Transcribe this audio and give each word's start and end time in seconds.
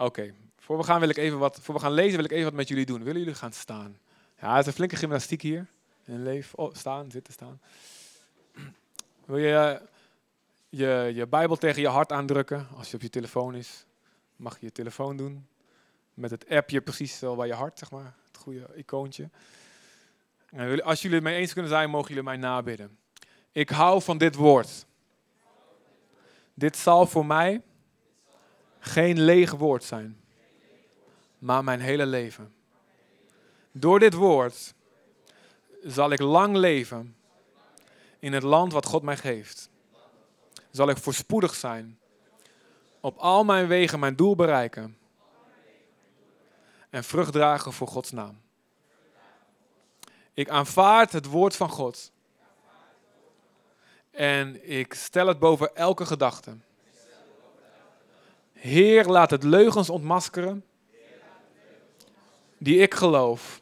Oké, 0.00 0.34
voor 0.58 0.76
we 0.76 0.82
gaan 0.82 1.00
wil 1.00 1.08
ik 1.08 1.16
even 1.16 1.38
wat, 1.38 1.58
voor 1.60 1.74
we 1.74 1.80
gaan 1.80 1.92
lezen 1.92 2.16
wil 2.16 2.24
ik 2.24 2.30
even 2.30 2.44
wat 2.44 2.52
met 2.52 2.68
jullie 2.68 2.86
doen. 2.86 3.02
Willen 3.02 3.20
jullie 3.20 3.34
gaan 3.34 3.52
staan? 3.52 3.98
Ja, 4.40 4.50
het 4.50 4.60
is 4.60 4.66
een 4.66 4.72
flinke 4.72 4.96
gymnastiek 4.96 5.42
hier 5.42 5.66
in 6.04 6.22
leven. 6.22 6.58
Oh, 6.58 6.74
staan, 6.74 7.10
zitten, 7.10 7.32
staan. 7.32 7.60
Wil 9.24 9.38
je 9.38 9.54
eh, 9.54 9.86
je, 10.68 11.12
je 11.14 11.26
Bijbel 11.26 11.56
tegen 11.56 11.82
je 11.82 11.88
hart 11.88 12.12
aandrukken 12.12 12.66
als 12.76 12.90
je 12.90 12.96
op 12.96 13.02
je 13.02 13.10
telefoon 13.10 13.54
is? 13.54 13.84
Mag 14.36 14.60
je 14.60 14.66
je 14.66 14.72
telefoon 14.72 15.16
doen 15.16 15.46
met 16.14 16.30
het 16.30 16.48
appje 16.48 16.80
precies 16.80 17.20
wel 17.20 17.36
bij 17.36 17.46
je 17.46 17.54
hart, 17.54 17.78
zeg 17.78 17.90
maar, 17.90 18.14
het 18.26 18.36
goede 18.36 18.66
icoontje. 18.74 19.30
En 20.50 20.82
als 20.82 21.02
jullie 21.02 21.16
het 21.16 21.26
mee 21.26 21.36
eens 21.36 21.52
kunnen 21.52 21.70
zijn, 21.70 21.90
mogen 21.90 22.08
jullie 22.08 22.22
mij 22.22 22.36
nabidden. 22.36 22.98
Ik 23.52 23.70
hou 23.70 24.02
van 24.02 24.18
dit 24.18 24.34
woord. 24.34 24.86
Dit 26.54 26.76
zal 26.76 27.06
voor 27.06 27.26
mij 27.26 27.62
geen 28.88 29.20
leeg 29.20 29.52
woord 29.52 29.84
zijn, 29.84 30.20
maar 31.38 31.64
mijn 31.64 31.80
hele 31.80 32.06
leven. 32.06 32.54
Door 33.72 33.98
dit 33.98 34.14
woord 34.14 34.74
zal 35.82 36.10
ik 36.10 36.20
lang 36.20 36.56
leven 36.56 37.16
in 38.18 38.32
het 38.32 38.42
land 38.42 38.72
wat 38.72 38.86
God 38.86 39.02
mij 39.02 39.16
geeft. 39.16 39.70
Zal 40.70 40.88
ik 40.88 40.96
voorspoedig 40.96 41.54
zijn, 41.54 41.98
op 43.00 43.16
al 43.16 43.44
mijn 43.44 43.66
wegen 43.66 43.98
mijn 43.98 44.16
doel 44.16 44.34
bereiken 44.34 44.98
en 46.90 47.04
vrucht 47.04 47.32
dragen 47.32 47.72
voor 47.72 47.88
Gods 47.88 48.10
naam. 48.10 48.40
Ik 50.34 50.48
aanvaard 50.48 51.12
het 51.12 51.26
woord 51.26 51.56
van 51.56 51.70
God 51.70 52.12
en 54.10 54.70
ik 54.70 54.94
stel 54.94 55.26
het 55.26 55.38
boven 55.38 55.76
elke 55.76 56.06
gedachte. 56.06 56.56
Heer, 58.58 59.04
laat 59.04 59.30
het 59.30 59.42
leugens 59.42 59.90
ontmaskeren 59.90 60.64
die 62.58 62.78
ik 62.78 62.94
geloof. 62.94 63.60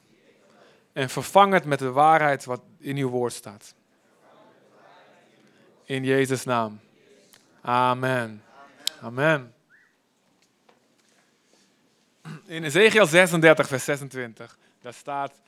En 0.92 1.10
vervang 1.10 1.52
het 1.52 1.64
met 1.64 1.78
de 1.78 1.90
waarheid 1.90 2.44
wat 2.44 2.62
in 2.78 2.96
uw 2.96 3.08
woord 3.08 3.32
staat. 3.32 3.74
In 5.84 6.04
Jezus' 6.04 6.44
naam. 6.44 6.80
Amen. 7.60 8.42
Amen. 9.00 9.54
In 12.44 12.64
Ezekiel 12.64 13.06
36, 13.06 13.68
vers 13.68 13.84
26, 13.84 14.58
daar 14.80 14.94
staat 14.94 15.40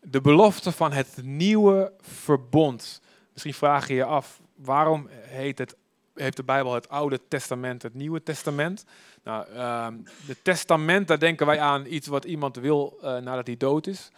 de 0.00 0.20
belofte 0.20 0.72
van 0.72 0.92
het 0.92 1.16
nieuwe 1.22 1.92
verbond. 2.00 3.00
Misschien 3.32 3.54
vraag 3.54 3.88
je 3.88 3.94
je 3.94 4.04
af, 4.04 4.40
waarom 4.54 5.08
heet 5.10 5.58
het, 5.58 5.76
heeft 6.20 6.36
de 6.36 6.42
Bijbel 6.42 6.74
het 6.74 6.88
Oude 6.88 7.20
Testament 7.28 7.82
het 7.82 7.94
Nieuwe 7.94 8.22
Testament? 8.22 8.84
Nou, 9.24 9.46
uh, 9.52 9.86
de 10.26 10.36
testament, 10.42 11.08
daar 11.08 11.18
denken 11.18 11.46
wij 11.46 11.60
aan 11.60 11.86
iets 11.86 12.06
wat 12.06 12.24
iemand 12.24 12.56
wil 12.56 12.98
uh, 13.02 13.16
nadat 13.16 13.46
hij 13.46 13.56
dood 13.56 13.86
is. 13.86 14.10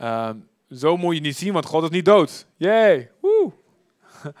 Uh, 0.00 0.30
zo 0.70 0.96
moet 0.96 1.14
je 1.14 1.20
niet 1.20 1.36
zien, 1.36 1.52
want 1.52 1.66
God 1.66 1.82
is 1.82 1.90
niet 1.90 2.04
dood. 2.04 2.46
Jee, 2.56 3.08
woe. 3.20 3.52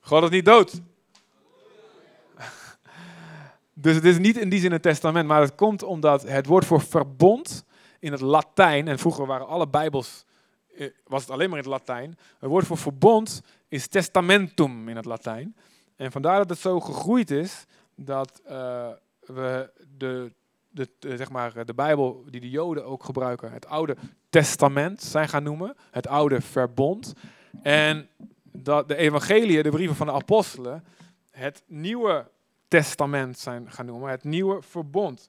God 0.00 0.22
is 0.22 0.30
niet 0.30 0.44
dood. 0.44 0.80
dus 3.74 3.94
het 3.94 4.04
is 4.04 4.18
niet 4.18 4.36
in 4.36 4.48
die 4.48 4.60
zin 4.60 4.72
een 4.72 4.80
testament, 4.80 5.28
maar 5.28 5.40
het 5.40 5.54
komt 5.54 5.82
omdat 5.82 6.22
het 6.22 6.46
woord 6.46 6.64
voor 6.64 6.82
verbond 6.82 7.64
in 7.98 8.12
het 8.12 8.20
Latijn, 8.20 8.88
en 8.88 8.98
vroeger 8.98 9.26
waren 9.26 9.46
alle 9.46 9.68
Bijbels, 9.68 10.24
eh, 10.76 10.86
was 11.06 11.22
het 11.22 11.30
alleen 11.30 11.50
maar 11.50 11.58
in 11.58 11.64
het 11.64 11.72
Latijn. 11.72 12.18
Het 12.38 12.50
woord 12.50 12.66
voor 12.66 12.78
verbond 12.78 13.42
is 13.68 13.86
testamentum 13.86 14.88
in 14.88 14.96
het 14.96 15.04
Latijn. 15.04 15.56
En 16.00 16.12
vandaar 16.12 16.38
dat 16.38 16.48
het 16.48 16.58
zo 16.58 16.80
gegroeid 16.80 17.30
is 17.30 17.66
dat 17.94 18.42
uh, 18.44 18.88
we 19.20 19.70
de, 19.96 20.32
de, 20.68 20.88
de, 20.98 21.16
zeg 21.16 21.30
maar, 21.30 21.66
de 21.66 21.74
Bijbel 21.74 22.24
die 22.30 22.40
de 22.40 22.50
Joden 22.50 22.84
ook 22.84 23.04
gebruiken, 23.04 23.52
het 23.52 23.66
Oude 23.66 23.96
Testament 24.30 25.02
zijn 25.02 25.28
gaan 25.28 25.42
noemen, 25.42 25.76
het 25.90 26.06
Oude 26.06 26.40
Verbond. 26.40 27.12
En 27.62 28.08
dat 28.42 28.88
de 28.88 28.96
Evangelie, 28.96 29.62
de 29.62 29.70
brieven 29.70 29.96
van 29.96 30.06
de 30.06 30.12
apostelen, 30.12 30.84
het 31.30 31.64
Nieuwe 31.66 32.30
Testament 32.68 33.38
zijn 33.38 33.70
gaan 33.70 33.86
noemen, 33.86 34.10
het 34.10 34.24
Nieuwe 34.24 34.62
Verbond. 34.62 35.28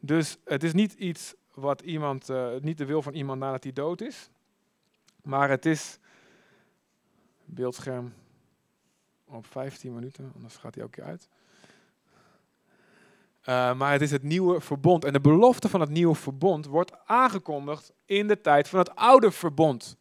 Dus 0.00 0.38
het 0.44 0.62
is 0.62 0.72
niet 0.72 0.92
iets 0.92 1.34
wat 1.54 1.80
iemand, 1.80 2.28
niet 2.60 2.78
de 2.78 2.84
wil 2.84 3.02
van 3.02 3.14
iemand 3.14 3.40
nadat 3.40 3.62
hij 3.62 3.72
dood 3.72 4.00
is, 4.00 4.30
maar 5.22 5.48
het 5.48 5.66
is 5.66 5.98
beeldscherm 7.44 8.12
op 9.30 9.46
15 9.46 9.94
minuten, 9.94 10.32
anders 10.34 10.56
gaat 10.56 10.74
hij 10.74 10.84
ook 10.84 10.90
keer 10.90 11.04
uit. 11.04 11.28
Uh, 13.40 13.74
maar 13.74 13.92
het 13.92 14.00
is 14.00 14.10
het 14.10 14.22
nieuwe 14.22 14.60
verbond. 14.60 15.04
En 15.04 15.12
de 15.12 15.20
belofte 15.20 15.68
van 15.68 15.80
het 15.80 15.90
nieuwe 15.90 16.14
verbond 16.14 16.66
wordt 16.66 16.92
aangekondigd 17.04 17.92
in 18.04 18.28
de 18.28 18.40
tijd 18.40 18.68
van 18.68 18.78
het 18.78 18.94
oude 18.94 19.30
verbond. 19.30 19.96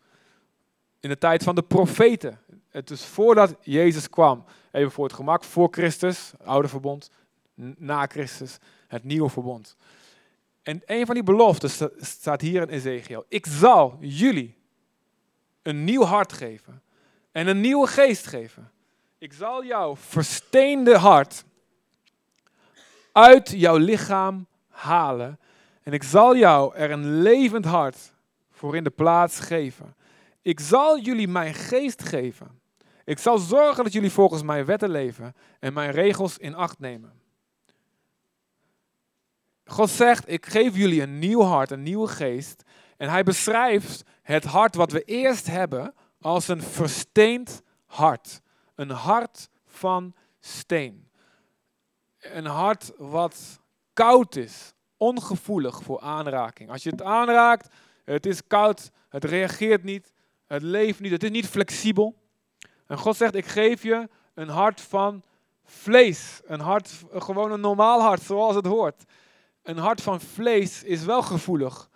In 1.00 1.10
de 1.10 1.18
tijd 1.18 1.44
van 1.44 1.56
de 1.56 1.64
profeten. 1.64 2.40
Het 2.70 2.90
is 2.90 3.06
voordat 3.06 3.56
Jezus 3.62 4.10
kwam. 4.10 4.46
Even 4.72 4.92
voor 4.92 5.04
het 5.04 5.14
gemak, 5.14 5.44
voor 5.44 5.68
Christus, 5.72 6.32
oude 6.44 6.68
verbond. 6.68 7.12
Na 7.78 8.06
Christus, 8.06 8.58
het 8.88 9.04
nieuwe 9.04 9.30
verbond. 9.30 9.76
En 10.62 10.82
een 10.86 11.06
van 11.06 11.16
die 11.16 11.24
beloftes 11.24 11.82
staat 11.98 12.42
hier 12.42 12.62
in 12.62 12.70
Ezekiel. 12.70 13.26
Ik 13.28 13.46
zal 13.46 13.98
jullie 14.00 14.58
een 15.62 15.84
nieuw 15.84 16.04
hart 16.04 16.34
geven 16.34 16.82
en 17.32 17.48
een 17.48 17.62
nieuwe 17.62 17.88
geest 17.88 18.28
geven. 18.28 18.72
Ik 19.20 19.34
zal 19.34 19.64
jouw 19.66 19.96
versteende 19.96 20.98
hart 20.98 21.44
uit 23.12 23.50
jouw 23.50 23.78
lichaam 23.78 24.48
halen 24.68 25.40
en 25.84 25.94
ik 25.94 26.04
zal 26.04 26.36
jou 26.36 26.76
er 26.76 26.92
een 26.92 27.22
levend 27.22 27.66
hart 27.66 28.14
voor 28.52 28.76
in 28.76 28.84
de 28.84 28.90
plaats 28.90 29.40
geven. 29.40 29.96
Ik 30.42 30.60
zal 30.60 31.00
jullie 31.00 31.28
mijn 31.28 31.54
geest 31.54 32.04
geven. 32.04 32.62
Ik 33.04 33.20
zal 33.20 33.38
zorgen 33.38 33.84
dat 33.84 33.94
jullie 33.94 34.12
volgens 34.12 34.44
mijn 34.44 34.66
wetten 34.66 34.90
leven 34.90 35.36
en 35.60 35.74
mijn 35.74 35.92
regels 35.92 36.38
in 36.38 36.56
acht 36.56 36.80
nemen. 36.80 37.12
God 39.66 39.90
zegt, 39.90 40.30
ik 40.30 40.46
geef 40.46 40.76
jullie 40.76 41.02
een 41.02 41.20
nieuw 41.20 41.42
hart, 41.42 41.72
een 41.72 41.84
nieuwe 41.84 42.08
geest. 42.08 42.64
En 42.98 43.10
hij 43.10 43.24
beschrijft 43.24 44.04
het 44.22 44.44
hart 44.44 44.76
wat 44.76 44.92
we 44.92 45.04
eerst 45.04 45.48
hebben 45.48 45.94
als 46.22 46.48
een 46.48 46.62
versteend 46.62 47.62
hart. 47.86 48.42
Een 48.80 48.90
hart 48.90 49.50
van 49.66 50.14
steen. 50.40 51.10
Een 52.20 52.46
hart 52.46 52.92
wat 52.98 53.60
koud 53.94 54.36
is, 54.36 54.74
ongevoelig 54.98 55.84
voor 55.84 56.00
aanraking. 56.00 56.70
Als 56.70 56.84
je 56.84 56.90
het 56.90 57.02
aanraakt, 57.02 57.70
het 58.04 58.26
is 58.26 58.48
koud, 58.48 58.92
het 59.10 59.24
reageert 59.24 59.84
niet, 59.84 60.14
het 60.46 60.62
leeft 60.62 61.00
niet, 61.00 61.12
het 61.12 61.24
is 61.24 61.30
niet 61.30 61.48
flexibel. 61.48 62.16
En 62.88 62.98
God 62.98 63.16
zegt, 63.16 63.36
ik 63.36 63.46
geef 63.46 63.84
je 63.84 64.10
een 64.34 64.50
hart 64.50 64.82
van 64.82 65.24
vlees. 65.64 66.42
Een 66.46 66.60
hart, 66.60 66.92
gewoon 67.14 67.52
een 67.52 67.62
normaal 67.62 68.02
hart, 68.02 68.22
zoals 68.22 68.56
het 68.56 68.66
hoort 68.66 69.04
een 69.70 69.78
hart 69.78 70.02
van 70.02 70.22
vlees 70.22 70.84
is 70.84 71.04
wel 71.04 71.22
gevoelig 71.22 71.90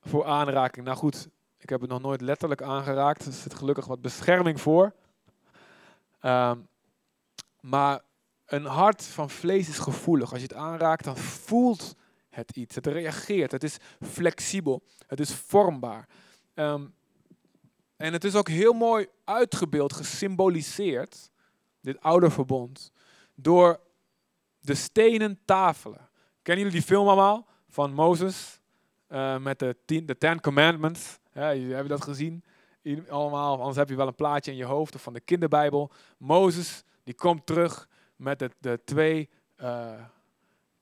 voor 0.00 0.24
aanraking. 0.24 0.86
Nou 0.86 0.96
goed, 0.96 1.28
ik 1.58 1.68
heb 1.68 1.80
het 1.80 1.90
nog 1.90 2.00
nooit 2.00 2.20
letterlijk 2.20 2.62
aangeraakt. 2.62 3.26
Er 3.26 3.32
zit 3.32 3.54
gelukkig 3.54 3.86
wat 3.86 4.00
bescherming 4.00 4.60
voor. 4.60 4.94
Ehm, 6.22 6.58
maar 7.60 8.00
een 8.46 8.64
hart 8.64 9.04
van 9.04 9.30
vlees 9.30 9.68
is 9.68 9.78
gevoelig. 9.78 10.30
Als 10.30 10.40
je 10.40 10.46
het 10.46 10.56
aanraakt, 10.56 11.04
dan 11.04 11.16
voelt 11.16 11.96
het 12.28 12.56
iets. 12.56 12.74
Het 12.74 12.86
reageert. 12.86 13.52
Het 13.52 13.64
is 13.64 13.76
flexibel. 14.00 14.82
Het 15.06 15.20
is 15.20 15.34
vormbaar. 15.34 16.08
Ehm, 16.54 16.86
en 17.96 18.12
het 18.12 18.24
is 18.24 18.34
ook 18.34 18.48
heel 18.48 18.72
mooi 18.72 19.06
uitgebeeld, 19.24 19.92
gesymboliseerd, 19.92 21.30
dit 21.80 22.00
oude 22.00 22.30
verbond, 22.30 22.92
door 23.34 23.80
de 24.60 24.74
stenen 24.74 25.38
tafelen. 25.44 26.08
Kennen 26.42 26.64
jullie 26.64 26.80
die 26.80 26.88
film 26.88 27.06
allemaal? 27.06 27.46
Van 27.68 27.92
Mozes 27.92 28.60
uh, 29.08 29.38
met 29.38 29.58
de, 29.58 29.76
tien, 29.84 30.06
de 30.06 30.18
Ten 30.18 30.40
Commandments. 30.40 31.18
Ja, 31.32 31.54
jullie 31.54 31.74
hebben 31.74 31.92
dat 31.98 32.04
gezien. 32.04 32.44
Allemaal, 33.08 33.58
anders 33.58 33.76
heb 33.76 33.88
je 33.88 33.96
wel 33.96 34.06
een 34.06 34.14
plaatje 34.14 34.50
in 34.50 34.56
je 34.56 34.64
hoofd 34.64 34.94
of 34.94 35.02
van 35.02 35.12
de 35.12 35.20
kinderbijbel. 35.20 35.90
Mozes, 36.18 36.82
die 37.04 37.14
komt 37.14 37.46
terug 37.46 37.88
met 38.16 38.38
de, 38.38 38.50
de 38.58 38.80
twee 38.84 39.28
uh, 39.60 39.92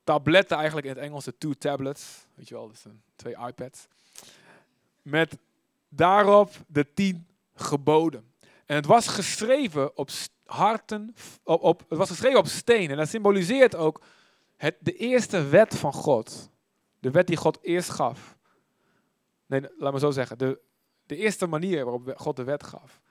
tabletten, 0.03 0.57
eigenlijk 0.57 0.87
in 0.87 0.93
het 0.93 1.01
Engels 1.01 1.25
de 1.25 1.37
two 1.37 1.53
tablets. 1.53 2.25
Weet 2.35 2.47
je 2.47 2.53
wel, 2.53 2.67
dus 2.67 2.85
een, 2.85 3.01
twee 3.15 3.35
iPads. 3.47 3.87
Met 5.01 5.37
daarop 5.89 6.51
de 6.67 6.93
tien 6.93 7.27
geboden. 7.55 8.33
En 8.65 8.75
het 8.75 8.85
was 8.85 9.07
geschreven 9.07 9.97
op 9.97 10.09
harten, 10.45 11.15
op, 11.43 11.61
op, 11.61 11.85
het 11.89 11.97
was 11.97 12.09
geschreven 12.09 12.39
op 12.39 12.47
steen. 12.47 12.89
En 12.89 12.97
dat 12.97 13.07
symboliseert 13.07 13.75
ook 13.75 14.01
het, 14.57 14.75
de 14.79 14.95
eerste 14.95 15.47
wet 15.47 15.77
van 15.77 15.93
God, 15.93 16.49
de 16.99 17.11
wet 17.11 17.27
die 17.27 17.37
God 17.37 17.57
eerst 17.61 17.89
gaf. 17.89 18.37
Nee, 19.45 19.61
laat 19.77 19.93
me 19.93 19.99
zo 19.99 20.11
zeggen. 20.11 20.37
De, 20.37 20.59
de 21.11 21.17
eerste 21.17 21.47
manier 21.47 21.83
waarop 21.83 22.13
God 22.15 22.35
de 22.35 22.43
wet 22.43 22.63
gaf. 22.63 23.01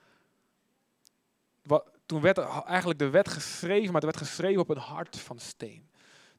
Wat, 1.63 1.85
toen 2.05 2.21
werd 2.21 2.37
eigenlijk 2.65 2.99
de 2.99 3.09
wet 3.09 3.29
geschreven, 3.29 3.85
maar 3.85 4.01
het 4.01 4.15
werd 4.15 4.17
geschreven 4.17 4.61
op 4.61 4.69
een 4.69 4.77
hart 4.77 5.17
van 5.17 5.39
steen. 5.39 5.89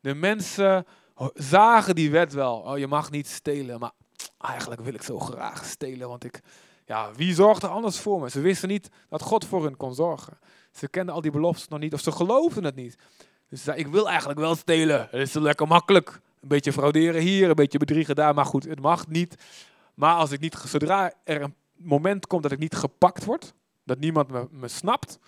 De 0.01 0.15
mensen 0.15 0.87
zagen 1.35 1.95
die 1.95 2.11
wet 2.11 2.33
wel. 2.33 2.57
Oh, 2.57 2.79
je 2.79 2.87
mag 2.87 3.11
niet 3.11 3.29
stelen, 3.29 3.81
maar 3.81 3.91
eigenlijk 4.39 4.81
wil 4.81 4.95
ik 4.95 5.03
zo 5.03 5.19
graag 5.19 5.65
stelen, 5.65 6.09
want 6.09 6.25
ik, 6.25 6.41
ja, 6.85 7.13
wie 7.15 7.35
zorgt 7.35 7.63
er 7.63 7.69
anders 7.69 7.99
voor 7.99 8.21
me? 8.21 8.31
Ze 8.31 8.41
wisten 8.41 8.69
niet 8.69 8.89
dat 9.09 9.23
God 9.23 9.45
voor 9.45 9.63
hun 9.63 9.77
kon 9.77 9.95
zorgen. 9.95 10.39
Ze 10.73 10.89
kenden 10.89 11.15
al 11.15 11.21
die 11.21 11.31
beloftes 11.31 11.69
nog 11.69 11.79
niet, 11.79 11.95
of 11.95 12.01
ze 12.01 12.13
geloofden 12.13 12.65
het 12.65 12.75
niet. 12.75 12.97
Dus 13.49 13.67
ik 13.67 13.87
wil 13.87 14.09
eigenlijk 14.09 14.39
wel 14.39 14.55
stelen. 14.55 15.09
Het 15.11 15.21
is 15.21 15.33
lekker 15.33 15.67
makkelijk. 15.67 16.21
Een 16.41 16.49
beetje 16.49 16.73
frauderen 16.73 17.21
hier, 17.21 17.49
een 17.49 17.55
beetje 17.55 17.79
bedriegen 17.79 18.15
daar, 18.15 18.35
maar 18.35 18.45
goed, 18.47 18.65
het 18.65 18.81
mag 18.81 19.09
niet. 19.09 19.37
Maar 19.95 20.15
als 20.15 20.31
ik 20.31 20.41
niet, 20.41 20.55
zodra 20.67 21.13
er 21.25 21.43
een 21.43 21.55
moment 21.77 22.27
komt 22.27 22.43
dat 22.43 22.53
ik 22.53 22.59
niet 22.59 22.75
gepakt 22.75 23.25
word, 23.25 23.55
dat 23.85 23.99
niemand 23.99 24.31
me, 24.31 24.49
me 24.51 24.69
snapt, 24.69 25.19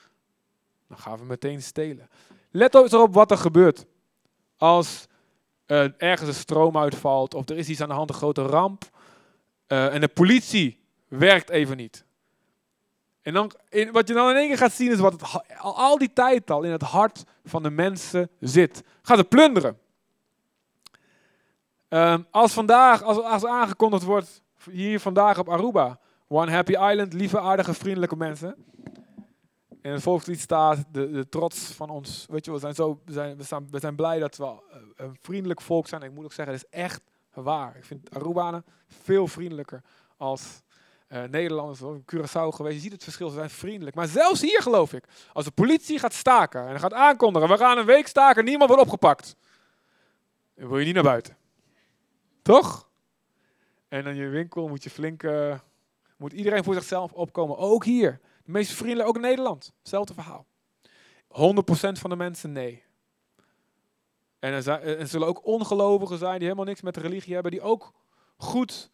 dan 0.89 0.99
gaan 0.99 1.19
we 1.19 1.25
meteen 1.25 1.63
stelen. 1.63 2.09
Let 2.51 2.75
eens 2.75 2.95
op 2.95 3.15
wat 3.15 3.31
er 3.31 3.39
gebeurt. 3.39 3.87
Als 4.57 5.07
uh, 5.67 6.03
ergens 6.03 6.29
een 6.29 6.35
stroom 6.35 6.79
uitvalt 6.79 7.35
of 7.35 7.49
er 7.49 7.57
is 7.57 7.69
iets 7.69 7.81
aan 7.81 7.89
de 7.89 7.95
hand, 7.95 8.09
een 8.09 8.17
grote 8.17 8.43
ramp. 8.43 8.85
Uh, 9.69 9.95
en 9.95 10.01
de 10.01 10.09
politie 10.09 10.81
werkt 11.09 11.51
even 11.51 11.77
niet. 11.77 12.05
En 13.23 13.33
dan, 13.33 13.51
wat 13.93 14.09
je 14.09 14.15
dan 14.15 14.31
in 14.31 14.37
één 14.37 14.49
keer 14.49 14.59
gaat 14.59 14.73
zien 14.73 14.91
is 14.91 14.99
wat 14.99 15.23
al, 15.59 15.77
al 15.77 15.99
die 15.99 16.13
tijd 16.13 16.51
al 16.51 16.63
in 16.63 16.71
het 16.71 16.83
hart 16.83 17.25
van 17.45 17.63
de 17.63 17.71
mensen 17.71 18.31
zit. 18.41 18.83
Gaat 19.03 19.19
het 19.19 19.29
plunderen. 19.29 19.79
Um, 21.89 22.27
als 22.31 22.53
vandaag, 22.53 23.03
als, 23.03 23.23
als 23.23 23.47
aangekondigd 23.47 24.05
wordt, 24.05 24.43
hier 24.71 25.01
vandaag 25.01 25.39
op 25.39 25.49
Aruba, 25.49 25.99
One 26.29 26.51
Happy 26.51 26.73
Island, 26.73 27.13
lieve, 27.13 27.41
aardige, 27.41 27.75
vriendelijke 27.75 28.17
mensen. 28.17 28.55
In 29.83 29.91
het 29.91 30.03
volkslied 30.03 30.41
staat 30.41 30.85
de, 30.93 31.11
de 31.11 31.29
trots 31.29 31.59
van 31.65 31.91
ons. 31.91 32.27
Weet 32.29 32.45
je, 32.45 32.53
we 32.53 32.59
zijn, 32.59 32.75
zo, 32.75 33.01
we, 33.05 33.13
zijn, 33.13 33.37
we, 33.37 33.43
zijn, 33.43 33.67
we 33.71 33.79
zijn 33.79 33.97
blij 33.97 34.19
dat 34.19 34.37
we 34.37 34.55
een 34.97 35.17
vriendelijk 35.21 35.61
volk 35.61 35.89
zijn. 35.89 36.03
ik 36.03 36.13
moet 36.13 36.25
ook 36.25 36.33
zeggen, 36.33 36.55
het 36.55 36.65
is 36.65 36.79
echt 36.79 37.03
waar. 37.35 37.77
Ik 37.77 37.85
vind 37.85 38.15
Arubanen 38.15 38.65
veel 38.87 39.27
vriendelijker 39.27 39.83
als 40.17 40.63
uh, 41.09 41.23
Nederlanders. 41.23 41.83
Of 41.83 41.97
Curaçao 41.97 42.55
geweest. 42.55 42.75
Je 42.75 42.81
ziet 42.81 42.93
het 42.93 43.03
verschil, 43.03 43.29
ze 43.29 43.35
zijn 43.35 43.51
vriendelijk. 43.51 43.97
Maar 43.97 44.07
zelfs 44.07 44.41
hier 44.41 44.63
geloof 44.63 44.93
ik, 44.93 45.05
als 45.33 45.45
de 45.45 45.51
politie 45.51 45.99
gaat 45.99 46.13
staken 46.13 46.69
en 46.69 46.81
gaat 46.81 46.93
aankondigen, 46.93 47.49
we 47.49 47.57
gaan 47.57 47.79
een 47.79 47.85
week 47.85 48.07
staken, 48.07 48.45
niemand 48.45 48.71
wordt 48.71 48.85
opgepakt. 48.85 49.37
Dan 50.55 50.69
wil 50.69 50.79
je 50.79 50.85
niet 50.85 50.95
naar 50.95 51.03
buiten. 51.03 51.37
Toch? 52.43 52.89
En 53.95 54.07
in 54.07 54.15
je 54.15 54.29
winkel 54.29 54.69
moet 54.69 54.83
je 54.83 54.91
flink, 54.91 55.23
uh, 55.23 55.59
moet 56.17 56.33
iedereen 56.33 56.65
voor 56.65 56.75
zichzelf 56.75 57.13
opkomen. 57.13 57.59
Ook 57.59 57.85
hier. 57.85 58.21
De 58.45 58.51
meest 58.51 58.73
vriendelijk, 58.73 59.09
ook 59.09 59.15
in 59.15 59.21
Nederland. 59.21 59.73
Hetzelfde 59.79 60.15
verhaal. 60.15 60.47
100% 61.29 61.99
van 61.99 62.11
de 62.11 62.17
mensen 62.17 62.53
nee. 62.53 62.85
En 64.39 64.53
er, 64.53 64.69
er 64.99 65.07
zullen 65.07 65.27
ook 65.27 65.47
ongelovigen 65.47 66.19
zijn 66.19 66.35
die 66.35 66.43
helemaal 66.43 66.65
niks 66.65 66.81
met 66.81 66.95
de 66.95 67.01
religie 67.01 67.35
hebben, 67.35 67.53
die 67.53 67.61
ook 67.61 67.93
goed 68.37 68.91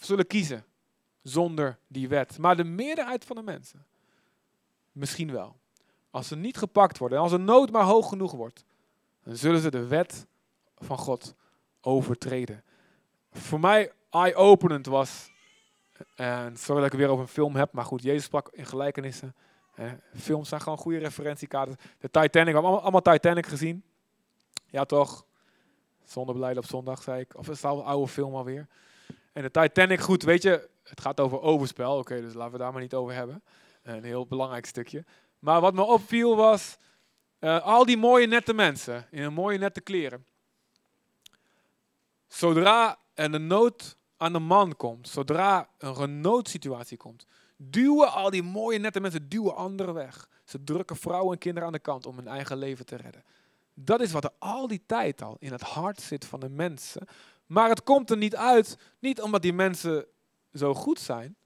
zullen 0.00 0.26
kiezen 0.26 0.64
zonder 1.22 1.78
die 1.86 2.08
wet. 2.08 2.38
Maar 2.38 2.56
de 2.56 2.64
meerderheid 2.64 3.24
van 3.24 3.36
de 3.36 3.42
mensen, 3.42 3.86
misschien 4.92 5.32
wel. 5.32 5.56
Als 6.10 6.28
ze 6.28 6.36
niet 6.36 6.56
gepakt 6.56 6.98
worden 6.98 7.18
en 7.18 7.24
als 7.24 7.32
de 7.32 7.38
nood 7.38 7.70
maar 7.70 7.84
hoog 7.84 8.08
genoeg 8.08 8.32
wordt, 8.32 8.64
dan 9.22 9.36
zullen 9.36 9.60
ze 9.60 9.70
de 9.70 9.86
wet 9.86 10.26
van 10.76 10.98
God 10.98 11.34
overtreden. 11.80 12.64
Voor 13.30 13.60
mij 13.60 13.92
eye-openend 14.10 14.86
was, 14.86 15.30
en 16.14 16.56
sorry 16.56 16.82
dat 16.82 16.92
ik 16.92 16.98
weer 16.98 17.08
over 17.08 17.22
een 17.22 17.28
film 17.28 17.56
heb, 17.56 17.72
maar 17.72 17.84
goed, 17.84 18.02
Jezus 18.02 18.24
sprak 18.24 18.48
in 18.52 18.66
gelijkenissen. 18.66 19.34
films 20.16 20.48
zijn 20.48 20.60
gewoon 20.60 20.78
goede 20.78 20.98
referentiekaarten. 20.98 21.76
De 21.98 22.10
Titanic, 22.10 22.54
we 22.54 22.60
hebben 22.60 22.82
allemaal, 22.82 23.02
Titanic 23.02 23.46
gezien. 23.46 23.84
Ja 24.66 24.84
toch? 24.84 25.24
Zonder 26.04 26.34
beleid 26.34 26.56
op 26.56 26.66
zondag, 26.66 27.02
zei 27.02 27.20
ik. 27.20 27.36
Of 27.36 27.48
is 27.48 27.62
het 27.62 27.70
al 27.70 27.78
een 27.78 27.84
oude 27.84 28.08
film 28.08 28.34
alweer? 28.34 28.66
En 29.32 29.42
de 29.42 29.50
Titanic, 29.50 30.00
goed, 30.00 30.22
weet 30.22 30.42
je, 30.42 30.68
het 30.82 31.00
gaat 31.00 31.20
over 31.20 31.40
overspel. 31.40 31.98
Oké, 31.98 32.20
dus 32.20 32.34
laten 32.34 32.52
we 32.52 32.58
daar 32.58 32.72
maar 32.72 32.80
niet 32.80 32.94
over 32.94 33.14
hebben. 33.14 33.42
Een 33.82 34.04
heel 34.04 34.26
belangrijk 34.26 34.66
stukje. 34.66 35.04
Maar 35.38 35.60
wat 35.60 35.74
me 35.74 35.82
opviel 35.82 36.36
was, 36.36 36.78
uh, 37.40 37.66
al 37.66 37.84
die 37.84 37.96
mooie 37.96 38.26
nette 38.26 38.54
mensen 38.54 39.06
in 39.10 39.22
een 39.22 39.32
mooie 39.32 39.58
nette 39.58 39.80
kleren. 39.80 40.26
Zodra 42.26 42.98
er 43.14 43.34
een 43.34 43.46
nood 43.46 43.96
aan 44.20 44.32
de 44.32 44.38
man 44.38 44.76
komt, 44.76 45.08
zodra 45.08 45.68
een 45.78 46.20
noodsituatie 46.20 46.96
komt, 46.96 47.26
duwen 47.56 48.12
al 48.12 48.30
die 48.30 48.42
mooie 48.42 48.78
nette 48.78 49.00
mensen, 49.00 49.28
duwen 49.28 49.56
anderen 49.56 49.94
weg. 49.94 50.28
Ze 50.44 50.64
drukken 50.64 50.96
vrouwen 50.96 51.32
en 51.32 51.38
kinderen 51.38 51.66
aan 51.66 51.74
de 51.74 51.78
kant 51.78 52.06
om 52.06 52.16
hun 52.16 52.28
eigen 52.28 52.56
leven 52.56 52.86
te 52.86 52.96
redden. 52.96 53.24
Dat 53.74 54.00
is 54.00 54.12
wat 54.12 54.24
er 54.24 54.32
al 54.38 54.66
die 54.68 54.82
tijd 54.86 55.22
al 55.22 55.36
in 55.38 55.52
het 55.52 55.60
hart 55.60 56.00
zit 56.00 56.24
van 56.24 56.40
de 56.40 56.48
mensen. 56.48 57.06
Maar 57.46 57.68
het 57.68 57.82
komt 57.82 58.10
er 58.10 58.16
niet 58.16 58.36
uit, 58.36 58.78
niet 58.98 59.20
omdat 59.22 59.42
die 59.42 59.52
mensen 59.52 60.06
zo 60.52 60.74
goed 60.74 61.00
zijn, 61.00 61.36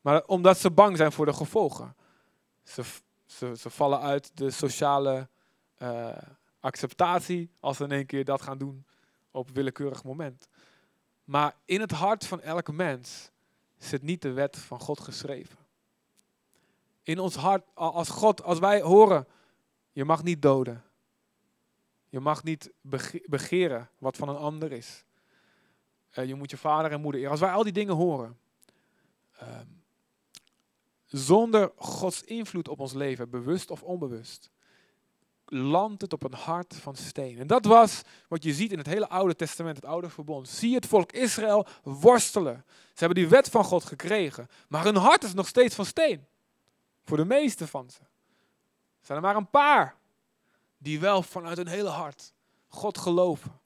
maar 0.00 0.24
omdat 0.24 0.58
ze 0.58 0.70
bang 0.70 0.96
zijn 0.96 1.12
voor 1.12 1.26
de 1.26 1.32
gevolgen. 1.32 1.96
Ze, 2.62 2.82
ze, 3.26 3.56
ze 3.56 3.70
vallen 3.70 4.00
uit 4.00 4.30
de 4.34 4.50
sociale 4.50 5.28
uh, 5.78 6.08
acceptatie 6.60 7.50
als 7.60 7.76
ze 7.76 7.84
in 7.84 7.92
één 7.92 8.06
keer 8.06 8.24
dat 8.24 8.42
gaan 8.42 8.58
doen 8.58 8.86
op 9.30 9.50
willekeurig 9.50 10.04
moment. 10.04 10.48
Maar 11.24 11.56
in 11.64 11.80
het 11.80 11.90
hart 11.90 12.26
van 12.26 12.40
elke 12.40 12.72
mens 12.72 13.30
zit 13.76 14.02
niet 14.02 14.22
de 14.22 14.32
wet 14.32 14.58
van 14.58 14.80
God 14.80 15.00
geschreven. 15.00 15.58
In 17.02 17.18
ons 17.18 17.34
hart, 17.34 17.64
als 17.74 18.08
God, 18.08 18.42
als 18.42 18.58
wij 18.58 18.80
horen, 18.80 19.26
je 19.92 20.04
mag 20.04 20.22
niet 20.22 20.42
doden. 20.42 20.84
Je 22.08 22.20
mag 22.20 22.42
niet 22.42 22.72
begeren 23.26 23.90
wat 23.98 24.16
van 24.16 24.28
een 24.28 24.36
ander 24.36 24.72
is. 24.72 25.04
Uh, 26.14 26.24
je 26.24 26.34
moet 26.34 26.50
je 26.50 26.56
vader 26.56 26.92
en 26.92 27.00
moeder 27.00 27.20
eren. 27.20 27.32
Als 27.32 27.40
wij 27.40 27.52
al 27.52 27.62
die 27.62 27.72
dingen 27.72 27.94
horen, 27.94 28.38
uh, 29.42 29.60
zonder 31.04 31.72
Gods 31.76 32.22
invloed 32.22 32.68
op 32.68 32.80
ons 32.80 32.92
leven, 32.92 33.30
bewust 33.30 33.70
of 33.70 33.82
onbewust, 33.82 34.50
landt 35.46 36.02
het 36.02 36.12
op 36.12 36.22
een 36.22 36.34
hart 36.34 36.74
van 36.74 36.96
steen. 36.96 37.38
En 37.38 37.46
dat 37.46 37.64
was 37.64 38.02
wat 38.28 38.42
je 38.42 38.54
ziet 38.54 38.72
in 38.72 38.78
het 38.78 38.86
hele 38.86 39.08
Oude 39.08 39.36
Testament, 39.36 39.76
het 39.76 39.84
Oude 39.84 40.08
Verbond. 40.08 40.48
Zie 40.48 40.74
het 40.74 40.86
volk 40.86 41.12
Israël 41.12 41.66
worstelen. 41.82 42.64
Ze 42.66 43.04
hebben 43.04 43.22
die 43.22 43.28
wet 43.28 43.48
van 43.48 43.64
God 43.64 43.84
gekregen, 43.84 44.48
maar 44.68 44.84
hun 44.84 44.96
hart 44.96 45.24
is 45.24 45.34
nog 45.34 45.48
steeds 45.48 45.74
van 45.74 45.86
steen. 45.86 46.26
Voor 47.04 47.16
de 47.16 47.24
meeste 47.24 47.66
van 47.66 47.90
ze. 47.90 48.00
Er 48.00 49.06
zijn 49.10 49.18
er 49.18 49.24
maar 49.24 49.36
een 49.36 49.50
paar 49.50 49.96
die 50.78 51.00
wel 51.00 51.22
vanuit 51.22 51.56
hun 51.56 51.68
hele 51.68 51.88
hart 51.88 52.32
God 52.68 52.98
geloven. 52.98 53.60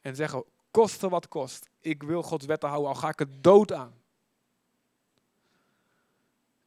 En 0.00 0.16
zeggen, 0.16 0.44
koste 0.70 1.08
wat 1.08 1.28
kost, 1.28 1.68
ik 1.80 2.02
wil 2.02 2.22
Gods 2.22 2.46
wetten 2.46 2.68
houden, 2.68 2.90
al 2.90 2.96
ga 2.96 3.08
ik 3.08 3.18
het 3.18 3.42
dood 3.42 3.72
aan. 3.72 3.94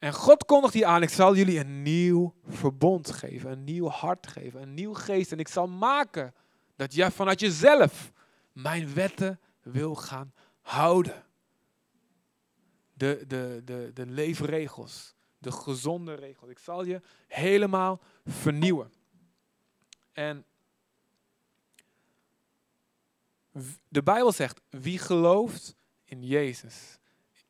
En 0.08 0.14
God 0.14 0.46
kondigt 0.46 0.74
hier 0.74 0.86
aan, 0.86 1.02
ik 1.02 1.10
zal 1.10 1.36
jullie 1.36 1.60
een 1.60 1.82
nieuw 1.82 2.34
verbond 2.48 3.12
geven, 3.12 3.52
een 3.52 3.64
nieuw 3.64 3.88
hart 3.88 4.28
geven, 4.28 4.62
een 4.62 4.74
nieuw 4.74 4.94
geest. 4.94 5.32
En 5.32 5.40
ik 5.40 5.48
zal 5.48 5.68
maken 5.68 6.34
dat 6.76 6.94
jij 6.94 7.12
vanuit 7.12 7.40
jezelf 7.40 8.12
mijn 8.52 8.94
wetten 8.94 9.40
wil 9.62 9.96
gaan 9.96 10.34
houden. 10.62 11.26
De, 12.94 13.24
de, 13.28 13.62
de, 13.66 13.92
de 13.94 14.06
leefregels, 14.06 15.16
de 15.38 15.52
gezonde 15.52 16.14
regels. 16.14 16.50
Ik 16.50 16.60
zal 16.60 16.84
je 16.84 17.02
helemaal 17.28 18.02
vernieuwen. 18.26 18.94
En 20.12 20.46
de 23.88 24.04
Bijbel 24.04 24.32
zegt, 24.32 24.62
wie 24.70 24.98
gelooft 24.98 25.76
in 26.04 26.24
Jezus, 26.24 27.00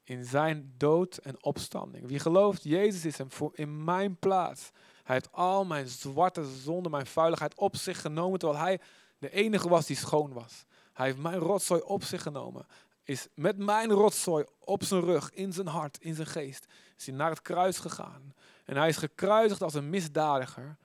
in 0.08 0.26
zijn 0.26 0.74
dood 0.78 1.18
en 1.18 1.44
opstanding. 1.44 2.08
Wie 2.08 2.20
gelooft, 2.20 2.64
Jezus 2.64 3.06
is 3.06 3.18
hem 3.18 3.32
voor 3.32 3.52
in 3.54 3.84
mijn 3.84 4.16
plaats. 4.16 4.72
Hij 5.04 5.16
heeft 5.16 5.32
al 5.32 5.66
mijn 5.66 5.88
zwarte 5.88 6.46
zonde, 6.46 6.90
mijn 6.90 7.06
vuiligheid 7.06 7.56
op 7.56 7.76
zich 7.76 8.02
genomen, 8.02 8.40
terwijl 8.40 8.62
hij 8.62 8.80
de 9.18 9.30
enige 9.30 9.70
was 9.70 9.86
die 9.86 9.96
schoon 9.96 10.34
was. 10.34 10.66
Hij 10.94 11.06
heeft 11.06 11.18
mijn 11.18 11.38
rotzooi 11.38 11.82
op 11.82 12.04
zich 12.04 12.22
genomen. 12.22 12.66
Is 13.04 13.28
met 13.34 13.58
mijn 13.58 13.92
rotzooi 13.92 14.46
op 14.60 14.84
zijn 14.84 15.02
rug, 15.02 15.32
in 15.32 15.54
zijn 15.54 15.68
hart, 15.68 15.98
in 16.02 16.16
zijn 16.16 16.28
geest, 16.28 16.66
is 16.98 17.06
hij 17.06 17.16
naar 17.16 17.30
het 17.30 17.42
kruis 17.42 17.78
gegaan. 17.78 18.34
En 18.66 18.78
hij 18.78 18.88
is 18.88 18.98
gekruisigd 18.98 19.62
als 19.62 19.74
een 19.74 19.90
misdadiger. 19.90 20.78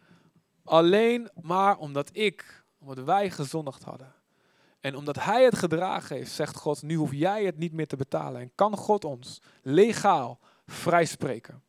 Alleen 0.65 1.31
maar 1.41 1.77
omdat 1.77 2.09
ik, 2.13 2.65
omdat 2.79 3.05
wij 3.05 3.31
gezondigd 3.31 3.83
hadden. 3.83 4.15
En 4.83 4.97
omdat 4.97 5.17
hij 5.17 5.45
het 5.45 5.57
gedragen 5.57 6.17
heeft, 6.17 6.31
zegt 6.31 6.57
God, 6.57 6.83
nu 6.83 6.95
hoef 6.95 7.13
jij 7.13 7.45
het 7.45 7.59
niet 7.59 7.73
meer 7.73 7.87
te 7.87 7.97
betalen. 7.97 8.41
En 8.41 8.53
kan 8.55 8.77
God 8.77 9.05
ons 9.05 9.41
legaal 9.63 10.39
vrijspreken. 10.67 11.63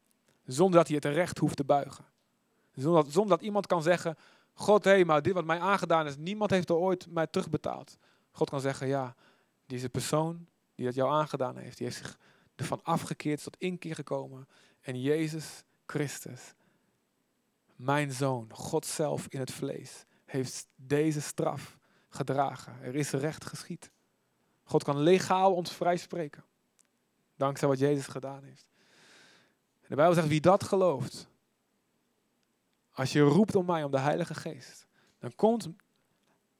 Zonder 0.45 0.77
dat 0.77 0.87
hij 0.87 0.95
het 0.95 1.05
recht 1.05 1.37
hoeft 1.37 1.55
te 1.55 1.63
buigen. 1.63 2.05
Zonder 2.75 3.27
dat, 3.27 3.41
iemand 3.41 3.67
kan 3.67 3.83
zeggen, 3.83 4.17
God, 4.53 4.83
hé, 4.83 4.91
hey, 4.91 5.05
maar 5.05 5.21
dit 5.21 5.33
wat 5.33 5.45
mij 5.45 5.59
aangedaan 5.59 6.07
is, 6.07 6.17
niemand 6.17 6.51
heeft 6.51 6.69
er 6.69 6.75
ooit 6.75 7.07
mij 7.11 7.27
terugbetaald. 7.27 7.97
God 8.31 8.49
kan 8.49 8.61
zeggen, 8.61 8.87
ja, 8.87 9.15
deze 9.65 9.89
persoon 9.89 10.47
die 10.75 10.85
dat 10.85 10.95
jou 10.95 11.11
aangedaan 11.11 11.57
heeft, 11.57 11.77
die 11.77 11.87
heeft 11.87 11.99
zich 11.99 12.17
ervan 12.55 12.79
afgekeerd, 12.83 13.37
is 13.37 13.43
tot 13.43 13.57
inkeer 13.57 13.95
gekomen. 13.95 14.47
En 14.81 15.01
Jezus 15.01 15.63
Christus, 15.85 16.53
mijn 17.75 18.11
zoon, 18.11 18.49
God 18.53 18.85
zelf 18.85 19.27
in 19.27 19.39
het 19.39 19.51
vlees, 19.51 20.05
heeft 20.25 20.67
deze 20.75 21.21
straf 21.21 21.77
gedragen. 22.15 22.81
Er 22.81 22.95
is 22.95 23.11
recht 23.11 23.45
geschied. 23.45 23.91
God 24.63 24.83
kan 24.83 24.97
legaal 24.97 25.53
ons 25.53 25.71
vrijspreken. 25.71 26.43
Dankzij 27.35 27.67
wat 27.67 27.79
Jezus 27.79 28.07
gedaan 28.07 28.43
heeft. 28.43 28.67
En 29.81 29.89
de 29.89 29.95
Bijbel 29.95 30.13
zegt, 30.13 30.27
wie 30.27 30.41
dat 30.41 30.63
gelooft, 30.63 31.27
als 32.91 33.11
je 33.11 33.21
roept 33.21 33.55
om 33.55 33.65
mij, 33.65 33.83
om 33.83 33.91
de 33.91 33.99
Heilige 33.99 34.33
Geest, 34.33 34.87
dan 35.19 35.35
komt 35.35 35.69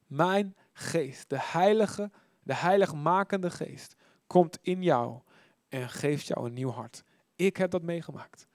mijn 0.08 0.56
geest, 0.74 1.30
de 1.30 1.42
heilige, 1.42 2.12
de 2.44 2.56
heiligmakende 2.56 3.50
geest, 3.50 3.96
komt 4.28 4.58
in 4.62 4.84
jou 4.84 5.20
en 5.68 5.90
geeft 5.90 6.28
jou 6.28 6.46
een 6.46 6.54
nieuw 6.54 6.70
hart. 6.70 7.04
Ik 7.36 7.58
heb 7.58 7.72
dat 7.72 7.82
meegemaakt. 7.82 8.48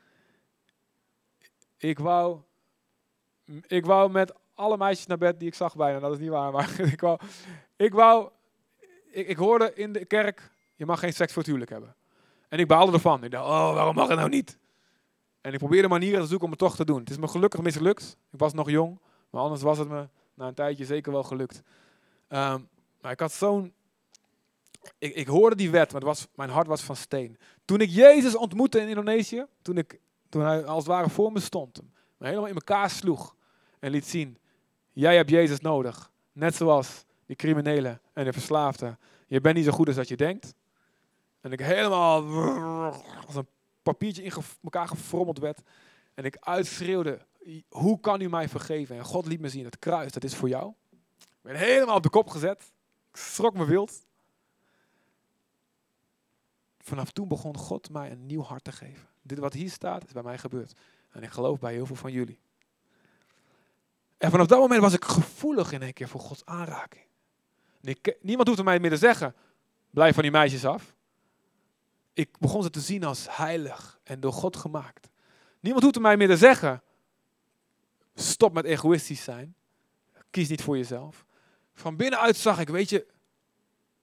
Ik 1.77 1.99
wou, 1.99 2.41
ik 3.67 3.87
wou 3.87 4.11
met 4.11 4.35
alle 4.59 4.77
meisjes 4.77 5.07
naar 5.07 5.19
bed 5.19 5.39
die 5.39 5.49
ik 5.49 5.55
zag 5.55 5.77
bijna, 5.77 5.99
dat 5.99 6.13
is 6.13 6.19
niet 6.19 6.31
waar, 6.31 6.53
maar 6.53 6.81
ik 6.93 7.01
wou, 7.01 7.19
ik 7.77 7.93
wou, 7.93 8.31
ik, 9.11 9.29
ik 9.29 9.37
hoorde 9.37 9.75
in 9.75 9.93
de 9.93 10.05
kerk, 10.05 10.51
je 10.77 10.87
mag 10.87 10.99
geen 10.99 11.13
seks 11.13 11.33
voor 11.33 11.43
het 11.43 11.51
huwelijk 11.51 11.71
hebben. 11.71 11.97
En 12.49 12.59
ik 12.59 12.67
baalde 12.67 12.93
ervan. 12.93 13.25
Ik 13.25 13.31
dacht, 13.31 13.45
oh, 13.45 13.75
waarom 13.75 13.95
mag 13.95 14.09
het 14.09 14.19
nou 14.19 14.29
niet? 14.29 14.59
En 15.41 15.53
ik 15.53 15.59
probeerde 15.59 15.89
manieren 15.89 16.21
te 16.21 16.27
zoeken 16.27 16.45
om 16.45 16.51
het 16.51 16.61
toch 16.61 16.77
te 16.77 16.85
doen. 16.85 17.01
Het 17.01 17.11
is 17.11 17.19
me 17.19 17.29
gelukkig 17.29 17.61
mislukt. 17.61 18.17
Ik 18.31 18.39
was 18.39 18.53
nog 18.53 18.71
jong, 18.71 18.99
maar 19.31 19.43
anders 19.43 19.63
was 19.63 19.79
het 19.79 19.89
me 19.89 20.09
na 20.35 20.47
een 20.47 20.55
tijdje 20.55 20.85
zeker 20.85 21.13
wel 21.13 21.23
gelukt. 21.23 21.63
Ehm, 22.29 22.61
maar 23.01 23.13
ik 23.13 23.21
had 23.21 23.33
zo'n. 23.33 23.73
Ik, 24.99 25.15
ik, 25.15 25.27
hoorde 25.27 25.57
die 25.57 25.71
wet, 25.71 25.93
maar 25.93 26.01
het 26.01 26.11
was, 26.11 26.27
mijn 26.35 26.51
hart 26.51 26.67
was 26.67 26.83
van 26.83 26.97
steen. 26.97 27.39
Toen 27.65 27.81
ik 27.81 27.91
Jezus 27.91 28.37
ontmoette 28.37 28.81
in 28.81 28.89
Indonesië, 28.89 29.47
toen, 29.63 29.79
ik, 29.79 30.01
toen 30.29 30.43
hij 30.43 30.65
als 30.65 30.79
het 30.79 30.93
ware 30.93 31.09
voor 31.09 31.33
me 31.33 31.41
stond, 31.41 31.81
me 32.17 32.27
helemaal 32.27 32.49
in 32.49 32.55
elkaar 32.55 32.91
sloeg 32.91 33.35
en 33.79 33.91
liet 33.91 34.07
zien: 34.07 34.39
Jij 34.99 35.17
hebt 35.17 35.31
Jezus 35.31 35.61
nodig. 35.61 36.11
Net 36.33 36.55
zoals 36.55 37.05
die 37.27 37.37
criminelen 37.37 38.01
en 38.13 38.25
de 38.25 38.33
verslaafden. 38.33 38.99
Je 39.27 39.41
bent 39.41 39.57
niet 39.57 39.65
zo 39.65 39.71
goed 39.71 39.87
als 39.87 39.97
dat 39.97 40.09
je 40.09 40.17
denkt. 40.17 40.55
En 41.41 41.53
ik 41.53 41.61
helemaal 41.61 42.23
als 43.27 43.35
een 43.35 43.47
papiertje 43.83 44.23
in 44.23 44.33
elkaar 44.63 44.89
gefrommeld 44.89 45.39
werd. 45.39 45.61
En 46.15 46.25
ik 46.25 46.37
uitschreeuwde, 46.41 47.27
hoe 47.69 48.01
kan 48.01 48.21
u 48.21 48.29
mij 48.29 48.49
vergeven? 48.49 48.97
En 48.97 49.05
God 49.05 49.27
liet 49.27 49.41
me 49.41 49.49
zien, 49.49 49.65
het 49.65 49.79
kruis, 49.79 50.13
dat 50.13 50.25
is 50.25 50.35
voor 50.35 50.49
jou. 50.49 50.73
Ik 51.21 51.43
ben 51.43 51.57
helemaal 51.57 51.97
op 51.97 52.03
de 52.03 52.11
kop 52.11 52.29
gezet. 52.29 52.73
Ik 53.11 53.17
schrok 53.17 53.55
me 53.55 53.65
wild. 53.65 54.07
Vanaf 56.79 57.11
toen 57.11 57.29
begon 57.29 57.57
God 57.57 57.91
mij 57.91 58.11
een 58.11 58.27
nieuw 58.27 58.43
hart 58.43 58.65
te 58.65 58.73
geven. 58.73 59.09
Dit 59.23 59.39
wat 59.39 59.53
hier 59.53 59.71
staat, 59.71 60.07
is 60.07 60.13
bij 60.13 60.23
mij 60.23 60.39
gebeurd. 60.39 60.79
En 61.11 61.23
ik 61.23 61.31
geloof 61.31 61.59
bij 61.59 61.73
heel 61.73 61.87
veel 61.87 61.97
van 61.97 62.13
jullie. 62.13 62.39
En 64.19 64.31
vanaf 64.31 64.47
dat 64.47 64.59
moment 64.59 64.81
was 64.81 64.93
ik 64.93 65.05
gevoelig 65.05 65.73
in 65.73 65.83
één 65.83 65.93
keer 65.93 66.09
voor 66.09 66.21
Gods 66.21 66.45
aanraking. 66.45 67.05
niemand 68.21 68.49
hoefde 68.49 68.65
mij 68.65 68.81
meer 68.81 68.91
te 68.91 68.97
zeggen, 68.97 69.35
blijf 69.91 70.15
van 70.15 70.23
die 70.23 70.33
meisjes 70.33 70.65
af 70.65 70.97
ik 72.19 72.39
begon 72.39 72.63
ze 72.63 72.71
te 72.71 72.81
zien 72.81 73.05
als 73.05 73.27
heilig 73.37 74.01
en 74.05 74.21
door 74.21 74.33
God 74.33 74.57
gemaakt. 74.57 75.09
Niemand 75.61 75.85
hoefde 75.85 76.01
mij 76.01 76.17
meer 76.17 76.29
te 76.29 76.37
zeggen, 76.37 76.83
stop 78.15 78.53
met 78.53 78.65
egoïstisch 78.65 79.25
zijn. 79.25 79.55
Kies 80.31 80.49
niet 80.49 80.63
voor 80.63 80.77
jezelf. 80.77 81.25
Van 81.75 81.97
binnenuit 81.97 82.37
zag 82.37 82.59
ik, 82.61 82.69
weet 82.69 82.91
je, 82.91 83.07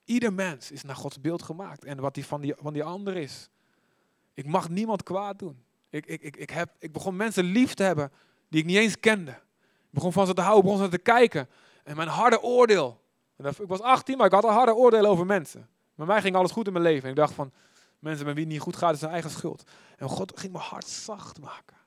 ieder 0.06 0.34
mens 0.34 0.72
is 0.72 0.84
naar 0.84 0.96
Gods 0.96 1.22
beeld 1.22 1.42
gemaakt. 1.42 1.84
En 1.84 2.00
wat 2.00 2.14
die 2.14 2.26
van, 2.26 2.42
die 2.42 2.54
van 2.58 2.74
die 2.74 2.84
ander 2.84 3.18
is. 3.18 3.50
Ik 4.34 4.46
mag 4.46 4.70
niemand 4.70 5.04
kwaad 5.04 5.40
doen. 5.40 5.64
Ik, 5.90 6.06
ik, 6.06 6.22
ik, 6.22 6.38
ik, 6.38 6.50
heb, 6.50 6.76
ik 6.80 6.92
begon 6.92 7.16
mensen 7.16 7.44
lief 7.44 7.74
te 7.74 7.84
hebben 7.84 8.12
die 8.50 8.60
ik 8.60 8.66
niet 8.66 8.78
eens 8.78 9.00
kende. 9.00 9.40
Begon 9.96 10.14
van 10.14 10.28
ze 10.28 10.34
te 10.34 10.42
houden, 10.42 10.64
begon 10.64 10.84
ze 10.84 10.90
te 10.90 10.98
kijken. 10.98 11.50
En 11.84 11.96
mijn 11.96 12.08
harde 12.08 12.42
oordeel. 12.42 13.02
Ik 13.38 13.68
was 13.68 13.82
18, 13.82 14.18
maar 14.18 14.26
ik 14.26 14.32
had 14.32 14.44
een 14.44 14.50
harde 14.50 14.76
oordeel 14.76 15.06
over 15.06 15.26
mensen. 15.26 15.70
Bij 15.96 16.06
mij 16.06 16.22
ging 16.22 16.36
alles 16.36 16.52
goed 16.52 16.68
in 16.68 16.74
mijn 16.74 16.86
leven. 16.86 17.04
En 17.04 17.10
ik 17.10 17.16
dacht 17.16 17.34
van, 17.34 17.52
Mensen 18.06 18.26
met 18.26 18.36
wie 18.36 18.44
het 18.44 18.54
niet 18.54 18.62
goed 18.62 18.76
gaat, 18.76 18.94
is 18.94 19.00
zijn 19.00 19.12
eigen 19.12 19.30
schuld. 19.30 19.64
En 19.98 20.10
God 20.10 20.40
ging 20.40 20.54
mijn 20.54 20.64
hart 20.64 20.88
zacht 20.88 21.40
maken. 21.40 21.78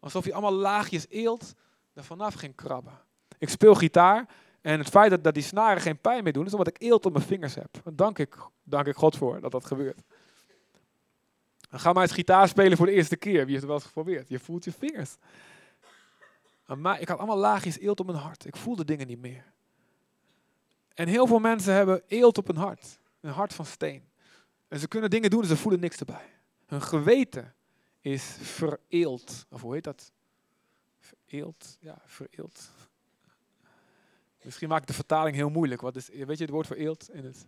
Alsof 0.00 0.24
hij 0.24 0.32
allemaal 0.32 0.52
laagjes 0.52 1.06
eelt 1.08 1.54
er 1.94 2.04
vanaf 2.04 2.34
ging 2.34 2.54
krabben. 2.54 2.92
Ik 3.38 3.48
speel 3.48 3.74
gitaar 3.74 4.28
en 4.60 4.78
het 4.78 4.88
feit 4.88 5.10
dat, 5.10 5.24
dat 5.24 5.34
die 5.34 5.42
snaren 5.42 5.82
geen 5.82 5.98
pijn 5.98 6.24
meer 6.24 6.32
doen, 6.32 6.46
is 6.46 6.52
omdat 6.52 6.66
ik 6.66 6.82
eelt 6.82 7.06
op 7.06 7.12
mijn 7.12 7.24
vingers 7.24 7.54
heb. 7.54 7.68
Dank 7.92 8.18
ik, 8.18 8.36
dank 8.62 8.86
ik 8.86 8.96
God 8.96 9.16
voor 9.16 9.40
dat 9.40 9.50
dat 9.50 9.64
gebeurt. 9.64 10.02
Dan 11.70 11.80
ga 11.80 11.92
maar 11.92 12.02
eens 12.02 12.12
gitaar 12.12 12.48
spelen 12.48 12.76
voor 12.76 12.86
de 12.86 12.92
eerste 12.92 13.16
keer. 13.16 13.44
Wie 13.44 13.50
heeft 13.50 13.54
het 13.54 13.64
wel 13.64 13.74
eens 13.74 13.84
geprobeerd? 13.84 14.28
Je 14.28 14.38
voelt 14.38 14.64
je 14.64 14.72
vingers. 14.72 15.16
Maar 16.66 17.00
ik 17.00 17.08
had 17.08 17.18
allemaal 17.18 17.36
laagjes 17.36 17.78
eelt 17.78 18.00
op 18.00 18.06
mijn 18.06 18.18
hart. 18.18 18.44
Ik 18.44 18.56
voelde 18.56 18.84
dingen 18.84 19.06
niet 19.06 19.20
meer. 19.20 19.52
En 20.94 21.08
heel 21.08 21.26
veel 21.26 21.38
mensen 21.38 21.74
hebben 21.74 22.02
eelt 22.06 22.38
op 22.38 22.46
hun 22.46 22.56
hart. 22.56 22.98
Een 23.20 23.30
hart 23.30 23.54
van 23.54 23.66
steen. 23.66 24.08
En 24.68 24.78
ze 24.78 24.88
kunnen 24.88 25.10
dingen 25.10 25.30
doen 25.30 25.42
en 25.42 25.48
ze 25.48 25.56
voelen 25.56 25.80
niks 25.80 25.98
erbij. 25.98 26.34
Hun 26.66 26.82
geweten 26.82 27.54
is 28.00 28.36
vereeld. 28.40 29.46
Of 29.50 29.60
hoe 29.60 29.74
heet 29.74 29.84
dat? 29.84 30.12
Vereeld? 30.98 31.76
Ja, 31.80 32.02
vereeld. 32.04 32.70
Misschien 34.42 34.68
maak 34.68 34.80
ik 34.80 34.86
de 34.86 34.92
vertaling 34.92 35.36
heel 35.36 35.50
moeilijk. 35.50 35.80
Wat 35.80 35.96
is, 35.96 36.08
weet 36.08 36.38
je 36.38 36.44
het 36.44 36.50
woord 36.50 36.66
vereeld? 36.66 37.10
In 37.10 37.24
het, 37.24 37.46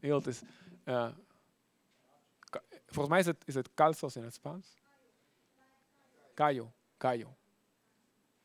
eelt 0.00 0.26
is... 0.26 0.40
Uh, 0.84 1.08
volgens 2.86 3.08
mij 3.08 3.18
is 3.18 3.26
het, 3.26 3.42
is 3.44 3.54
het 3.54 3.74
calzos 3.74 4.16
in 4.16 4.24
het 4.24 4.34
Spaans. 4.34 4.74
Cayo. 6.34 6.72
Cayo. 6.98 7.36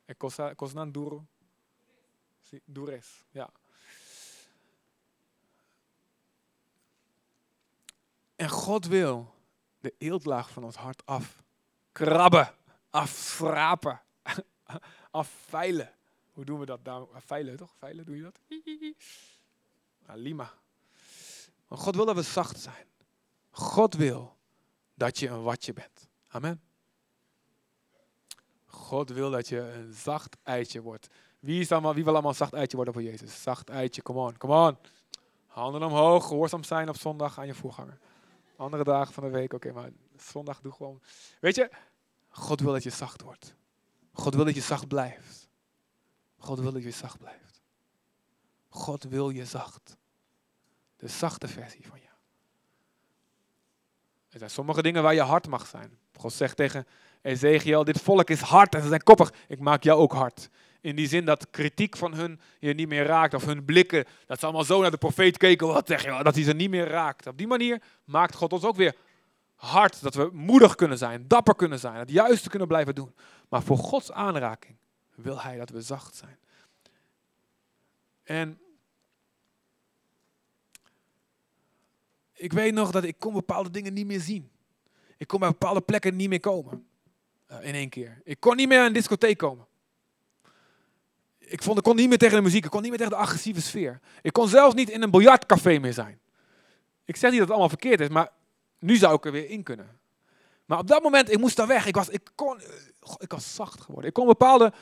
En 0.06 0.18
cosnan 0.56 0.92
duro. 0.92 1.26
Dures. 2.66 3.26
Ja. 3.32 3.50
En 8.36 8.50
God 8.50 8.86
wil 8.86 9.34
de 9.80 9.96
eeltlaag 9.98 10.50
van 10.50 10.64
ons 10.64 10.76
hart 10.76 11.06
afkrabben, 11.06 12.56
afschrapen, 12.90 14.02
afveilen. 15.12 15.94
Hoe 16.32 16.46
doen 16.46 16.60
we 16.60 16.66
dat? 16.66 16.84
Nou, 16.84 17.08
veilen 17.14 17.58
toch? 17.58 17.76
Veilen, 17.78 18.06
doe 18.06 18.16
je 18.16 18.22
dat? 18.22 18.40
Ah, 20.06 20.16
lima. 20.28 20.54
God 21.68 21.96
wil 21.96 22.06
dat 22.06 22.16
we 22.16 22.22
zacht 22.22 22.60
zijn. 22.60 22.88
God 23.52 23.94
wil 23.94 24.38
dat 24.94 25.20
je 25.20 25.28
een 25.28 25.44
watje 25.44 25.74
bent. 25.74 26.08
Amen. 26.28 26.62
God 28.76 29.10
wil 29.10 29.30
dat 29.30 29.48
je 29.48 29.60
een 29.60 29.94
zacht 29.94 30.38
eitje 30.44 30.82
wordt. 30.82 31.08
Wie, 31.40 31.60
is 31.60 31.72
allemaal, 31.72 31.94
wie 31.94 32.04
wil 32.04 32.14
allemaal 32.14 32.32
een 32.32 32.38
zacht 32.38 32.54
eitje 32.54 32.76
worden 32.76 32.94
voor 32.94 33.04
Jezus? 33.04 33.42
Zacht 33.42 33.70
eitje, 33.70 34.02
come 34.02 34.20
on, 34.20 34.38
come 34.38 34.68
on. 34.68 34.78
Handen 35.48 35.84
omhoog, 35.84 36.28
gehoorzaam 36.28 36.64
zijn 36.64 36.90
op 36.90 36.98
zondag 36.98 37.40
aan 37.40 37.48
je 37.48 37.54
voorganger. 37.54 37.98
Andere 38.56 38.84
dagen 38.84 39.14
van 39.14 39.24
de 39.24 39.30
week, 39.30 39.54
oké, 39.54 39.72
maar 39.72 39.90
zondag 40.18 40.62
doe 40.62 40.72
gewoon. 40.72 41.02
Weet 41.40 41.56
je, 41.56 41.72
God 42.30 42.60
wil 42.60 42.72
dat 42.72 42.84
je 42.84 42.90
zacht 42.90 43.22
wordt. 43.22 43.56
God 44.14 44.36
wil 44.36 44.46
dat 44.46 44.56
je 44.56 44.62
zacht 44.62 44.88
blijft. 44.88 45.50
God 46.38 46.60
wil 46.60 46.72
dat 46.72 46.84
je 46.84 46.92
zacht 46.92 47.18
blijft. 47.18 47.62
God 48.70 49.04
wil 49.04 49.30
je 49.30 49.46
zacht. 49.46 49.98
De 50.96 51.08
zachte 51.08 51.48
versie 51.48 51.88
van 51.88 52.00
jou. 52.00 52.14
Er 54.30 54.40
zijn 54.40 54.50
sommige 54.50 54.82
dingen 54.82 55.04
waar 55.04 55.14
je 55.14 55.22
hard 55.22 55.48
mag 55.48 55.68
zijn. 55.68 55.98
God 56.14 56.34
zegt 56.34 56.58
tegen 56.58 56.88
Ezekiel, 57.26 57.84
dit 57.84 58.02
volk 58.02 58.30
is 58.30 58.40
hard 58.40 58.76
en 58.76 58.82
ze 58.82 58.88
zijn 58.88 59.04
koppig. 59.04 59.34
Ik 59.48 59.60
maak 59.60 59.84
jou 59.84 60.00
ook 60.00 60.14
hard. 60.14 60.50
In 60.82 60.96
die 60.96 61.08
zin 61.08 61.26
dat 61.26 61.50
kritiek 61.50 61.98
van 61.98 62.14
hun 62.14 62.40
je 62.60 62.74
niet 62.74 62.88
meer 62.88 63.06
raakt. 63.06 63.34
Of 63.34 63.46
hun 63.46 63.66
blikken, 63.66 64.06
dat 64.26 64.40
ze 64.40 64.46
allemaal 64.46 64.64
zo 64.64 64.82
naar 64.82 64.92
de 64.92 64.98
profeet 64.98 65.38
keken. 65.38 65.68
Wat 65.68 65.88
zeg 65.88 66.04
je, 66.04 66.24
dat 66.24 66.36
hij 66.36 66.44
ze 66.44 66.54
niet 66.54 66.70
meer 66.70 66.88
raakt. 66.88 67.28
Op 67.28 67.38
die 67.38 67.48
manier 67.48 67.82
maakt 68.04 68.36
God 68.36 68.54
ons 68.54 68.64
ook 68.64 68.76
weer 68.76 68.96
hard. 69.56 70.02
Dat 70.02 70.16
we 70.16 70.30
moedig 70.34 70.76
kunnen 70.76 70.98
zijn, 70.98 71.28
dapper 71.28 71.56
kunnen 71.56 71.80
zijn. 71.80 71.96
Het 71.96 72.10
juiste 72.10 72.50
kunnen 72.50 72.68
blijven 72.68 72.96
doen. 72.96 73.14
Maar 73.50 73.64
voor 73.64 73.78
Gods 73.78 74.12
aanraking 74.12 74.76
wil 75.16 75.42
hij 75.42 75.58
dat 75.58 75.70
we 75.70 75.82
zacht 75.82 76.16
zijn. 76.16 76.38
En 78.24 78.60
ik 82.34 82.54
weet 82.54 82.74
nog 82.74 82.92
dat 82.92 83.04
ik 83.04 83.20
kon 83.20 83.34
bepaalde 83.34 83.72
dingen 83.72 83.94
niet 83.94 84.08
meer 84.08 84.22
zien. 84.22 84.52
Ik 85.18 85.28
kon 85.28 85.40
bij 85.40 85.50
bepaalde 85.50 85.82
plekken 85.82 86.16
niet 86.16 86.30
meer 86.30 86.40
komen. 86.40 86.88
Uh, 87.52 87.66
in 87.66 87.74
één 87.74 87.90
keer. 87.90 88.22
Ik 88.24 88.40
kon 88.40 88.56
niet 88.56 88.68
meer 88.68 88.80
aan 88.80 88.86
een 88.86 88.94
discotheek 88.94 89.38
komen 89.38 89.68
ik, 91.48 91.64
vond, 91.64 91.78
ik 91.78 91.84
kon 91.84 91.96
niet 91.96 92.10
meer 92.10 92.18
tegen 92.18 92.36
de 92.36 92.44
muziek, 92.44 92.66
ik 92.66 92.72
kon 92.72 92.82
niet 92.82 92.90
meer 92.90 93.00
tegen 93.00 93.14
de 93.14 93.20
agressieve 93.20 93.62
sfeer. 93.62 94.00
Ik 94.22 94.34
kon 94.34 94.48
zelfs 94.48 94.76
niet 94.76 94.90
in 94.90 95.02
een 95.02 95.12
biljartcafé 95.12 95.80
meer 95.80 95.94
zijn. 95.94 96.20
Ik 97.06 97.16
zeg 97.16 97.30
niet 97.30 97.40
dat 97.40 97.48
het 97.48 97.58
allemaal 97.58 97.70
verkeerd 97.70 98.00
is, 98.00 98.08
maar 98.08 98.30
nu 98.80 98.96
zou 98.96 99.16
ik 99.16 99.26
er 99.26 99.32
weer 99.32 99.50
in 99.50 99.64
kunnen. 99.64 100.00
Maar 100.66 100.80
op 100.80 100.88
dat 100.88 101.04
moment, 101.04 101.32
ik 101.32 101.40
moest 101.40 101.56
daar 101.56 101.68
weg. 101.68 101.86
Ik 101.86 101.96
was, 101.96 102.10
ik 102.10 102.30
kon, 102.36 102.60
ik 103.18 103.32
was 103.32 103.56
zacht 103.56 103.82
geworden. 103.82 104.08
Ik 104.08 104.14
kon 104.14 104.26
bepaalde 104.26 104.74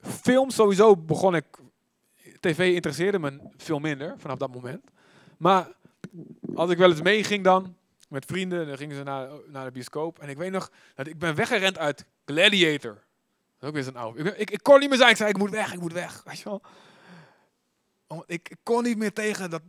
films, 0.00 0.54
sowieso 0.54 0.96
begon 0.96 1.34
ik, 1.34 1.44
tv 2.40 2.74
interesseerde 2.74 3.18
me 3.18 3.40
veel 3.56 3.78
minder 3.78 4.14
vanaf 4.18 4.38
dat 4.38 4.52
moment. 4.52 4.90
Maar 5.38 5.72
als 6.54 6.70
ik 6.70 6.78
wel 6.78 6.90
eens 6.90 7.02
meeging 7.02 7.44
dan, 7.44 7.76
met 8.08 8.24
vrienden, 8.24 8.66
dan 8.66 8.76
gingen 8.76 8.96
ze 8.96 9.02
naar, 9.02 9.28
naar 9.46 9.64
de 9.64 9.70
bioscoop. 9.70 10.18
En 10.18 10.28
ik 10.28 10.36
weet 10.36 10.50
nog, 10.50 10.70
dat 10.94 11.06
ik 11.06 11.18
ben 11.18 11.34
weggerend 11.34 11.78
uit 11.78 12.04
Gladiator. 12.24 12.94
Dat 12.94 13.62
is 13.62 13.68
ook 13.68 13.74
weer 13.74 13.82
zo'n 13.82 13.96
oude. 13.96 14.36
Ik, 14.36 14.50
ik, 14.50 14.62
kon 14.62 14.80
niet 14.80 14.88
meer 14.88 14.98
zijn. 14.98 15.10
Ik 15.10 15.16
zei, 15.16 15.30
ik 15.30 15.38
moet 15.38 15.50
weg, 15.50 15.72
ik 15.72 15.80
moet 15.80 15.92
weg. 15.92 16.22
Weet 16.24 16.38
je 16.38 16.44
wel? 16.44 16.62
ik, 18.26 18.48
ik 18.48 18.58
kon 18.62 18.82
niet 18.82 18.98
meer 18.98 19.12
tegen 19.12 19.50
dat. 19.50 19.62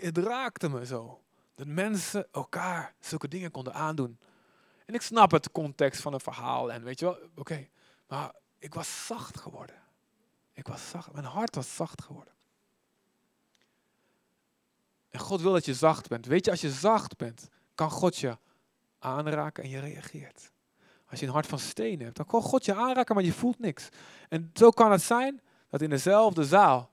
Het 0.00 0.18
raakte 0.18 0.68
me 0.68 0.86
zo. 0.86 1.20
Dat 1.54 1.66
mensen 1.66 2.26
elkaar 2.32 2.94
zulke 3.00 3.28
dingen 3.28 3.50
konden 3.50 3.74
aandoen. 3.74 4.18
En 4.86 4.94
ik 4.94 5.02
snap 5.02 5.30
het 5.30 5.52
context 5.52 6.00
van 6.00 6.12
een 6.12 6.20
verhaal 6.20 6.72
en 6.72 6.82
weet 6.82 6.98
je 6.98 7.04
wel, 7.04 7.18
oké. 7.34 7.68
maar 8.08 8.32
ik 8.58 8.74
was 8.74 9.06
zacht 9.06 9.40
geworden. 9.40 9.76
Ik 10.52 10.66
was 10.66 10.90
zacht. 10.90 11.12
Mijn 11.12 11.24
hart 11.24 11.54
was 11.54 11.74
zacht 11.76 12.02
geworden. 12.02 12.32
En 15.10 15.20
God 15.20 15.40
wil 15.40 15.52
dat 15.52 15.64
je 15.64 15.74
zacht 15.74 16.08
bent. 16.08 16.26
Weet 16.26 16.44
je, 16.44 16.50
als 16.50 16.60
je 16.60 16.70
zacht 16.70 17.16
bent, 17.16 17.48
kan 17.80 17.90
God 17.90 18.16
je 18.16 18.36
aanraken 18.98 19.62
en 19.62 19.70
je 19.70 19.78
reageert. 19.78 20.52
Als 21.10 21.20
je 21.20 21.26
een 21.26 21.32
hart 21.32 21.46
van 21.46 21.58
steen 21.58 22.00
hebt, 22.00 22.16
dan 22.16 22.26
kan 22.26 22.42
God 22.42 22.64
je 22.64 22.74
aanraken, 22.74 23.14
maar 23.14 23.24
je 23.24 23.32
voelt 23.32 23.58
niks. 23.58 23.88
En 24.28 24.50
zo 24.54 24.70
kan 24.70 24.92
het 24.92 25.02
zijn 25.02 25.40
dat 25.68 25.82
in 25.82 25.90
dezelfde 25.90 26.44
zaal, 26.44 26.90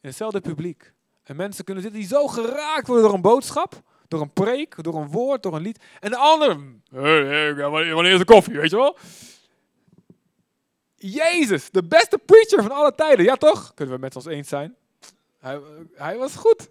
in 0.00 0.08
hetzelfde 0.08 0.40
publiek, 0.40 0.92
en 1.22 1.36
mensen 1.36 1.64
kunnen 1.64 1.82
zitten 1.82 2.00
die 2.00 2.08
zo 2.08 2.26
geraakt 2.26 2.86
worden 2.86 3.04
door 3.04 3.14
een 3.14 3.20
boodschap, 3.20 3.82
door 4.08 4.20
een 4.20 4.32
preek, 4.32 4.82
door 4.82 4.94
een 4.94 5.10
woord, 5.10 5.42
door 5.42 5.54
een 5.54 5.62
lied. 5.62 5.84
En 6.00 6.10
de 6.10 6.16
ander, 6.16 6.58
wanneer 7.94 8.12
is 8.12 8.18
de 8.18 8.24
koffie, 8.24 8.56
weet 8.56 8.70
je 8.70 8.76
wel? 8.76 8.98
Jezus, 10.94 11.70
de 11.70 11.84
beste 11.84 12.18
preacher 12.18 12.62
van 12.62 12.72
alle 12.72 12.94
tijden. 12.94 13.24
Ja 13.24 13.36
toch? 13.36 13.74
Kunnen 13.74 13.94
we 13.94 14.00
met 14.00 14.16
ons 14.16 14.26
eens 14.26 14.48
zijn? 14.48 14.76
Hij, 15.38 15.60
hij 15.94 16.16
was 16.16 16.36
goed. 16.36 16.70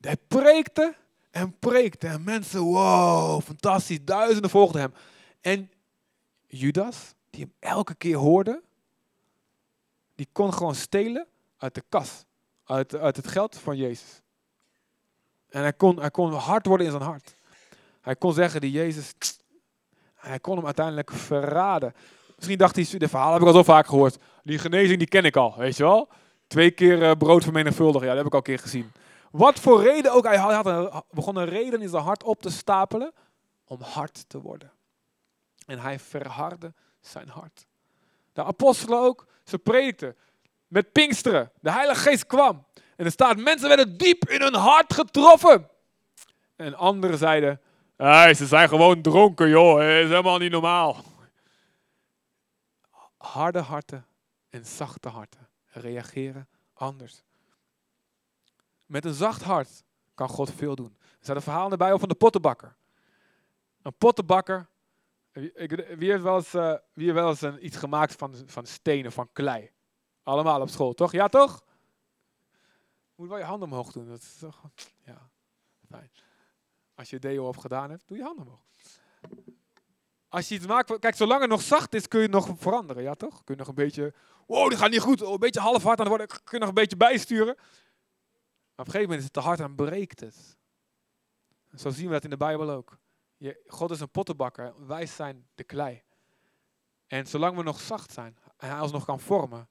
Hij 0.00 0.16
preekte 0.28 0.94
en 1.30 1.58
preekte. 1.58 2.06
En 2.06 2.24
mensen, 2.24 2.60
wow, 2.60 3.42
fantastisch. 3.42 4.04
Duizenden 4.04 4.50
volgden 4.50 4.80
hem. 4.80 4.92
En 5.40 5.70
Judas, 6.46 7.14
die 7.30 7.40
hem 7.40 7.52
elke 7.58 7.94
keer 7.94 8.16
hoorde, 8.16 8.62
die 10.14 10.28
kon 10.32 10.52
gewoon 10.52 10.74
stelen 10.74 11.26
uit 11.56 11.74
de 11.74 11.82
kas. 11.88 12.24
Uit, 12.64 12.94
uit 12.94 13.16
het 13.16 13.28
geld 13.28 13.58
van 13.58 13.76
Jezus. 13.76 14.22
En 15.48 15.60
hij 15.60 15.72
kon, 15.72 16.00
hij 16.00 16.10
kon 16.10 16.32
hard 16.32 16.66
worden 16.66 16.86
in 16.86 16.92
zijn 16.92 17.04
hart. 17.04 17.34
Hij 18.00 18.16
kon 18.16 18.32
zeggen, 18.32 18.60
die 18.60 18.70
Jezus, 18.70 19.14
hij 20.14 20.38
kon 20.38 20.56
hem 20.56 20.64
uiteindelijk 20.64 21.10
verraden. 21.10 21.94
Misschien 22.36 22.58
dacht 22.58 22.76
hij, 22.76 22.98
de 22.98 23.08
verhaal 23.08 23.32
heb 23.32 23.40
ik 23.40 23.46
al 23.46 23.52
zo 23.52 23.62
vaak 23.62 23.86
gehoord. 23.86 24.18
Die 24.42 24.58
genezing 24.58 24.98
die 24.98 25.08
ken 25.08 25.24
ik 25.24 25.36
al, 25.36 25.54
weet 25.56 25.76
je 25.76 25.82
wel. 25.82 26.08
Twee 26.46 26.70
keer 26.70 27.02
uh, 27.02 27.12
brood 27.18 27.42
vermenigvuldigen, 27.42 28.06
ja, 28.06 28.14
dat 28.14 28.16
heb 28.16 28.26
ik 28.26 28.32
al 28.32 28.38
een 28.38 28.44
keer 28.44 28.58
gezien. 28.58 28.92
Wat 29.30 29.60
voor 29.60 29.82
reden 29.82 30.12
ook, 30.12 30.24
hij 30.24 30.36
had 30.36 30.66
een, 30.66 31.02
begon 31.10 31.36
een 31.36 31.48
reden 31.48 31.82
in 31.82 31.88
zijn 31.88 32.02
hart 32.02 32.22
op 32.22 32.42
te 32.42 32.50
stapelen 32.50 33.12
om 33.64 33.80
hard 33.80 34.28
te 34.28 34.40
worden. 34.40 34.72
En 35.66 35.78
hij 35.78 35.98
verhardde 35.98 36.74
zijn 37.00 37.28
hart. 37.28 37.66
De 38.32 38.44
apostelen 38.44 38.98
ook, 38.98 39.26
ze 39.44 39.58
predikten 39.58 40.16
met 40.66 40.92
Pinksteren. 40.92 41.52
De 41.60 41.70
Heilige 41.70 42.00
Geest 42.00 42.26
kwam. 42.26 42.66
En 42.96 43.04
er 43.04 43.10
staat, 43.10 43.36
mensen 43.36 43.68
werden 43.68 43.98
diep 43.98 44.28
in 44.28 44.40
hun 44.40 44.54
hart 44.54 44.94
getroffen. 44.94 45.68
En 46.56 46.74
anderen 46.74 47.18
zeiden, 47.18 47.60
hey, 47.96 48.34
ze 48.34 48.46
zijn 48.46 48.68
gewoon 48.68 49.02
dronken 49.02 49.48
joh, 49.48 49.82
is 49.82 50.08
helemaal 50.08 50.38
niet 50.38 50.50
normaal. 50.50 50.96
Harde 53.16 53.60
harten 53.60 54.06
en 54.50 54.66
zachte 54.66 55.08
harten 55.08 55.48
reageren 55.66 56.48
anders. 56.74 57.22
Met 58.88 59.04
een 59.04 59.14
zacht 59.14 59.42
hart 59.42 59.84
kan 60.14 60.28
God 60.28 60.52
veel 60.52 60.74
doen. 60.74 60.96
Er 61.00 61.16
staat 61.20 61.36
een 61.36 61.42
verhaal 61.42 61.70
erbij 61.70 61.92
over 61.92 62.08
de 62.08 62.14
pottenbakker. 62.14 62.76
Een 63.82 63.96
pottenbakker. 63.98 64.68
Wie 65.32 66.10
heeft 66.10 66.22
wel 66.22 66.36
eens, 66.36 66.54
uh, 66.54 66.74
wie 66.92 67.04
heeft 67.04 67.18
wel 67.18 67.28
eens 67.28 67.40
een, 67.40 67.64
iets 67.64 67.76
gemaakt 67.76 68.14
van, 68.14 68.34
van 68.46 68.66
stenen, 68.66 69.12
van 69.12 69.28
klei? 69.32 69.70
Allemaal 70.22 70.60
op 70.60 70.68
school, 70.68 70.94
toch? 70.94 71.12
Ja, 71.12 71.28
toch? 71.28 71.64
Moet 73.14 73.28
wel 73.28 73.38
je 73.38 73.44
handen 73.44 73.68
omhoog 73.68 73.92
doen. 73.92 74.08
Dat 74.08 74.20
is 74.20 74.36
toch, 74.38 74.70
ja. 75.04 75.30
Als 76.94 77.10
je 77.10 77.18
deo 77.18 77.48
op 77.48 77.56
gedaan 77.56 77.90
hebt, 77.90 78.08
doe 78.08 78.16
je 78.16 78.22
handen 78.22 78.44
omhoog. 78.44 78.66
Als 80.28 80.48
je 80.48 80.54
iets 80.54 80.66
maakt, 80.66 80.98
kijk, 80.98 81.16
zolang 81.16 81.40
het 81.40 81.50
nog 81.50 81.62
zacht 81.62 81.94
is, 81.94 82.08
kun 82.08 82.20
je 82.20 82.28
nog 82.28 82.48
veranderen, 82.56 83.02
ja 83.02 83.14
toch? 83.14 83.44
Kun 83.44 83.54
je 83.54 83.60
nog 83.60 83.68
een 83.68 83.74
beetje, 83.74 84.14
wow, 84.46 84.68
die 84.68 84.78
gaat 84.78 84.90
niet 84.90 85.00
goed, 85.00 85.22
oh, 85.22 85.32
een 85.32 85.38
beetje 85.38 85.60
half 85.60 85.82
hard 85.82 86.00
aan 86.00 86.08
worden, 86.08 86.26
kun 86.26 86.40
je 86.44 86.58
nog 86.58 86.68
een 86.68 86.74
beetje 86.74 86.96
bijsturen. 86.96 87.56
Op 88.78 88.86
een 88.86 88.92
gegeven 88.92 89.00
moment 89.00 89.18
is 89.18 89.24
het 89.24 89.32
te 89.32 89.40
hard 89.40 89.60
en 89.60 89.74
breekt 89.74 90.20
het. 90.20 90.56
zo 91.74 91.90
zien 91.90 92.06
we 92.06 92.12
dat 92.12 92.24
in 92.24 92.30
de 92.30 92.36
Bijbel 92.36 92.70
ook. 92.70 92.98
Je, 93.36 93.64
God 93.66 93.90
is 93.90 94.00
een 94.00 94.10
pottenbakker, 94.10 94.86
wij 94.86 95.06
zijn 95.06 95.48
de 95.54 95.64
klei. 95.64 96.02
En 97.06 97.26
zolang 97.26 97.56
we 97.56 97.62
nog 97.62 97.80
zacht 97.80 98.12
zijn 98.12 98.36
en 98.56 98.70
hij 98.70 98.80
ons 98.80 98.92
nog 98.92 99.04
kan 99.04 99.20
vormen, 99.20 99.68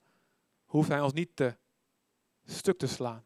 hoeft 0.65 0.89
hij 0.89 1.01
ons 1.01 1.13
niet 1.13 1.35
te 1.35 1.57
stuk 2.45 2.77
te 2.77 2.87
slaan. 2.87 3.25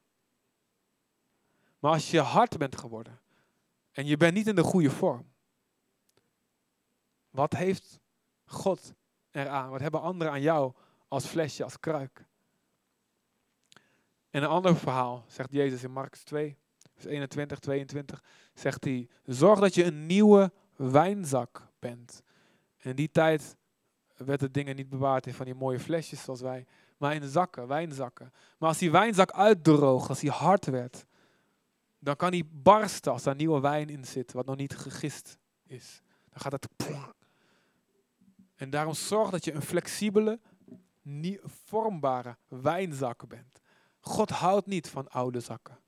Maar 1.80 1.92
als 1.92 2.12
je 2.12 2.20
hard 2.20 2.58
bent 2.58 2.78
geworden 2.78 3.22
en 3.92 4.06
je 4.06 4.18
bent 4.18 4.34
niet 4.34 4.48
in 4.48 4.56
de 4.56 4.64
goede 4.64 4.90
vorm, 4.90 5.34
wat 7.30 7.54
heeft 7.54 8.00
God 8.46 8.94
eraan? 9.32 9.70
Wat 9.70 9.82
hebben 9.82 10.02
anderen 10.02 10.34
aan 10.34 10.42
jou 10.42 10.74
als 11.08 11.26
flesje, 11.26 11.64
als 11.64 11.80
kruik? 11.80 12.30
En 14.32 14.44
een 14.44 14.50
ander 14.50 14.76
verhaal 14.78 15.24
zegt 15.28 15.52
Jezus 15.52 15.84
in 15.84 15.92
Marcus 15.92 16.24
2, 16.24 16.58
vers 16.94 17.06
21, 17.06 17.60
22, 17.60 18.24
zegt 18.54 18.84
hij, 18.84 19.10
zorg 19.26 19.60
dat 19.60 19.76
je 19.76 19.84
een 19.84 20.06
nieuwe 20.06 20.52
wijnzak 20.76 21.68
bent. 21.80 22.24
En 22.78 22.90
in 22.90 22.96
die 22.96 23.12
tijd 23.12 23.56
werden 24.18 24.52
dingen 24.52 24.76
niet 24.76 24.90
bewaard 24.90 25.28
in 25.28 25.34
van 25.34 25.46
die 25.46 25.56
mooie 25.56 25.80
flesjes 25.80 26.24
zoals 26.24 26.42
wij, 26.42 26.66
maar 26.98 27.16
in 27.16 27.30
zakken, 27.30 27.68
wijnzakken. 27.68 28.34
Maar 28.58 28.70
als 28.70 28.78
die 28.78 28.92
wijnzak 28.92 29.32
uitdroogt, 29.32 30.10
als 30.10 30.20
die 30.20 30.30
hard 30.30 30.66
werd, 30.66 31.06
dan 32.00 32.16
kan 32.16 32.32
die 32.32 32.50
barsten 32.52 33.12
als 33.12 33.24
daar 33.24 33.36
nieuwe 33.36 33.60
wijn 33.60 33.90
in 33.90 34.06
zit, 34.06 34.34
wat 34.34 34.46
nog 34.46 34.56
niet 34.56 34.78
gegist 34.78 35.38
is. 35.64 36.02
Dan 36.30 36.42
gaat 36.42 36.52
het. 36.52 36.68
En 38.56 38.70
daarom 38.70 38.94
zorg 38.94 39.30
dat 39.30 39.46
je 39.46 39.54
een 39.54 39.62
flexibele, 39.62 40.40
vormbare 41.44 42.38
wijnzak 42.48 43.28
bent. 43.28 43.61
God 44.02 44.30
houdt 44.30 44.68
niet 44.68 44.90
van 44.90 45.10
oude 45.10 45.40
zakken. 45.40 45.80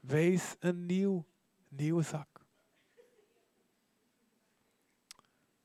Wees 0.00 0.56
een 0.58 0.86
nieuw, 0.86 1.24
nieuwe 1.68 2.02
zak. 2.02 2.44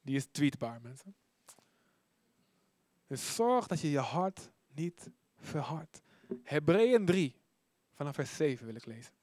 Die 0.02 0.16
is 0.16 0.26
tweetbaar, 0.26 0.82
mensen. 0.82 1.16
Dus 3.08 3.36
zorg 3.36 3.68
dat 3.68 3.80
je 3.80 3.90
je 3.90 4.00
hart 4.00 4.52
niet 4.68 5.10
verhardt. 5.38 6.02
Hebreeën 6.44 7.06
3, 7.06 7.36
vanaf 7.94 8.16
vers 8.16 8.36
7 8.36 8.66
wil 8.66 8.76
ik 8.76 8.86
lezen. 8.86 9.14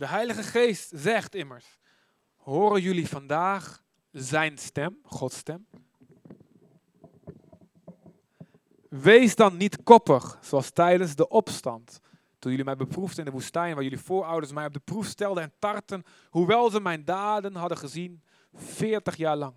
De 0.00 0.06
Heilige 0.06 0.42
Geest 0.42 0.90
zegt 0.94 1.34
immers, 1.34 1.78
horen 2.36 2.82
jullie 2.82 3.08
vandaag 3.08 3.82
zijn 4.10 4.58
stem, 4.58 4.98
Gods 5.02 5.36
stem? 5.36 5.66
Wees 8.88 9.34
dan 9.36 9.56
niet 9.56 9.82
koppig, 9.82 10.38
zoals 10.40 10.70
tijdens 10.70 11.14
de 11.14 11.28
opstand. 11.28 12.00
Toen 12.38 12.50
jullie 12.50 12.66
mij 12.66 12.76
beproefden 12.76 13.18
in 13.18 13.24
de 13.24 13.30
woestijn, 13.30 13.74
waar 13.74 13.82
jullie 13.82 13.98
voorouders 13.98 14.52
mij 14.52 14.66
op 14.66 14.72
de 14.72 14.80
proef 14.84 15.06
stelden 15.06 15.42
en 15.42 15.52
tarten, 15.58 16.04
hoewel 16.30 16.70
ze 16.70 16.80
mijn 16.80 17.04
daden 17.04 17.54
hadden 17.54 17.78
gezien, 17.78 18.22
40 18.54 19.16
jaar 19.16 19.36
lang. 19.36 19.54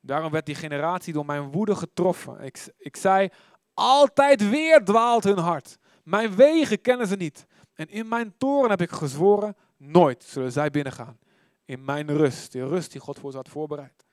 Daarom 0.00 0.32
werd 0.32 0.46
die 0.46 0.54
generatie 0.54 1.12
door 1.12 1.26
mijn 1.26 1.50
woede 1.50 1.76
getroffen. 1.76 2.40
Ik, 2.40 2.72
ik 2.78 2.96
zei, 2.96 3.28
altijd 3.74 4.48
weer 4.48 4.84
dwaalt 4.84 5.24
hun 5.24 5.38
hart. 5.38 5.78
Mijn 6.04 6.34
wegen 6.34 6.80
kennen 6.80 7.06
ze 7.06 7.16
niet. 7.16 7.46
En 7.78 7.88
in 7.88 8.08
mijn 8.08 8.36
toren 8.36 8.70
heb 8.70 8.80
ik 8.80 8.90
gezworen, 8.90 9.56
nooit 9.76 10.24
zullen 10.24 10.52
zij 10.52 10.70
binnengaan. 10.70 11.18
In 11.64 11.84
mijn 11.84 12.16
rust, 12.16 12.52
de 12.52 12.66
rust 12.66 12.92
die 12.92 13.00
God 13.00 13.18
voor 13.18 13.30
ze 13.30 13.36
had 13.36 13.48
voorbereid. 13.48 14.06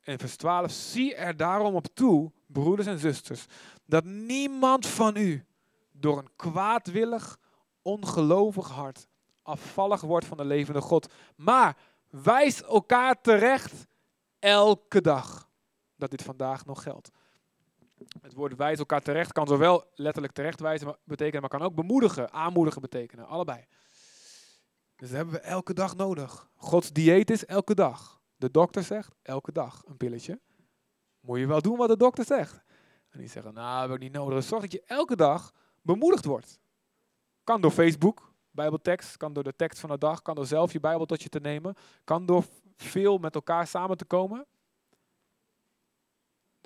En 0.00 0.18
vers 0.18 0.36
12, 0.36 0.70
zie 0.70 1.14
er 1.14 1.36
daarom 1.36 1.74
op 1.74 1.86
toe, 1.94 2.32
broeders 2.46 2.86
en 2.86 2.98
zusters, 2.98 3.46
dat 3.84 4.04
niemand 4.04 4.86
van 4.86 5.16
u 5.16 5.44
door 5.90 6.18
een 6.18 6.30
kwaadwillig, 6.36 7.38
ongelovig 7.82 8.68
hart 8.68 9.06
afvallig 9.42 10.00
wordt 10.00 10.26
van 10.26 10.36
de 10.36 10.44
levende 10.44 10.80
God. 10.80 11.12
Maar 11.36 11.76
wijs 12.10 12.62
elkaar 12.62 13.20
terecht 13.20 13.86
elke 14.38 15.00
dag 15.00 15.48
dat 15.96 16.10
dit 16.10 16.22
vandaag 16.22 16.64
nog 16.64 16.82
geldt. 16.82 17.10
Het 18.20 18.34
woord 18.34 18.56
wijzen 18.56 18.78
elkaar 18.78 19.02
terecht 19.02 19.32
kan 19.32 19.46
zowel 19.46 19.84
letterlijk 19.94 20.34
terechtwijzen 20.34 20.96
betekenen, 21.04 21.40
maar 21.40 21.50
kan 21.50 21.62
ook 21.62 21.74
bemoedigen, 21.74 22.32
aanmoedigen 22.32 22.80
betekenen. 22.80 23.26
Allebei. 23.26 23.64
Dus 24.96 25.08
dat 25.08 25.16
hebben 25.16 25.34
we 25.34 25.40
elke 25.40 25.74
dag 25.74 25.96
nodig. 25.96 26.50
Gods 26.54 26.92
dieet 26.92 27.30
is 27.30 27.44
elke 27.44 27.74
dag. 27.74 28.20
De 28.36 28.50
dokter 28.50 28.82
zegt 28.82 29.14
elke 29.22 29.52
dag 29.52 29.82
een 29.86 29.96
pilletje. 29.96 30.40
Moet 31.20 31.38
je 31.38 31.46
wel 31.46 31.62
doen 31.62 31.76
wat 31.76 31.88
de 31.88 31.96
dokter 31.96 32.24
zegt. 32.24 32.62
En 33.10 33.18
die 33.18 33.28
zeggen, 33.28 33.54
nou, 33.54 33.80
heb 33.82 33.96
ik 33.96 34.02
niet 34.02 34.12
nodig. 34.12 34.34
Dus 34.34 34.48
zorg 34.48 34.62
dat 34.62 34.72
je 34.72 34.82
elke 34.86 35.16
dag 35.16 35.52
bemoedigd 35.82 36.24
wordt. 36.24 36.60
Kan 37.44 37.60
door 37.60 37.70
Facebook, 37.70 38.32
Bijbeltekst, 38.50 39.16
kan 39.16 39.32
door 39.32 39.44
de 39.44 39.56
tekst 39.56 39.80
van 39.80 39.90
de 39.90 39.98
dag, 39.98 40.22
kan 40.22 40.34
door 40.34 40.46
zelf 40.46 40.72
je 40.72 40.80
Bijbel 40.80 41.06
tot 41.06 41.22
je 41.22 41.28
te 41.28 41.40
nemen, 41.40 41.74
kan 42.04 42.26
door 42.26 42.44
veel 42.76 43.18
met 43.18 43.34
elkaar 43.34 43.66
samen 43.66 43.96
te 43.96 44.04
komen. 44.04 44.46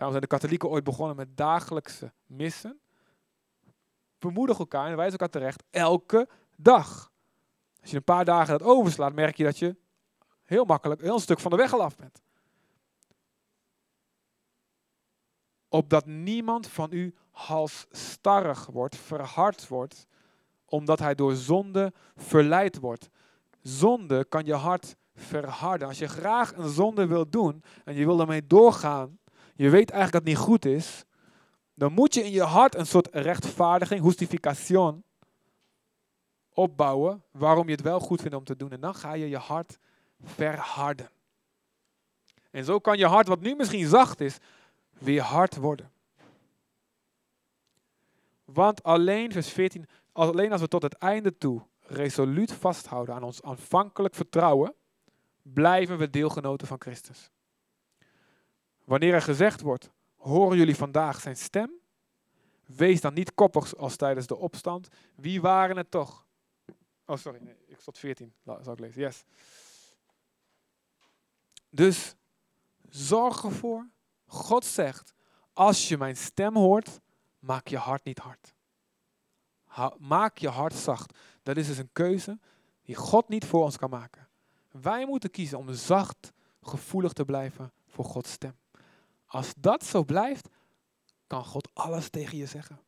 Daarom 0.03 0.21
zijn 0.21 0.31
de 0.31 0.37
katholieken 0.37 0.69
ooit 0.69 0.85
begonnen 0.85 1.17
met 1.17 1.37
dagelijkse 1.37 2.13
missen. 2.27 2.81
Bemoedig 4.19 4.59
elkaar 4.59 4.91
en 4.91 4.97
wijs 4.97 5.13
elkaar 5.13 5.29
terecht 5.29 5.63
elke 5.71 6.29
dag. 6.57 7.13
Als 7.81 7.91
je 7.91 7.97
een 7.97 8.05
paar 8.05 8.25
dagen 8.25 8.59
dat 8.59 8.69
overslaat, 8.69 9.13
merk 9.13 9.37
je 9.37 9.45
dat 9.45 9.59
je 9.59 9.77
heel 10.43 10.65
makkelijk 10.65 11.01
een 11.01 11.07
heel 11.07 11.21
stuk 11.21 11.41
van 11.41 11.51
de 11.51 11.57
weg 11.57 11.73
al 11.73 11.83
af 11.83 11.97
bent. 11.97 12.23
Opdat 15.69 16.07
niemand 16.07 16.67
van 16.67 16.93
u 16.93 17.15
halsstarrig 17.31 18.67
wordt, 18.67 18.97
verhard 18.97 19.69
wordt, 19.69 20.07
omdat 20.65 20.99
hij 20.99 21.15
door 21.15 21.35
zonde 21.35 21.93
verleid 22.17 22.79
wordt. 22.79 23.09
Zonde 23.61 24.25
kan 24.25 24.45
je 24.45 24.55
hart 24.55 24.97
verharden. 25.15 25.89
Als 25.89 25.99
je 25.99 26.09
graag 26.09 26.57
een 26.57 26.69
zonde 26.69 27.07
wilt 27.07 27.33
doen 27.33 27.63
en 27.85 27.95
je 27.95 28.05
wil 28.05 28.21
ermee 28.21 28.47
doorgaan, 28.47 29.21
je 29.63 29.71
weet 29.71 29.91
eigenlijk 29.91 30.13
dat 30.13 30.21
het 30.21 30.25
niet 30.25 30.49
goed 30.49 30.65
is, 30.65 31.05
dan 31.75 31.93
moet 31.93 32.15
je 32.15 32.25
in 32.25 32.31
je 32.31 32.43
hart 32.43 32.75
een 32.75 32.87
soort 32.87 33.09
rechtvaardiging, 33.13 34.05
justification, 34.05 35.05
opbouwen 36.53 37.23
waarom 37.31 37.67
je 37.67 37.73
het 37.73 37.83
wel 37.83 38.01
goed 38.01 38.21
vindt 38.21 38.37
om 38.37 38.45
te 38.45 38.57
doen. 38.57 38.71
En 38.71 38.81
dan 38.81 38.95
ga 38.95 39.13
je 39.13 39.29
je 39.29 39.37
hart 39.37 39.79
verharden. 40.23 41.11
En 42.51 42.65
zo 42.65 42.79
kan 42.79 42.99
je 42.99 43.07
hart, 43.07 43.29
wat 43.29 43.41
nu 43.41 43.55
misschien 43.55 43.87
zacht 43.87 44.21
is, 44.21 44.39
weer 44.91 45.23
hard 45.23 45.57
worden. 45.57 45.91
Want 48.45 48.83
alleen, 48.83 49.33
vers 49.33 49.49
14, 49.49 49.89
alleen 50.13 50.53
als 50.53 50.61
we 50.61 50.69
tot 50.69 50.83
het 50.83 50.95
einde 50.95 51.39
toe 51.39 51.63
resoluut 51.81 52.53
vasthouden 52.53 53.15
aan 53.15 53.23
ons 53.23 53.43
aanvankelijk 53.43 54.15
vertrouwen, 54.15 54.75
blijven 55.43 55.99
we 55.99 56.11
deelgenoten 56.11 56.67
van 56.67 56.81
Christus. 56.81 57.31
Wanneer 58.85 59.15
er 59.15 59.23
gezegd 59.23 59.61
wordt, 59.61 59.91
horen 60.17 60.59
jullie 60.59 60.77
vandaag 60.77 61.21
zijn 61.21 61.37
stem? 61.37 61.73
Wees 62.67 63.01
dan 63.01 63.15
niet 63.15 63.35
koppig 63.35 63.77
als 63.77 63.97
tijdens 63.97 64.27
de 64.27 64.37
opstand. 64.37 64.89
Wie 65.15 65.41
waren 65.41 65.77
het 65.77 65.91
toch? 65.91 66.27
Oh, 67.07 67.17
sorry, 67.17 67.57
ik 67.67 67.81
stond 67.81 67.99
14. 67.99 68.35
Zal 68.45 68.73
ik 68.73 68.79
lezen? 68.79 69.03
Yes. 69.03 69.25
Dus 71.71 72.15
zorg 72.89 73.45
ervoor. 73.45 73.89
God 74.27 74.65
zegt, 74.65 75.15
als 75.53 75.89
je 75.89 75.99
mijn 75.99 76.17
stem 76.17 76.57
hoort, 76.57 77.01
maak 77.39 77.69
je 77.69 77.77
hart 77.77 78.05
niet 78.05 78.19
hard. 78.19 78.55
Maak 79.99 80.39
je 80.39 80.49
hart 80.49 80.75
zacht. 80.75 81.19
Dat 81.43 81.57
is 81.57 81.67
dus 81.67 81.79
een 81.79 81.93
keuze 81.93 82.39
die 82.83 82.95
God 82.95 83.29
niet 83.29 83.45
voor 83.45 83.63
ons 83.63 83.77
kan 83.77 83.91
maken. 83.91 84.29
Wij 84.71 85.07
moeten 85.07 85.31
kiezen 85.31 85.59
om 85.59 85.73
zacht, 85.73 86.33
gevoelig 86.63 87.13
te 87.13 87.25
blijven 87.25 87.73
voor 87.87 88.05
Gods 88.05 88.33
stem. 88.33 88.57
Als 89.33 89.53
dat 89.57 89.85
zo 89.85 90.05
blijft, 90.05 90.49
kan 91.27 91.45
God 91.45 91.69
alles 91.75 92.09
tegen 92.09 92.39
je 92.39 92.47
zeggen. 92.47 92.81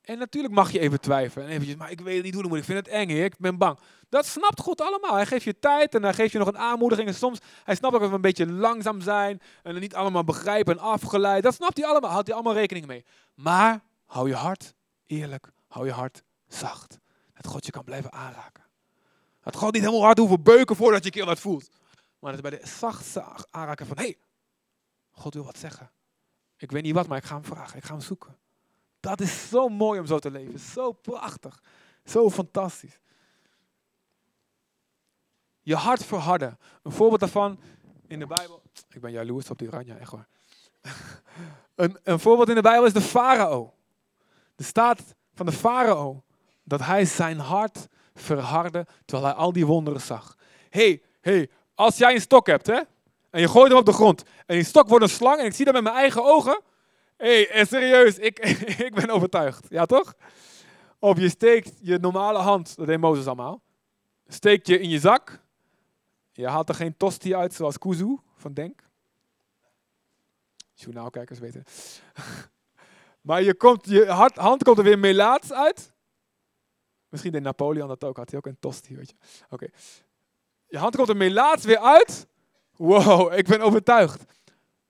En 0.00 0.18
natuurlijk 0.18 0.54
mag 0.54 0.72
je 0.72 0.78
even 0.78 1.00
twijfelen. 1.00 1.46
En 1.46 1.52
eventjes, 1.52 1.76
maar 1.76 1.90
ik 1.90 2.00
weet 2.00 2.22
niet 2.22 2.32
hoe 2.32 2.42
dat 2.42 2.50
moet. 2.50 2.60
Ik 2.60 2.64
vind 2.64 2.78
het 2.78 2.88
eng. 2.88 3.08
Ik 3.08 3.38
ben 3.38 3.58
bang. 3.58 3.78
Dat 4.08 4.26
snapt 4.26 4.60
God 4.60 4.80
allemaal. 4.80 5.14
Hij 5.14 5.26
geeft 5.26 5.44
je 5.44 5.58
tijd 5.58 5.94
en 5.94 6.02
dan 6.02 6.14
geeft 6.14 6.32
je 6.32 6.38
nog 6.38 6.48
een 6.48 6.58
aanmoediging. 6.58 7.08
En 7.08 7.14
soms, 7.14 7.38
hij 7.64 7.74
snapt 7.74 7.94
ook 7.94 8.00
dat 8.00 8.08
we 8.08 8.14
een 8.14 8.20
beetje 8.20 8.46
langzaam 8.46 9.00
zijn. 9.00 9.40
En 9.62 9.80
niet 9.80 9.94
allemaal 9.94 10.24
begrijpen 10.24 10.78
en 10.78 10.82
afgeleid. 10.82 11.42
Dat 11.42 11.54
snapt 11.54 11.76
hij 11.76 11.86
allemaal. 11.86 12.10
Houdt 12.10 12.26
hij 12.26 12.36
allemaal 12.36 12.54
rekening 12.54 12.86
mee. 12.86 13.04
Maar 13.34 13.82
hou 14.06 14.28
je 14.28 14.34
hart 14.34 14.74
eerlijk. 15.06 15.52
Hou 15.68 15.86
je 15.86 15.92
hart 15.92 16.22
zacht. 16.48 16.98
Dat 17.34 17.46
God 17.46 17.66
je 17.66 17.72
kan 17.72 17.84
blijven 17.84 18.12
aanraken. 18.12 18.64
Dat 19.42 19.56
God 19.56 19.72
niet 19.72 19.82
helemaal 19.82 20.04
hard 20.04 20.18
hoeven 20.18 20.42
beuken 20.42 20.76
voordat 20.76 21.04
je 21.04 21.10
keel 21.10 21.26
wat 21.26 21.40
voelt. 21.40 21.68
Maar 22.18 22.32
dat 22.32 22.40
bij 22.40 22.50
de 22.50 22.66
zachtste 22.66 23.24
aanraken 23.50 23.86
van, 23.86 23.96
hé, 23.96 24.02
hey, 24.02 24.16
God 25.20 25.34
wil 25.34 25.44
wat 25.44 25.58
zeggen. 25.58 25.90
Ik 26.56 26.70
weet 26.70 26.82
niet 26.82 26.94
wat, 26.94 27.06
maar 27.06 27.18
ik 27.18 27.24
ga 27.24 27.34
hem 27.34 27.44
vragen. 27.44 27.76
Ik 27.76 27.84
ga 27.84 27.92
hem 27.92 28.00
zoeken. 28.00 28.36
Dat 29.00 29.20
is 29.20 29.48
zo 29.48 29.68
mooi 29.68 30.00
om 30.00 30.06
zo 30.06 30.18
te 30.18 30.30
leven. 30.30 30.58
Zo 30.58 30.92
prachtig. 30.92 31.62
Zo 32.04 32.30
fantastisch. 32.30 33.00
Je 35.60 35.74
hart 35.74 36.04
verharden. 36.04 36.58
Een 36.82 36.92
voorbeeld 36.92 37.20
daarvan 37.20 37.60
in 38.06 38.18
de 38.18 38.26
Bijbel. 38.26 38.62
Ik 38.88 39.00
ben 39.00 39.12
jaloers 39.12 39.50
op 39.50 39.58
die 39.58 39.70
Ranja, 39.70 39.96
echt 39.96 40.12
waar. 40.12 40.28
een, 41.74 41.98
een 42.02 42.20
voorbeeld 42.20 42.48
in 42.48 42.54
de 42.54 42.62
Bijbel 42.62 42.86
is 42.86 42.92
de 42.92 43.00
farao. 43.00 43.74
Er 44.56 44.64
staat 44.64 45.14
van 45.34 45.46
de 45.46 45.52
farao 45.52 46.22
dat 46.62 46.80
hij 46.80 47.04
zijn 47.04 47.38
hart 47.38 47.88
verhardde 48.14 48.86
terwijl 49.04 49.28
hij 49.28 49.42
al 49.42 49.52
die 49.52 49.66
wonderen 49.66 50.00
zag. 50.00 50.36
hey, 50.70 51.02
hey, 51.20 51.50
als 51.74 51.96
jij 51.96 52.14
een 52.14 52.20
stok 52.20 52.46
hebt 52.46 52.66
hè, 52.66 52.80
en 53.30 53.40
je 53.40 53.48
gooit 53.48 53.68
hem 53.68 53.78
op 53.78 53.86
de 53.86 53.92
grond 53.92 54.22
en 54.46 54.54
die 54.54 54.64
stok 54.64 54.88
wordt 54.88 55.04
een 55.04 55.10
slang 55.10 55.40
en 55.40 55.46
ik 55.46 55.54
zie 55.54 55.64
dat 55.64 55.74
met 55.74 55.82
mijn 55.82 55.94
eigen 55.96 56.24
ogen, 56.24 56.62
Hé, 57.20 57.44
hey, 57.44 57.64
serieus, 57.64 58.18
ik, 58.18 58.38
ik 58.86 58.94
ben 58.94 59.10
overtuigd. 59.10 59.66
Ja, 59.68 59.86
toch? 59.86 60.14
Of 60.98 61.18
je 61.18 61.28
steekt 61.28 61.72
je 61.80 61.98
normale 61.98 62.38
hand, 62.38 62.76
dat 62.76 62.86
deed 62.86 63.00
Mozes 63.00 63.26
allemaal, 63.26 63.62
steek 64.26 64.66
je 64.66 64.78
in 64.78 64.88
je 64.88 64.98
zak. 64.98 65.40
Je 66.32 66.48
haalt 66.48 66.68
er 66.68 66.74
geen 66.74 66.96
tosti 66.96 67.34
uit 67.34 67.54
zoals 67.54 67.78
Kuzu 67.78 68.18
van 68.36 68.52
Denk. 68.52 68.82
Journaalkijkers 70.74 71.38
weten. 71.38 71.64
maar 73.28 73.42
je, 73.42 73.54
komt, 73.54 73.86
je 73.86 74.06
hand 74.34 74.62
komt 74.62 74.78
er 74.78 74.84
weer 74.84 74.98
melaats 74.98 75.52
uit. 75.52 75.92
Misschien 77.08 77.32
deed 77.32 77.42
Napoleon 77.42 77.88
dat 77.88 78.04
ook, 78.04 78.16
had 78.16 78.30
hij 78.30 78.38
ook 78.38 78.46
een 78.46 78.58
tosti, 78.60 78.96
weet 78.96 79.08
je. 79.10 79.16
Oké. 79.50 79.66
Je 80.66 80.78
hand 80.78 80.96
komt 80.96 81.08
er 81.08 81.16
melaats 81.16 81.64
weer 81.64 81.78
uit. 81.78 82.28
Wow, 82.80 83.32
ik 83.32 83.46
ben 83.46 83.60
overtuigd. 83.60 84.24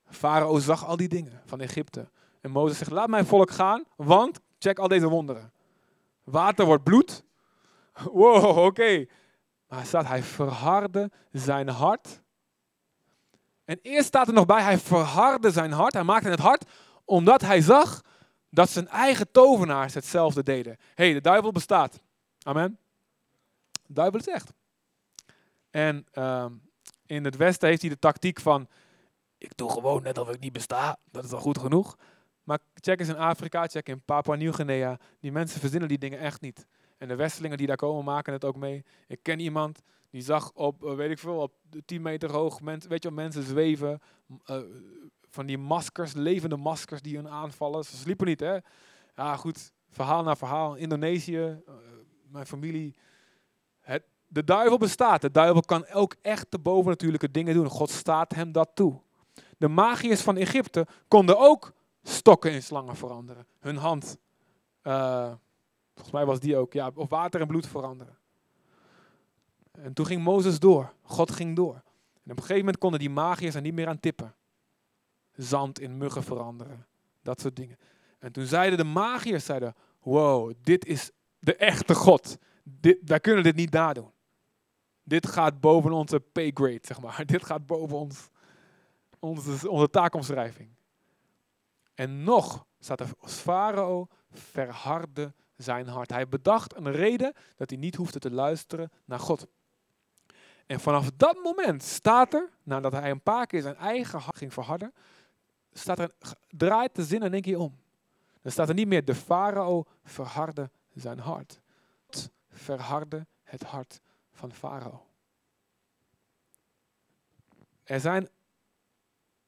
Farao 0.04 0.58
zag 0.58 0.86
al 0.86 0.96
die 0.96 1.08
dingen 1.08 1.42
van 1.44 1.60
Egypte. 1.60 2.10
En 2.40 2.50
Mozes 2.50 2.78
zegt, 2.78 2.90
laat 2.90 3.08
mijn 3.08 3.26
volk 3.26 3.50
gaan, 3.50 3.84
want 3.96 4.40
check 4.58 4.78
al 4.78 4.88
deze 4.88 5.08
wonderen. 5.08 5.52
Water 6.24 6.64
wordt 6.64 6.84
bloed. 6.84 7.24
Wow, 8.12 8.58
oké. 8.58 9.06
Maar 9.68 9.86
staat, 9.86 10.06
hij 10.06 10.22
verhardde 10.22 11.10
zijn 11.32 11.68
hart. 11.68 12.22
En 13.64 13.78
eerst 13.82 14.06
staat 14.06 14.28
er 14.28 14.34
nog 14.34 14.46
bij, 14.46 14.62
hij 14.62 14.78
verhardde 14.78 15.50
zijn 15.50 15.72
hart. 15.72 15.92
Hij 15.92 16.04
maakte 16.04 16.28
het 16.28 16.40
hart 16.40 16.64
omdat 17.04 17.40
hij 17.40 17.60
zag 17.60 18.02
dat 18.50 18.70
zijn 18.70 18.88
eigen 18.88 19.30
tovenaars 19.30 19.94
hetzelfde 19.94 20.42
deden. 20.42 20.76
Hé, 20.94 21.04
hey, 21.04 21.12
de 21.12 21.20
duivel 21.20 21.52
bestaat. 21.52 22.00
Amen. 22.42 22.78
De 23.72 23.92
duivel 23.92 24.18
is 24.18 24.28
echt. 24.28 24.52
En 25.70 26.06
ehm, 26.12 26.52
in 27.10 27.24
het 27.24 27.36
Westen 27.36 27.68
heeft 27.68 27.80
hij 27.80 27.90
de 27.90 27.98
tactiek 27.98 28.40
van, 28.40 28.68
ik 29.38 29.56
doe 29.56 29.70
gewoon 29.70 30.02
net 30.02 30.18
alsof 30.18 30.34
ik 30.34 30.40
niet 30.40 30.52
besta. 30.52 30.98
Dat 31.10 31.24
is 31.24 31.32
al 31.32 31.40
goed 31.40 31.58
genoeg. 31.58 31.96
Maar 32.42 32.58
check 32.74 33.00
eens 33.00 33.08
in 33.08 33.16
Afrika, 33.16 33.66
check 33.66 33.88
in 33.88 34.02
Papua 34.04 34.34
Nieuw-Guinea. 34.34 34.98
Die 35.20 35.32
mensen 35.32 35.60
verzinnen 35.60 35.88
die 35.88 35.98
dingen 35.98 36.18
echt 36.18 36.40
niet. 36.40 36.66
En 36.98 37.08
de 37.08 37.14
Westelingen 37.14 37.56
die 37.56 37.66
daar 37.66 37.76
komen 37.76 38.04
maken 38.04 38.32
het 38.32 38.44
ook 38.44 38.56
mee. 38.56 38.84
Ik 39.06 39.18
ken 39.22 39.40
iemand 39.40 39.82
die 40.10 40.22
zag 40.22 40.52
op, 40.52 40.84
eh, 40.84 40.94
weet 40.94 41.10
ik 41.10 41.18
veel, 41.18 41.36
op 41.36 41.52
10 41.84 42.02
meter 42.02 42.32
hoog, 42.32 42.60
mensen, 42.60 42.90
weet 42.90 43.02
je 43.02 43.10
mensen 43.10 43.42
zweven. 43.42 44.00
Uh, 44.46 44.58
van 45.30 45.46
die 45.46 45.58
maskers, 45.58 46.12
levende 46.12 46.56
maskers 46.56 47.02
die 47.02 47.16
hun 47.16 47.28
aanvallen. 47.28 47.84
Ze 47.84 47.96
sliepen 47.96 48.26
niet, 48.26 48.40
hè. 48.40 48.58
Ja, 49.14 49.36
goed, 49.36 49.72
verhaal 49.88 50.22
na 50.22 50.36
verhaal. 50.36 50.74
Indonesië, 50.74 51.62
uh, 51.68 51.74
mijn 52.28 52.46
familie. 52.46 52.94
De 54.32 54.44
duivel 54.44 54.78
bestaat. 54.78 55.20
De 55.20 55.30
duivel 55.30 55.60
kan 55.60 55.86
ook 55.92 56.14
echt 56.22 56.46
de 56.50 56.58
bovennatuurlijke 56.58 57.30
dingen 57.30 57.54
doen. 57.54 57.68
God 57.68 57.90
staat 57.90 58.34
hem 58.34 58.52
dat 58.52 58.70
toe. 58.74 59.00
De 59.58 59.68
magiërs 59.68 60.20
van 60.20 60.36
Egypte 60.36 60.86
konden 61.08 61.38
ook 61.38 61.72
stokken 62.02 62.52
in 62.52 62.62
slangen 62.62 62.96
veranderen. 62.96 63.46
Hun 63.60 63.76
hand, 63.76 64.18
uh, 64.82 65.32
volgens 65.94 66.14
mij 66.14 66.24
was 66.24 66.40
die 66.40 66.56
ook, 66.56 66.72
ja, 66.72 66.90
of 66.94 67.08
water 67.08 67.40
en 67.40 67.46
bloed 67.46 67.66
veranderen. 67.66 68.18
En 69.72 69.92
toen 69.92 70.06
ging 70.06 70.22
Mozes 70.22 70.58
door. 70.58 70.92
God 71.02 71.30
ging 71.30 71.56
door. 71.56 71.74
En 71.74 72.30
op 72.30 72.36
een 72.36 72.36
gegeven 72.36 72.58
moment 72.58 72.78
konden 72.78 73.00
die 73.00 73.10
magiërs 73.10 73.54
er 73.54 73.60
niet 73.60 73.74
meer 73.74 73.88
aan 73.88 74.00
tippen. 74.00 74.34
Zand 75.32 75.80
in 75.80 75.96
muggen 75.96 76.22
veranderen. 76.22 76.86
Dat 77.22 77.40
soort 77.40 77.56
dingen. 77.56 77.78
En 78.18 78.32
toen 78.32 78.46
zeiden 78.46 78.78
de 78.78 78.84
magiërs, 78.84 79.44
zeiden, 79.44 79.74
wow, 80.02 80.52
dit 80.62 80.86
is 80.86 81.10
de 81.38 81.56
echte 81.56 81.94
God. 81.94 82.38
Dit, 82.62 82.98
wij 83.04 83.20
kunnen 83.20 83.44
dit 83.44 83.54
niet 83.54 83.70
nadoen. 83.70 84.12
Dit 85.10 85.26
gaat 85.26 85.60
boven 85.60 85.92
onze 85.92 86.20
pay 86.20 86.50
grade, 86.54 86.78
zeg 86.82 87.00
maar. 87.00 87.26
Dit 87.26 87.44
gaat 87.44 87.66
boven 87.66 87.96
ons, 87.96 88.28
onze, 89.18 89.70
onze 89.70 89.90
taakomschrijving. 89.90 90.70
En 91.94 92.22
nog 92.22 92.66
staat 92.78 93.00
er, 93.00 93.08
Farao 93.20 94.06
verhardde 94.30 95.32
zijn 95.56 95.88
hart. 95.88 96.10
Hij 96.10 96.28
bedacht 96.28 96.76
een 96.76 96.92
reden 96.92 97.32
dat 97.56 97.70
hij 97.70 97.78
niet 97.78 97.94
hoefde 97.94 98.18
te 98.18 98.30
luisteren 98.30 98.90
naar 99.04 99.18
God. 99.18 99.46
En 100.66 100.80
vanaf 100.80 101.10
dat 101.16 101.42
moment 101.42 101.82
staat 101.82 102.34
er, 102.34 102.48
nadat 102.62 102.92
hij 102.92 103.10
een 103.10 103.22
paar 103.22 103.46
keer 103.46 103.62
zijn 103.62 103.76
eigen 103.76 104.18
hart 104.18 104.36
ging 104.36 104.52
verharden, 104.52 104.92
staat 105.72 105.98
er, 105.98 106.12
draait 106.48 106.94
de 106.94 107.04
zin 107.04 107.22
in 107.22 107.32
één 107.32 107.42
keer 107.42 107.58
om. 107.58 107.78
Dan 108.42 108.52
staat 108.52 108.68
er 108.68 108.74
niet 108.74 108.88
meer 108.88 109.04
de 109.04 109.14
farao 109.14 109.84
verhardde 110.04 110.70
zijn 110.94 111.18
hart. 111.18 111.60
Het 112.06 112.30
verhardde 112.48 113.26
het 113.42 113.62
hart 113.62 114.00
van 114.40 114.52
farao. 114.52 115.06
Er, 117.82 118.00
zijn, 118.00 118.28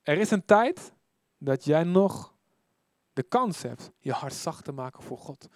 er 0.03 0.19
is 0.19 0.31
een 0.31 0.45
tijd 0.45 0.93
dat 1.39 1.65
jij 1.65 1.85
nog 1.85 2.35
de 3.13 3.23
kans 3.23 3.63
hebt 3.63 3.91
je 3.99 4.13
hart 4.13 4.35
zacht 4.35 4.65
te 4.65 4.73
maken 4.73 5.03
voor 5.03 5.19
God. 5.19 5.49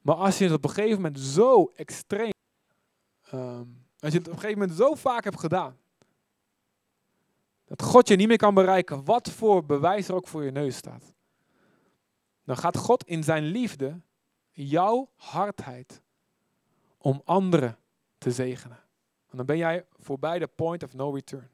Maar 0.00 0.14
als 0.14 0.38
je 0.38 0.44
het 0.44 0.52
op 0.52 0.64
een 0.64 0.70
gegeven 0.70 0.96
moment 0.96 1.18
zo 1.18 1.72
extreem, 1.74 2.32
ehm, 3.22 3.66
als 3.98 4.12
je 4.12 4.18
het 4.18 4.26
op 4.28 4.32
een 4.32 4.40
gegeven 4.40 4.58
moment 4.58 4.78
zo 4.78 4.94
vaak 4.94 5.24
hebt 5.24 5.40
gedaan, 5.40 5.78
dat 7.64 7.82
God 7.82 8.08
je 8.08 8.16
niet 8.16 8.28
meer 8.28 8.36
kan 8.36 8.54
bereiken, 8.54 9.04
wat 9.04 9.30
voor 9.30 9.64
bewijs 9.64 10.08
er 10.08 10.14
ook 10.14 10.28
voor 10.28 10.44
je 10.44 10.50
neus 10.50 10.76
staat, 10.76 11.14
dan 12.44 12.56
gaat 12.56 12.76
God 12.76 13.04
in 13.04 13.24
zijn 13.24 13.44
liefde 13.44 14.00
jouw 14.50 15.10
hardheid 15.14 16.02
om 16.98 17.22
anderen 17.24 17.78
te 18.18 18.30
zegenen. 18.30 18.76
En 19.30 19.36
dan 19.36 19.46
ben 19.46 19.56
jij 19.56 19.86
voorbij 19.98 20.38
de 20.38 20.46
point 20.46 20.82
of 20.82 20.94
no 20.94 21.10
return. 21.10 21.50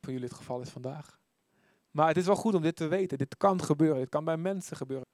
Voor 0.00 0.12
jullie 0.12 0.28
het 0.28 0.36
geval 0.36 0.60
is 0.60 0.70
vandaag. 0.70 1.18
Maar 1.90 2.08
het 2.08 2.16
is 2.16 2.26
wel 2.26 2.36
goed 2.36 2.54
om 2.54 2.62
dit 2.62 2.76
te 2.76 2.86
weten. 2.86 3.18
Dit 3.18 3.36
kan 3.36 3.62
gebeuren. 3.62 3.98
Dit 3.98 4.08
kan 4.08 4.24
bij 4.24 4.36
mensen 4.36 4.76
gebeuren. 4.76 5.06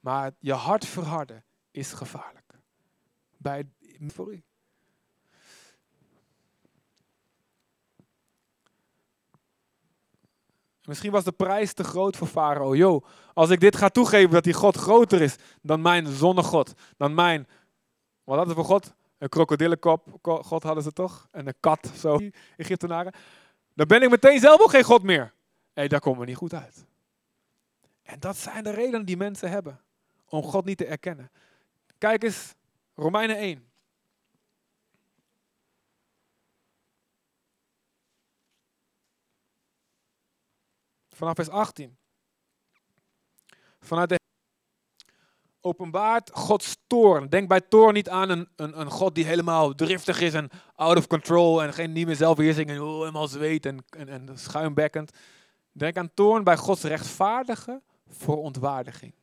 Maar 0.00 0.32
je 0.38 0.52
hart 0.52 0.84
verharden 0.84 1.44
is 1.70 1.92
gevaarlijk. 1.92 2.52
Bij, 3.36 3.68
voor 4.00 4.32
u. 4.32 4.42
Misschien 10.84 11.10
was 11.10 11.24
de 11.24 11.32
prijs 11.32 11.72
te 11.72 11.84
groot 11.84 12.16
voor 12.16 12.26
Farao. 12.26 12.76
Yo, 12.76 13.04
als 13.34 13.50
ik 13.50 13.60
dit 13.60 13.76
ga 13.76 13.88
toegeven 13.88 14.30
dat 14.30 14.44
die 14.44 14.52
God 14.52 14.76
groter 14.76 15.22
is 15.22 15.36
dan 15.62 15.82
mijn 15.82 16.06
zonnegod, 16.06 16.72
dan 16.96 17.14
mijn, 17.14 17.48
wat 18.24 18.36
hadden 18.36 18.54
ze 18.54 18.60
voor 18.60 18.70
God? 18.70 18.94
Een 19.18 19.28
krokodillenkop, 19.28 20.18
God 20.22 20.62
hadden 20.62 20.82
ze 20.82 20.92
toch? 20.92 21.28
En 21.30 21.46
een 21.46 21.54
kat, 21.60 21.90
zo, 21.96 22.20
Egyptenaren. 22.56 23.12
Dan 23.74 23.86
ben 23.86 24.02
ik 24.02 24.10
meteen 24.10 24.40
zelf 24.40 24.60
ook 24.60 24.70
geen 24.70 24.82
God 24.82 25.02
meer. 25.02 25.32
Hé, 25.72 25.86
daar 25.86 26.00
komen 26.00 26.20
we 26.20 26.26
niet 26.26 26.36
goed 26.36 26.54
uit. 26.54 26.86
En 28.02 28.20
dat 28.20 28.36
zijn 28.36 28.64
de 28.64 28.70
redenen 28.70 29.04
die 29.04 29.16
mensen 29.16 29.50
hebben 29.50 29.80
om 30.28 30.42
God 30.42 30.64
niet 30.64 30.78
te 30.78 30.86
erkennen. 30.86 31.30
Kijk 31.98 32.22
eens, 32.22 32.54
Romeinen 32.94 33.36
1. 33.36 33.68
Vanaf 41.08 41.34
vers 41.34 41.48
18. 41.48 41.96
Vanuit 43.80 44.08
de 44.08 44.18
openbaart 45.64 46.30
Gods 46.32 46.76
toorn. 46.86 47.28
Denk 47.28 47.48
bij 47.48 47.60
toorn 47.60 47.94
niet 47.94 48.08
aan 48.08 48.30
een, 48.30 48.48
een, 48.56 48.80
een 48.80 48.90
God 48.90 49.14
die 49.14 49.24
helemaal 49.24 49.74
driftig 49.74 50.20
is 50.20 50.34
en 50.34 50.50
out 50.74 50.96
of 50.96 51.06
control 51.06 51.62
en 51.62 51.72
geen 51.72 51.92
niet 51.92 52.06
meer 52.06 52.16
zelfbeheersing 52.16 52.68
en 52.68 52.80
oh, 52.80 52.98
helemaal 52.98 53.28
zweet 53.28 53.66
en, 53.66 53.84
en, 53.88 54.08
en 54.08 54.38
schuimbekkend. 54.38 55.10
Denk 55.72 55.96
aan 55.96 56.10
toorn 56.14 56.44
bij 56.44 56.56
Gods 56.56 56.82
rechtvaardige 56.82 57.82
verontwaardiging. 58.08 59.14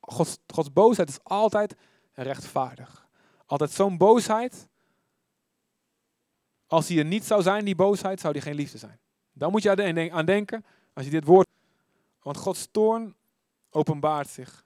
Gods, 0.00 0.38
Gods 0.46 0.72
boosheid 0.72 1.08
is 1.08 1.18
altijd 1.22 1.74
rechtvaardig. 2.12 3.06
Altijd 3.46 3.70
zo'n 3.70 3.96
boosheid. 3.96 4.68
Als 6.66 6.88
hij 6.88 6.98
er 6.98 7.04
niet 7.04 7.24
zou 7.24 7.42
zijn, 7.42 7.64
die 7.64 7.74
boosheid, 7.74 8.20
zou 8.20 8.32
die 8.32 8.42
geen 8.42 8.54
liefde 8.54 8.78
zijn. 8.78 9.00
Dan 9.32 9.50
moet 9.50 9.62
je 9.62 10.10
aan 10.12 10.26
denken, 10.26 10.64
als 10.94 11.04
je 11.04 11.10
dit 11.10 11.24
woord. 11.24 11.46
Want 12.22 12.36
Gods 12.36 12.68
toorn 12.70 13.14
openbaart 13.70 14.28
zich 14.28 14.64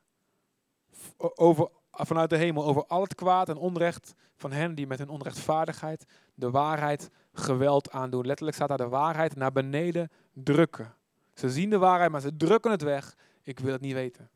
over, 1.18 1.68
vanuit 1.90 2.30
de 2.30 2.36
hemel 2.36 2.64
over 2.64 2.86
al 2.86 3.02
het 3.02 3.14
kwaad 3.14 3.48
en 3.48 3.56
onrecht 3.56 4.14
van 4.36 4.52
hen 4.52 4.74
die 4.74 4.86
met 4.86 4.98
hun 4.98 5.08
onrechtvaardigheid 5.08 6.06
de 6.34 6.50
waarheid 6.50 7.10
geweld 7.32 7.90
aandoen. 7.90 8.26
Letterlijk 8.26 8.56
staat 8.56 8.68
daar 8.68 8.76
de 8.78 8.88
waarheid 8.88 9.36
naar 9.36 9.52
beneden 9.52 10.10
drukken. 10.32 10.94
Ze 11.34 11.50
zien 11.50 11.70
de 11.70 11.78
waarheid, 11.78 12.10
maar 12.10 12.20
ze 12.20 12.36
drukken 12.36 12.70
het 12.70 12.82
weg. 12.82 13.16
Ik 13.42 13.58
wil 13.58 13.72
het 13.72 13.80
niet 13.80 13.92
weten. 13.92 14.30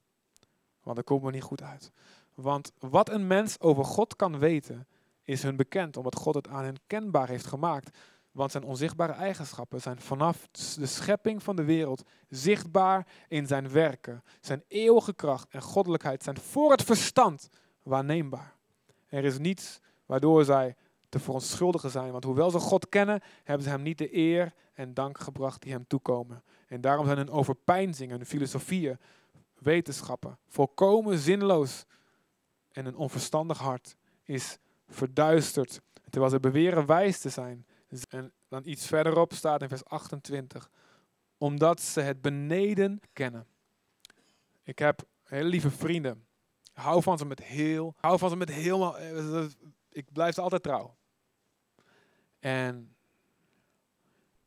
Want 0.83 0.97
daar 0.97 1.05
komen 1.05 1.27
we 1.27 1.33
niet 1.33 1.43
goed 1.43 1.63
uit. 1.63 1.93
Want 2.35 2.73
wat 2.79 3.11
een 3.11 3.27
mens 3.27 3.61
over 3.61 3.85
God 3.85 4.17
kan 4.17 4.39
weten, 4.39 4.87
is 5.23 5.43
hun 5.43 5.57
bekend, 5.57 5.97
omdat 5.97 6.15
God 6.17 6.35
het 6.35 6.49
aan 6.49 6.65
hen 6.65 6.81
kenbaar 6.87 7.29
heeft 7.29 7.47
gemaakt. 7.47 7.99
Want 8.33 8.51
zijn 8.51 8.65
onzichtbare 8.65 9.13
eigenschappen 9.13 9.81
zijn 9.81 10.01
vanaf 10.01 10.49
de 10.77 10.87
schepping 10.87 11.43
van 11.43 11.57
de 11.57 11.65
wereld 11.65 12.03
zichtbaar 12.29 13.07
in 13.29 13.47
zijn 13.47 13.71
werken. 13.71 14.23
Zijn 14.41 14.65
eeuwige 14.69 15.15
kracht 15.15 15.49
en 15.51 15.63
goddelijkheid 15.63 16.23
zijn 16.23 16.39
voor 16.39 16.71
het 16.71 16.83
verstand 16.83 17.49
waarneembaar. 17.83 18.55
Er 19.09 19.25
is 19.25 19.39
niets 19.39 19.81
waardoor 20.07 20.45
zij 20.45 20.77
te 21.09 21.19
verontschuldigen 21.19 21.91
zijn. 21.91 22.13
Want 22.13 22.25
hoewel 22.25 22.51
ze 22.51 22.59
God 22.59 22.89
kennen, 22.89 23.21
hebben 23.45 23.65
ze 23.65 23.71
hem 23.71 23.83
niet 23.83 23.99
de 23.99 24.17
eer 24.17 24.53
en 24.75 24.95
dank 24.95 25.19
gebracht 25.19 25.63
die 25.63 25.73
hem 25.73 25.87
toekomen. 25.87 26.43
En 26.67 26.81
daarom 26.81 27.07
zijn 27.07 27.19
hun 27.19 27.31
overpeinzingen, 27.31 28.17
hun 28.17 28.27
filosofieën, 28.27 28.99
wetenschappen 29.59 30.39
volkomen 30.49 31.19
zinloos. 31.19 31.85
En 32.73 32.87
een 32.87 32.97
onverstandig 32.97 33.59
hart 33.59 33.97
is 34.23 34.59
verduisterd. 34.89 35.81
Terwijl 36.11 36.33
ze 36.33 36.41
beweren 36.41 36.87
wijs 36.87 37.21
te 37.21 37.29
zijn, 37.29 37.67
en 38.09 38.33
dan 38.49 38.63
iets 38.65 38.87
verderop 38.87 39.33
staat 39.33 39.63
in 39.63 39.69
vers 39.69 39.85
28. 39.85 40.71
Omdat 41.39 41.81
ze 41.81 42.01
het 42.01 42.21
beneden 42.21 43.01
kennen. 43.13 43.47
Ik 44.63 44.79
heb 44.79 45.03
hele 45.25 45.49
lieve 45.49 45.71
vrienden. 45.71 46.27
Ik 46.63 46.83
hou 46.83 47.03
van 47.03 47.19
ze 47.19 47.27
met 47.27 47.43
heel, 47.43 47.95
hou 47.97 48.19
van 48.19 48.31
ze 48.31 48.37
met 48.37 48.49
helemaal, 48.49 48.99
eh, 48.99 49.45
ik 49.91 50.13
blijf 50.13 50.35
ze 50.35 50.41
altijd 50.41 50.63
trouw. 50.63 50.97
En 52.39 52.95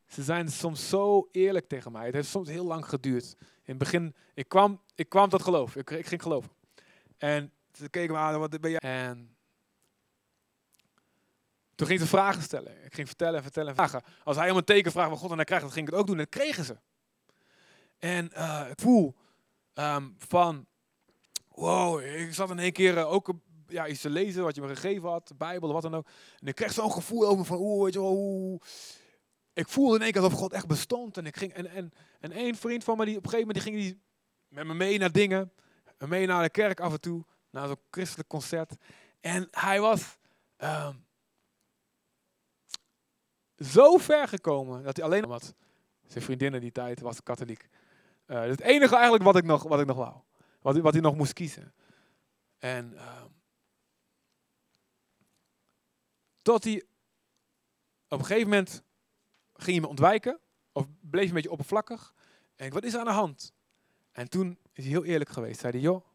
ze 0.05 0.23
zijn 0.23 0.49
soms 0.49 0.89
zo 0.89 1.27
eerlijk 1.31 1.67
tegen 1.67 1.91
mij. 1.91 2.05
Het 2.05 2.13
heeft 2.13 2.27
soms 2.27 2.49
heel 2.49 2.65
lang 2.65 2.85
geduurd. 2.85 3.35
In 3.39 3.47
het 3.63 3.77
begin, 3.77 4.15
ik 4.33 4.47
kwam, 4.47 4.81
ik 4.95 5.09
kwam 5.09 5.29
tot 5.29 5.41
geloof. 5.41 5.75
Ik, 5.75 5.89
ik 5.89 6.05
ging 6.05 6.21
geloven. 6.21 6.51
En 7.17 7.51
ze 7.71 7.89
keken 7.89 8.13
me 8.13 8.19
aan, 8.19 8.39
wat 8.39 8.61
ben 8.61 8.71
jij? 8.71 8.79
En 8.79 9.32
toen 11.83 11.97
ging 11.97 12.09
ze 12.09 12.15
vragen 12.15 12.41
stellen. 12.41 12.85
Ik 12.85 12.93
ging 12.93 13.07
vertellen 13.07 13.35
en 13.35 13.43
vertellen 13.43 13.69
en 13.69 13.75
vragen. 13.75 14.03
Als 14.23 14.37
hij 14.37 14.49
om 14.49 14.57
een 14.57 14.63
teken 14.63 14.91
vraagt 14.91 15.09
van 15.09 15.17
God 15.17 15.29
en 15.29 15.35
hij 15.35 15.45
krijgt, 15.45 15.63
dan 15.63 15.73
ging 15.73 15.87
ik 15.87 15.91
het 15.93 16.01
ook 16.01 16.07
doen. 16.07 16.17
En 16.17 16.23
dat 16.23 16.41
kregen 16.41 16.63
ze. 16.63 16.77
En 17.97 18.31
uh, 18.33 18.65
ik 18.69 18.79
voel 18.79 19.15
van, 20.17 20.65
wow, 21.47 22.01
ik 22.01 22.33
zat 22.33 22.49
in 22.49 22.59
één 22.59 22.71
keer 22.71 22.97
uh, 22.97 23.11
ook 23.11 23.33
ja, 23.67 23.87
iets 23.87 24.01
te 24.01 24.09
lezen 24.09 24.43
wat 24.43 24.55
je 24.55 24.61
me 24.61 24.67
gegeven 24.67 25.09
had, 25.09 25.27
de 25.27 25.35
Bijbel 25.35 25.73
wat 25.73 25.81
dan 25.81 25.95
ook. 25.95 26.07
En 26.39 26.47
ik 26.47 26.55
kreeg 26.55 26.71
zo'n 26.71 26.91
gevoel 26.91 27.27
over 27.27 27.45
van, 27.45 27.57
oeh, 27.59 27.83
weet 27.83 27.93
je 27.93 27.99
wel, 27.99 28.15
oeh. 28.15 28.61
Ik 29.53 29.67
voelde 29.67 29.95
in 29.95 30.01
één 30.01 30.11
keer 30.11 30.21
alsof 30.21 30.39
God 30.39 30.53
echt 30.53 30.67
bestond. 30.67 31.17
En, 31.17 31.25
ik 31.25 31.37
ging, 31.37 31.53
en, 31.53 31.67
en, 31.67 31.93
en 32.19 32.31
één 32.31 32.55
vriend 32.55 32.83
van 32.83 32.97
me, 32.97 33.05
die 33.05 33.17
op 33.17 33.23
een 33.23 33.29
gegeven 33.29 33.47
moment 33.47 33.65
die 33.65 33.73
ging 33.73 33.83
die 33.83 34.01
met 34.47 34.65
me 34.65 34.73
mee 34.73 34.97
naar 34.97 35.11
dingen. 35.11 35.51
Mee 35.97 36.27
naar 36.27 36.43
de 36.43 36.49
kerk 36.49 36.79
af 36.79 36.91
en 36.91 37.01
toe, 37.01 37.25
naar 37.49 37.67
zo'n 37.67 37.79
christelijk 37.91 38.29
concert. 38.29 38.75
En 39.19 39.47
hij 39.51 39.79
was... 39.79 40.17
Um, 40.57 41.05
zo 43.63 43.97
ver 43.97 44.27
gekomen 44.27 44.83
dat 44.83 44.95
hij 44.95 45.05
alleen 45.05 45.29
had. 45.29 45.53
Zijn 46.07 46.23
vriendin 46.23 46.53
in 46.53 46.61
die 46.61 46.71
tijd 46.71 46.99
was 46.99 47.23
katholiek. 47.23 47.69
Uh, 48.27 48.41
het 48.41 48.61
enige 48.61 48.93
eigenlijk 48.93 49.23
wat 49.23 49.35
ik 49.35 49.43
nog, 49.43 49.63
wat 49.63 49.79
ik 49.79 49.85
nog 49.85 49.97
wou. 49.97 50.15
Wat, 50.61 50.77
wat 50.77 50.93
hij 50.93 51.01
nog 51.01 51.15
moest 51.15 51.33
kiezen. 51.33 51.73
En 52.57 52.91
uh, 52.93 53.23
tot 56.41 56.63
hij 56.63 56.83
op 58.07 58.19
een 58.19 58.25
gegeven 58.25 58.49
moment 58.49 58.83
ging 59.53 59.71
hij 59.71 59.79
me 59.79 59.87
ontwijken. 59.87 60.39
Of 60.71 60.85
bleef 61.01 61.27
een 61.27 61.33
beetje 61.33 61.51
oppervlakkig. 61.51 62.13
En 62.55 62.65
ik, 62.65 62.73
wat 62.73 62.83
is 62.83 62.93
er 62.93 62.99
aan 62.99 63.05
de 63.05 63.11
hand? 63.11 63.53
En 64.11 64.29
toen 64.29 64.57
is 64.71 64.83
hij 64.83 64.93
heel 64.93 65.05
eerlijk 65.05 65.29
geweest. 65.29 65.59
Zei 65.59 65.73
hij, 65.73 65.81
joh. 65.81 66.05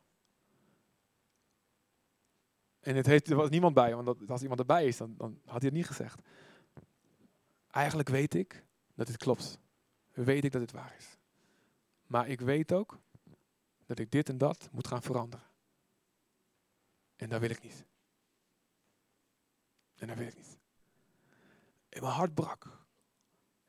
En 2.81 2.97
het 2.97 3.07
heeft, 3.07 3.31
er 3.31 3.37
was 3.37 3.49
niemand 3.49 3.75
bij, 3.75 3.95
want 3.95 4.31
als 4.31 4.43
iemand 4.43 4.61
erbij 4.61 4.87
is, 4.87 4.97
dan, 4.97 5.15
dan 5.17 5.41
had 5.45 5.61
hij 5.61 5.69
het 5.69 5.73
niet 5.73 5.87
gezegd. 5.87 6.21
Eigenlijk 7.79 8.09
weet 8.09 8.35
ik 8.35 8.65
dat 8.95 9.07
dit 9.07 9.17
klopt. 9.17 9.59
Weet 10.13 10.45
ik 10.45 10.53
dat 10.53 10.61
dit 10.61 10.73
waar 10.73 10.95
is. 10.99 11.19
Maar 12.07 12.29
ik 12.29 12.41
weet 12.41 12.73
ook 12.73 12.99
dat 13.87 13.99
ik 13.99 14.11
dit 14.11 14.29
en 14.29 14.39
dat 14.39 14.69
moet 14.73 14.87
gaan 14.87 15.03
veranderen. 15.03 15.47
En 17.17 17.29
dat 17.29 17.41
wil 17.41 17.51
ik 17.51 17.63
niet. 17.63 17.85
En 19.97 20.07
dat 20.07 20.17
wil 20.17 20.27
ik 20.27 20.37
niet. 20.37 20.59
En 21.89 22.03
mijn 22.03 22.13
hart 22.13 22.35
brak. 22.35 22.65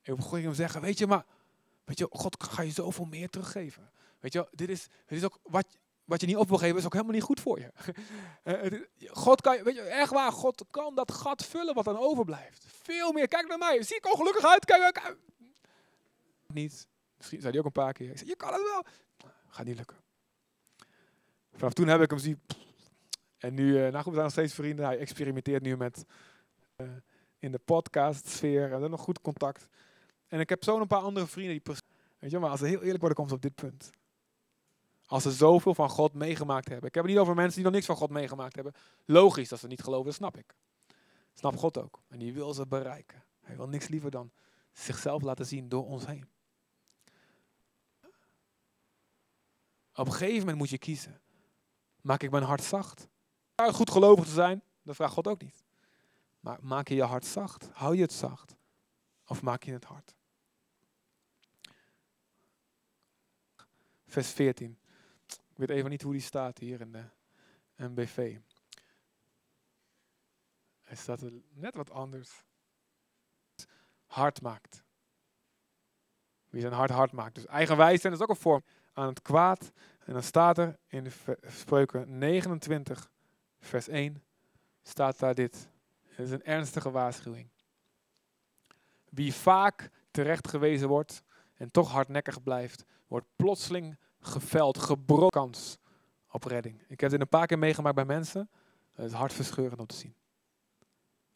En 0.02 0.14
op 0.14 0.32
een 0.32 0.44
hem 0.44 0.54
zeggen, 0.54 0.82
weet 0.82 0.98
je, 0.98 1.08
maar 1.08 1.26
weet 1.84 1.98
je, 1.98 2.08
God 2.12 2.44
ga 2.44 2.62
je 2.62 2.72
zoveel 2.72 3.06
meer 3.06 3.30
teruggeven. 3.30 3.92
Weet 4.20 4.34
je, 4.34 4.48
dit 4.52 4.70
is, 4.70 4.88
dit 5.06 5.18
is 5.18 5.24
ook 5.24 5.40
wat, 5.44 5.78
wat 6.10 6.22
je 6.22 6.28
niet 6.28 6.38
op 6.38 6.48
wil 6.48 6.58
geven 6.58 6.78
is 6.78 6.86
ook 6.86 6.94
helemaal 6.94 7.14
niet 7.14 7.24
goed 7.24 7.40
voor 7.40 7.60
je. 7.60 7.72
Eh, 8.44 8.82
God 9.08 9.42
kan, 9.42 9.64
weet 9.64 9.76
je, 9.76 9.82
echt 9.82 10.12
waar, 10.12 10.32
God 10.32 10.66
kan 10.72 10.96
dat 10.96 11.12
gat 11.12 11.46
vullen 11.46 11.74
wat 11.74 11.86
dan 11.86 11.98
overblijft. 11.98 12.66
Veel 12.68 13.12
meer. 13.12 13.28
Kijk 13.28 13.48
naar 13.48 13.58
mij. 13.58 13.84
Zie 13.84 13.96
ik 13.96 14.14
ongelukkig 14.14 14.46
uit? 14.46 14.66
Kijk, 14.66 14.94
kijk. 14.94 15.18
Niet. 16.48 16.88
Misschien 17.18 17.40
zei 17.40 17.52
hij 17.52 17.60
ook 17.60 17.66
een 17.66 17.72
paar 17.84 17.94
keer. 17.94 18.10
Ik 18.10 18.18
zei, 18.18 18.30
je 18.30 18.36
kan 18.36 18.54
het 18.54 18.62
wel. 18.62 18.86
Gaat 19.48 19.66
niet 19.66 19.78
lukken. 19.78 19.98
Vanaf 21.54 21.74
toen 21.74 21.88
heb 21.88 22.02
ik 22.02 22.10
hem 22.10 22.20
zien. 22.20 22.42
En 23.38 23.54
nu, 23.54 23.74
uh, 23.74 23.82
nou 23.82 23.94
goed, 23.94 24.04
we 24.04 24.12
zijn 24.12 24.24
nog 24.24 24.32
steeds 24.32 24.54
vrienden. 24.54 24.86
Hij 24.86 24.98
experimenteert 24.98 25.64
nu 25.64 25.78
met 25.78 26.06
uh, 26.78 26.88
in 27.40 27.52
de 27.52 27.60
podcast 27.60 28.28
sfeer. 28.28 28.64
We 28.64 28.70
hebben 28.70 28.90
nog 28.90 29.02
goed 29.02 29.22
contact. 29.22 29.68
En 30.28 30.40
ik 30.40 30.50
heb 30.50 30.64
zo 30.64 30.80
een 30.80 30.88
paar 30.88 31.02
andere 31.02 31.28
vrienden 31.28 31.62
die 31.64 31.76
Weet 32.20 32.32
je, 32.32 32.40
maar 32.40 32.50
als 32.50 32.60
we 32.60 32.68
heel 32.68 32.82
eerlijk 32.82 33.00
worden, 33.00 33.18
komt 33.18 33.30
het 33.30 33.38
op 33.38 33.56
dit 33.56 33.56
punt. 33.56 33.90
Als 35.10 35.24
ze 35.24 35.32
zoveel 35.32 35.74
van 35.74 35.90
God 35.90 36.14
meegemaakt 36.14 36.68
hebben. 36.68 36.88
Ik 36.88 36.96
heb 36.96 37.04
het 37.04 37.14
niet 37.14 37.22
over 37.22 37.36
mensen 37.36 37.56
die 37.56 37.64
nog 37.64 37.74
niks 37.74 37.86
van 37.86 37.96
God 37.96 38.10
meegemaakt 38.10 38.56
hebben. 38.56 38.74
Logisch 39.06 39.50
dat 39.50 39.60
ze 39.60 39.68
niet 39.68 39.84
geloven, 39.84 40.14
snap 40.14 40.38
ik. 40.38 40.56
Snap 41.34 41.58
God 41.58 41.78
ook. 41.78 42.02
En 42.08 42.20
die 42.20 42.34
wil 42.34 42.54
ze 42.54 42.68
bereiken. 42.68 43.24
Hij 43.42 43.56
wil 43.56 43.68
niks 43.68 43.88
liever 43.88 44.12
dan 44.12 44.32
zichzelf 44.72 45.22
laten 45.22 45.46
zien 45.46 45.70
door 45.70 45.86
ons 45.86 46.06
heen. 46.06 46.28
Op 49.96 50.06
een 50.06 50.14
gegeven 50.14 50.40
moment 50.40 50.58
moet 50.58 50.70
je 50.70 50.78
kiezen. 50.78 51.22
Maak 52.02 52.24
ik 52.24 52.32
mijn 52.32 52.44
hart 52.44 52.64
zacht? 52.64 53.08
Goed 53.56 53.92
gelovig 53.92 54.26
te 54.26 54.32
zijn, 54.32 54.64
dat 54.82 54.96
vraagt 54.96 55.14
God 55.14 55.28
ook 55.28 55.42
niet. 55.42 55.64
Maar 56.40 56.58
maak 56.62 56.88
je 56.88 56.96
je 56.96 57.04
hart 57.04 57.26
zacht? 57.26 57.70
Hou 57.74 57.96
je 57.96 58.02
het 58.02 58.14
zacht? 58.14 58.56
Of 59.26 59.42
maak 59.42 59.64
je 59.64 59.72
het 59.72 59.84
hard? 59.84 60.16
Vers 64.08 64.30
14. 64.30 64.78
Weet 65.60 65.70
even 65.70 65.90
niet 65.90 66.02
hoe 66.02 66.12
die 66.14 66.22
staat 66.22 66.58
hier 66.58 66.82
in 66.82 66.92
de 66.92 67.04
MBV. 67.76 68.38
Hij 70.82 70.96
staat 70.96 71.22
er 71.22 71.32
net 71.50 71.76
wat 71.76 71.92
anders. 71.92 72.44
Hard 74.06 74.42
maakt. 74.42 74.84
Wie 76.50 76.62
zijn 76.62 76.74
hart 76.74 76.90
hard 76.90 77.12
maakt. 77.12 77.36
Dus 77.36 77.46
eigenwijs 77.46 78.02
zijn 78.02 78.14
is 78.14 78.20
ook 78.20 78.30
een 78.30 78.36
vorm 78.36 78.64
aan 78.94 79.08
het 79.08 79.22
kwaad. 79.22 79.72
En 80.00 80.14
dan 80.14 80.24
staat 80.24 80.58
er 80.58 80.80
in 80.88 81.04
de 81.04 81.38
spreuken 81.48 82.18
29, 82.18 83.12
vers 83.60 83.88
1, 83.88 84.24
staat 84.82 85.20
daar 85.20 85.36
dit. 85.36 85.70
Het 86.02 86.26
is 86.26 86.32
een 86.32 86.44
ernstige 86.44 86.92
waarschuwing. 86.92 87.50
Wie 89.10 89.34
vaak 89.34 89.90
terecht 90.12 90.48
gewezen 90.48 90.88
wordt 90.88 91.24
en 91.56 91.72
toch 91.72 91.92
hardnekkig 91.92 92.44
blijft, 92.44 92.86
wordt 93.08 93.28
plotseling 93.36 93.98
geveld, 94.22 94.78
gebroken 94.78 95.42
kans 95.42 95.78
op 96.32 96.44
redding. 96.44 96.82
Ik 96.88 97.00
heb 97.00 97.10
dit 97.10 97.22
een 97.22 97.28
paar 97.28 97.48
keer 97.48 97.60
meegemaakt 97.60 97.96
bij 97.96 98.06
mensen. 98.06 98.50
Het 98.92 99.06
is 99.06 99.12
hartverscheurend 99.12 99.80
om 99.80 99.88
te 99.88 99.96
zien. 99.96 100.16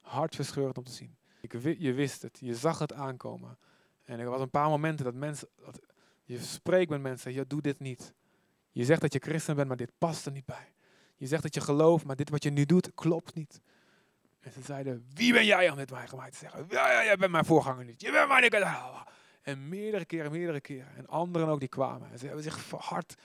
Hartverscheurend 0.02 0.78
om 0.78 0.84
te 0.84 0.92
zien. 0.92 1.18
Je 1.78 1.94
wist 1.94 2.22
het, 2.22 2.38
je 2.40 2.56
zag 2.56 2.80
het 2.80 2.94
aankomen. 2.94 3.58
En 4.04 4.20
er 4.20 4.30
was 4.30 4.42
een 4.42 4.50
paar 4.50 4.70
momenten 4.70 5.06
dat 5.06 5.14
mensen, 5.14 5.48
dat, 5.56 5.80
je 6.24 6.40
spreekt 6.40 6.90
met 6.90 7.02
mensen, 7.02 7.34
je 7.34 7.48
doe 7.48 7.62
dit 7.62 7.80
niet. 7.80 8.14
Je 8.72 8.86
zegt 8.86 9.02
dat 9.02 9.14
je 9.14 9.20
christen 9.20 9.56
bent, 9.56 9.68
maar 9.68 9.78
dit 9.78 9.92
past 9.98 10.26
er 10.26 10.32
niet 10.32 10.46
bij. 10.46 10.74
Je 11.16 11.28
zegt 11.28 11.44
dat 11.44 11.54
je 11.54 11.62
gelooft, 11.62 12.06
maar 12.06 12.16
dit 12.16 12.30
wat 12.30 12.44
je 12.44 12.50
nu 12.50 12.66
doet, 12.66 12.94
klopt 12.94 13.34
niet. 13.34 13.62
En 14.40 14.52
ze 14.52 14.62
zeiden, 14.62 15.06
wie 15.14 15.34
ben 15.34 15.46
jij 15.46 15.70
om 15.70 15.78
dit 15.78 15.92
mij 15.92 16.32
te 16.32 16.38
zeggen? 16.38 16.66
Ja, 16.70 16.92
ja, 16.92 17.04
jij 17.04 17.18
bent 17.18 17.32
mijn 17.32 17.46
voorganger 17.46 17.86
niet. 17.86 18.02
Je 18.02 18.12
bent 18.12 18.28
mijn... 18.28 18.52
En 19.44 19.70
meerdere 19.70 20.06
keren, 20.06 20.32
meerdere 20.32 20.62
keren. 20.62 20.96
En 20.96 21.08
anderen 21.08 21.48
ook 21.48 21.60
die 21.60 21.70
kwamen. 21.70 22.12
En 22.12 22.20
ze 22.20 22.26
hebben 22.26 22.44
zich 22.44 22.60
verhard. 22.60 23.16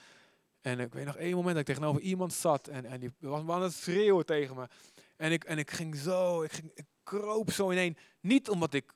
En 0.61 0.79
ik 0.79 0.93
weet 0.93 1.05
nog 1.05 1.15
één 1.15 1.35
moment 1.35 1.55
dat 1.55 1.67
ik 1.67 1.75
tegenover 1.75 2.01
iemand 2.01 2.33
zat. 2.33 2.67
En, 2.67 2.85
en 2.85 2.99
die 2.99 3.13
was 3.19 3.47
aan 3.47 3.61
het 3.61 3.73
schreeuwen 3.73 4.25
tegen 4.25 4.55
me. 4.55 4.67
En 5.17 5.31
ik, 5.31 5.43
en 5.43 5.57
ik 5.57 5.71
ging 5.71 5.95
zo, 5.95 6.41
ik, 6.41 6.51
ging, 6.51 6.71
ik 6.73 6.85
kroop 7.03 7.51
zo 7.51 7.71
ineen. 7.71 7.97
Niet 8.19 8.49
omdat 8.49 8.73
ik, 8.73 8.93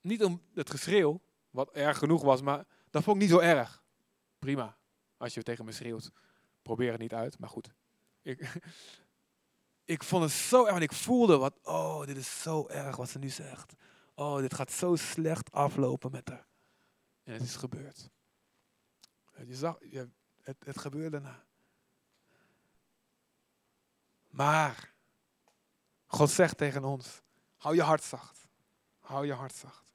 niet 0.00 0.24
om 0.24 0.42
het 0.54 0.70
geschreeuw, 0.70 1.20
wat 1.50 1.70
erg 1.70 1.98
genoeg 1.98 2.22
was, 2.22 2.42
maar 2.42 2.66
dat 2.90 3.02
vond 3.02 3.16
ik 3.16 3.22
niet 3.22 3.32
zo 3.32 3.38
erg. 3.38 3.82
Prima. 4.38 4.76
Als 5.16 5.34
je 5.34 5.42
tegen 5.42 5.64
me 5.64 5.72
schreeuwt, 5.72 6.10
probeer 6.62 6.90
het 6.90 7.00
niet 7.00 7.14
uit. 7.14 7.38
Maar 7.38 7.48
goed. 7.48 7.72
Ik, 8.22 8.52
ik 9.94 10.02
vond 10.02 10.22
het 10.22 10.32
zo 10.32 10.64
erg. 10.66 10.76
En 10.76 10.82
ik 10.82 10.92
voelde 10.92 11.36
wat, 11.36 11.54
oh, 11.62 12.06
dit 12.06 12.16
is 12.16 12.42
zo 12.42 12.68
erg 12.68 12.96
wat 12.96 13.08
ze 13.08 13.18
nu 13.18 13.28
zegt 13.28 13.74
oh, 14.22 14.40
dit 14.40 14.54
gaat 14.54 14.72
zo 14.72 14.96
slecht 14.96 15.52
aflopen 15.52 16.10
met 16.10 16.28
haar. 16.28 16.46
En 17.22 17.32
het 17.32 17.42
is 17.42 17.56
gebeurd. 17.56 18.10
Je 19.46 19.54
zag, 19.54 19.78
het, 20.42 20.56
het 20.64 20.78
gebeurde 20.78 21.10
daarna. 21.10 21.44
Maar, 24.30 24.92
God 26.06 26.30
zegt 26.30 26.56
tegen 26.56 26.84
ons, 26.84 27.22
hou 27.56 27.74
je 27.74 27.82
hart 27.82 28.02
zacht. 28.02 28.48
Hou 29.00 29.26
je 29.26 29.32
hart 29.32 29.54
zacht. 29.54 29.92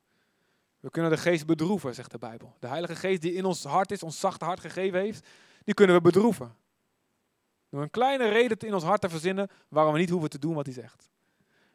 We 0.79 0.89
kunnen 0.89 1.11
de 1.11 1.17
geest 1.17 1.45
bedroeven, 1.45 1.95
zegt 1.95 2.11
de 2.11 2.17
Bijbel. 2.17 2.55
De 2.59 2.67
Heilige 2.67 2.95
Geest 2.95 3.21
die 3.21 3.33
in 3.33 3.45
ons 3.45 3.63
hart 3.63 3.91
is, 3.91 4.03
ons 4.03 4.19
zachte 4.19 4.45
hart 4.45 4.59
gegeven 4.59 4.99
heeft, 4.99 5.27
die 5.63 5.73
kunnen 5.73 5.95
we 5.95 6.01
bedroeven. 6.01 6.55
Door 7.69 7.81
een 7.81 7.89
kleine 7.89 8.29
reden 8.29 8.57
in 8.57 8.73
ons 8.73 8.83
hart 8.83 9.01
te 9.01 9.09
verzinnen 9.09 9.49
waarom 9.67 9.93
we 9.93 9.99
niet 9.99 10.09
hoeven 10.09 10.29
te 10.29 10.39
doen 10.39 10.53
wat 10.53 10.65
hij 10.65 10.73
zegt. 10.73 11.09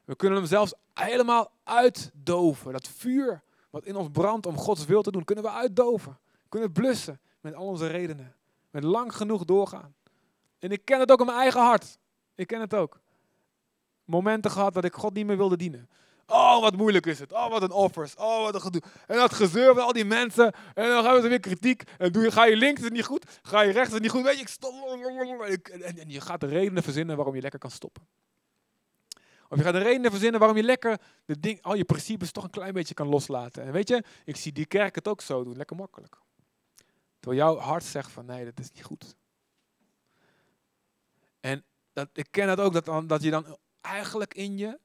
We 0.04 0.16
kunnen 0.16 0.38
hem 0.38 0.46
zelfs 0.46 0.74
helemaal 0.94 1.50
uitdoven. 1.64 2.72
Dat 2.72 2.88
vuur 2.88 3.42
wat 3.70 3.84
in 3.84 3.96
ons 3.96 4.08
brandt 4.12 4.46
om 4.46 4.56
Gods 4.56 4.84
wil 4.84 5.02
te 5.02 5.10
doen, 5.10 5.24
kunnen 5.24 5.44
we 5.44 5.50
uitdoven. 5.50 6.18
Kunnen 6.48 6.72
blussen 6.72 7.20
met 7.40 7.54
al 7.54 7.66
onze 7.66 7.86
redenen. 7.86 8.34
Met 8.70 8.82
lang 8.82 9.16
genoeg 9.16 9.44
doorgaan. 9.44 9.94
En 10.58 10.70
ik 10.70 10.84
ken 10.84 11.00
het 11.00 11.12
ook 11.12 11.20
in 11.20 11.26
mijn 11.26 11.38
eigen 11.38 11.60
hart. 11.60 11.98
Ik 12.34 12.46
ken 12.46 12.60
het 12.60 12.74
ook. 12.74 13.00
Momenten 14.04 14.50
gehad 14.50 14.74
dat 14.74 14.84
ik 14.84 14.94
God 14.94 15.14
niet 15.14 15.26
meer 15.26 15.36
wilde 15.36 15.56
dienen. 15.56 15.88
Oh, 16.26 16.60
wat 16.60 16.76
moeilijk 16.76 17.06
is 17.06 17.18
het. 17.18 17.32
Oh, 17.32 17.50
wat 17.50 17.62
een 17.62 17.70
offers. 17.70 18.14
Oh, 18.14 18.42
wat 18.42 18.54
een 18.54 18.60
gedoe. 18.60 18.82
En 19.06 19.16
dat 19.16 19.34
gezeur 19.34 19.74
van 19.74 19.84
al 19.84 19.92
die 19.92 20.04
mensen. 20.04 20.52
En 20.74 20.88
dan 20.88 21.04
hebben 21.04 21.22
ze 21.22 21.28
weer 21.28 21.40
kritiek. 21.40 21.82
En 21.98 22.12
doe 22.12 22.22
je, 22.22 22.30
ga 22.30 22.44
je 22.44 22.56
links, 22.56 22.78
is 22.78 22.84
het 22.84 22.94
niet 22.94 23.04
goed. 23.04 23.40
Ga 23.42 23.60
je 23.60 23.72
rechts, 23.72 23.88
is 23.88 23.94
het 23.94 24.02
niet 24.02 24.10
goed. 24.10 24.22
Weet 24.22 24.34
je, 24.34 24.40
ik 24.40 24.48
stop. 24.48 24.72
En, 25.70 25.98
en 25.98 26.10
je 26.10 26.20
gaat 26.20 26.40
de 26.40 26.46
redenen 26.46 26.82
verzinnen 26.82 27.16
waarom 27.16 27.34
je 27.34 27.40
lekker 27.40 27.60
kan 27.60 27.70
stoppen. 27.70 28.06
Of 29.52 29.58
je 29.58 29.64
gaat 29.64 29.74
een 29.74 29.82
reden 29.82 30.10
verzinnen 30.10 30.40
waarom 30.40 30.58
je 30.58 30.62
lekker 30.62 31.00
de 31.24 31.40
ding, 31.40 31.62
al 31.62 31.74
je 31.74 31.84
principes 31.84 32.32
toch 32.32 32.44
een 32.44 32.50
klein 32.50 32.72
beetje 32.72 32.94
kan 32.94 33.08
loslaten. 33.08 33.62
En 33.62 33.72
weet 33.72 33.88
je, 33.88 34.04
ik 34.24 34.36
zie 34.36 34.52
die 34.52 34.66
kerk 34.66 34.94
het 34.94 35.08
ook 35.08 35.20
zo 35.20 35.44
doen, 35.44 35.56
lekker 35.56 35.76
makkelijk. 35.76 36.18
Terwijl 37.20 37.42
jouw 37.42 37.56
hart 37.56 37.84
zegt 37.84 38.10
van 38.10 38.26
nee, 38.26 38.44
dat 38.44 38.58
is 38.58 38.72
niet 38.72 38.84
goed. 38.84 39.16
En 41.40 41.64
dat, 41.92 42.08
ik 42.12 42.26
ken 42.30 42.48
het 42.48 42.60
ook, 42.60 42.84
dat, 42.84 43.08
dat 43.08 43.22
je 43.22 43.30
dan 43.30 43.58
eigenlijk 43.80 44.34
in 44.34 44.58
je, 44.58 44.78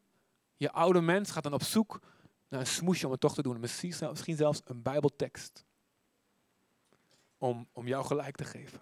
je 0.55 0.71
oude 0.71 1.01
mens 1.01 1.31
gaat 1.31 1.43
dan 1.43 1.53
op 1.53 1.63
zoek 1.63 1.99
naar 2.47 2.59
een 2.59 2.67
smoesje 2.67 3.05
om 3.05 3.11
het 3.11 3.21
toch 3.21 3.33
te 3.33 3.41
doen. 3.41 3.59
Misschien, 3.59 3.93
misschien 4.09 4.37
zelfs 4.37 4.61
een 4.63 4.81
bijbeltekst. 4.81 5.65
Om, 7.37 7.67
om 7.71 7.87
jou 7.87 8.05
gelijk 8.05 8.35
te 8.35 8.45
geven. 8.45 8.79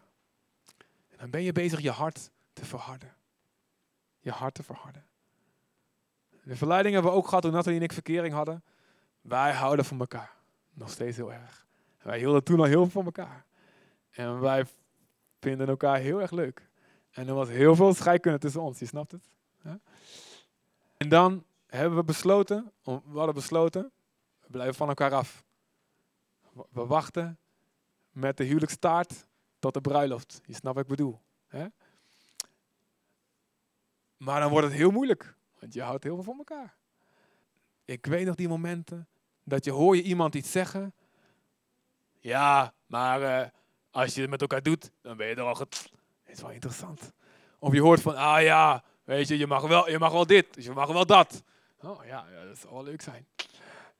En 1.07 1.17
dan 1.17 1.29
ben 1.29 1.41
je 1.41 1.51
bezig 1.51 1.81
je 1.81 1.91
hart 1.91 2.29
te 2.53 2.65
verharden. 2.65 3.15
Je 4.19 4.31
hart 4.31 4.53
te 4.53 4.63
verharden. 4.63 5.05
De 6.45 6.55
verleiding 6.55 6.93
hebben 6.93 7.11
we 7.11 7.17
ook 7.17 7.27
gehad 7.27 7.43
toen 7.43 7.51
Nathalie 7.51 7.77
en 7.77 7.83
ik 7.83 7.93
verkering 7.93 8.33
hadden. 8.33 8.63
Wij 9.21 9.53
houden 9.53 9.85
van 9.85 9.99
elkaar. 9.99 10.35
Nog 10.73 10.89
steeds 10.89 11.17
heel 11.17 11.33
erg. 11.33 11.65
Wij 12.01 12.17
hielden 12.17 12.43
toen 12.43 12.59
al 12.59 12.65
heel 12.65 12.81
veel 12.81 12.89
van 12.91 13.05
elkaar. 13.05 13.45
En 14.11 14.39
wij 14.39 14.65
vinden 15.39 15.67
elkaar 15.67 15.97
heel 15.97 16.21
erg 16.21 16.31
leuk. 16.31 16.69
En 17.11 17.27
er 17.27 17.33
was 17.33 17.49
heel 17.49 17.75
veel 17.75 17.93
scheikunde 17.93 18.37
tussen 18.37 18.61
ons, 18.61 18.79
je 18.79 18.85
snapt 18.85 19.11
het. 19.11 19.29
En 20.97 21.09
dan 21.09 21.45
hebben 21.67 21.97
we 21.97 22.03
besloten, 22.03 22.71
we 22.83 23.01
hadden 23.13 23.33
besloten, 23.33 23.91
we 24.39 24.47
blijven 24.51 24.75
van 24.75 24.87
elkaar 24.87 25.13
af. 25.13 25.43
We 26.51 26.85
wachten 26.85 27.39
met 28.11 28.37
de 28.37 28.43
huwelijkstaart 28.43 29.25
tot 29.59 29.73
de 29.73 29.81
bruiloft. 29.81 30.41
Je 30.45 30.53
snapt 30.53 30.75
wat 30.75 30.83
ik 30.83 30.89
bedoel. 30.89 31.21
Hè? 31.47 31.65
Maar 34.17 34.39
dan 34.39 34.49
wordt 34.49 34.67
het 34.67 34.75
heel 34.75 34.91
moeilijk. 34.91 35.35
Want 35.59 35.73
je 35.73 35.81
houdt 35.81 36.03
heel 36.03 36.15
veel 36.15 36.23
van 36.23 36.37
elkaar. 36.37 36.75
Ik 37.85 38.05
weet 38.05 38.25
nog 38.25 38.35
die 38.35 38.47
momenten 38.47 39.07
dat 39.43 39.65
je 39.65 39.71
hoor 39.71 39.95
je 39.95 40.01
iemand 40.01 40.35
iets 40.35 40.51
zeggen. 40.51 40.93
Ja, 42.19 42.73
maar 42.85 43.21
uh, 43.21 43.49
als 43.91 44.15
je 44.15 44.21
het 44.21 44.29
met 44.29 44.41
elkaar 44.41 44.63
doet, 44.63 44.91
dan 45.01 45.17
ben 45.17 45.27
je 45.27 45.35
er 45.35 45.41
al 45.41 45.57
Het 45.57 45.91
is 46.25 46.41
wel 46.41 46.51
interessant. 46.51 47.11
Of 47.59 47.73
je 47.73 47.81
hoort 47.81 48.01
van, 48.01 48.15
ah 48.15 48.41
ja, 48.41 48.83
weet 49.03 49.27
je, 49.27 49.37
je 49.37 49.47
mag 49.47 49.67
wel, 49.67 49.89
je 49.89 49.99
mag 49.99 50.11
wel 50.11 50.25
dit, 50.25 50.53
dus 50.53 50.65
je 50.65 50.71
mag 50.71 50.91
wel 50.91 51.05
dat. 51.05 51.43
Oh 51.81 52.05
ja, 52.05 52.27
ja 52.31 52.45
dat 52.45 52.57
zou 52.57 52.73
wel 52.73 52.83
leuk 52.83 53.01
zijn. 53.01 53.27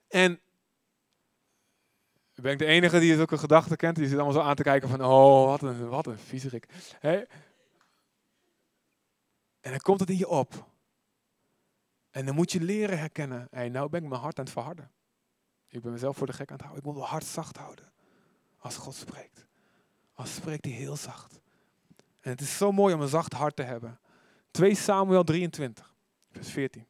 En 0.08 0.40
ben 2.36 2.52
ik 2.52 2.58
de 2.58 2.66
enige 2.66 3.00
die 3.00 3.16
zulke 3.16 3.38
gedachten 3.38 3.78
kent? 3.78 3.96
Die 3.96 4.08
zit 4.08 4.16
allemaal 4.16 4.42
zo 4.42 4.48
aan 4.48 4.56
te 4.56 4.64
kijken 4.64 4.90
van, 4.90 5.04
oh, 5.04 5.46
wat 5.46 5.62
een, 5.62 5.90
wat 5.90 6.08
een 6.08 6.18
viezerik. 6.18 6.68
En 9.62 9.72
dan 9.72 9.80
komt 9.80 10.00
het 10.00 10.10
in 10.10 10.18
je 10.18 10.28
op. 10.28 10.75
En 12.16 12.26
dan 12.26 12.36
moet 12.36 12.52
je 12.52 12.62
leren 12.62 13.00
herkennen. 13.00 13.48
Hey, 13.52 13.70
nou 13.70 13.90
ben 13.90 14.04
ik 14.04 14.10
mijn 14.10 14.22
hart 14.22 14.38
aan 14.38 14.44
het 14.44 14.54
verharden. 14.54 14.92
Ik 15.68 15.82
ben 15.82 15.92
mezelf 15.92 16.18
voor 16.18 16.28
de 16.28 16.34
gek 16.34 16.50
aan 16.50 16.56
het 16.56 16.66
houden. 16.66 16.84
Ik 16.84 16.90
moet 16.90 16.98
mijn 17.00 17.12
hart 17.12 17.26
zacht 17.26 17.58
houden. 17.58 17.92
Als 18.58 18.76
God 18.76 18.96
spreekt. 18.96 19.46
Als 20.14 20.36
spreekt 20.36 20.66
hij 20.66 20.74
heel 20.74 20.96
zacht. 20.96 21.40
En 22.22 22.32
het 22.32 22.42
is 22.42 22.58
zo 22.58 22.72
mooi 22.72 22.94
om 22.94 23.02
een 23.02 23.08
zacht 23.08 23.34
hart 23.34 23.56
te 23.56 23.64
hebben. 23.64 24.00
2 24.52 24.76
Samuel 24.76 25.24
23, 25.24 25.94
vers 26.32 26.52
14. 26.52 26.88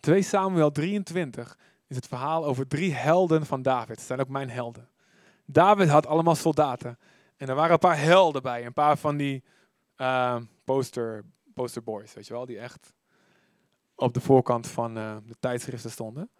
2 0.00 0.22
Samuel 0.22 0.70
23 0.70 1.58
is 1.86 1.96
het 1.96 2.06
verhaal 2.06 2.44
over 2.44 2.68
drie 2.68 2.94
helden 2.94 3.46
van 3.46 3.62
David. 3.62 3.96
Dat 3.96 4.04
zijn 4.04 4.20
ook 4.20 4.28
mijn 4.28 4.50
helden. 4.50 4.88
David 5.44 5.88
had 5.88 6.06
allemaal 6.06 6.34
soldaten. 6.36 6.98
En 7.36 7.48
er 7.48 7.54
waren 7.54 7.72
een 7.72 7.78
paar 7.78 7.98
helden 7.98 8.42
bij. 8.42 8.66
Een 8.66 8.72
paar 8.72 8.96
van 8.96 9.16
die 9.16 9.44
uh, 10.02 10.36
poster, 10.64 11.24
poster 11.54 11.82
boys, 11.82 12.14
weet 12.14 12.26
je 12.26 12.32
wel. 12.32 12.46
Die 12.46 12.58
echt 12.58 12.92
op 13.94 14.14
de 14.14 14.20
voorkant 14.20 14.68
van 14.68 14.98
uh, 14.98 15.16
de 15.26 15.36
tijdschriften 15.40 15.90
stonden. 15.90 16.30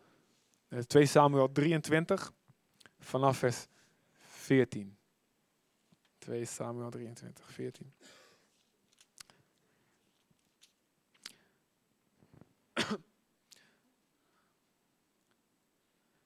2 0.86 1.06
Samuel 1.06 1.52
23, 1.52 2.32
vanaf 2.98 3.38
vers 3.38 3.66
14. 4.18 4.96
2 6.18 6.44
Samuel 6.44 6.90
23, 6.90 7.52
14. 7.52 7.92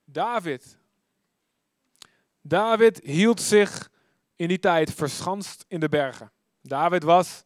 David. 0.04 0.78
David 2.40 3.00
hield 3.02 3.40
zich 3.40 3.90
in 4.36 4.48
die 4.48 4.58
tijd 4.58 4.92
verschanst 4.94 5.64
in 5.68 5.80
de 5.80 5.88
bergen. 5.88 6.30
David 6.66 7.02
was 7.02 7.44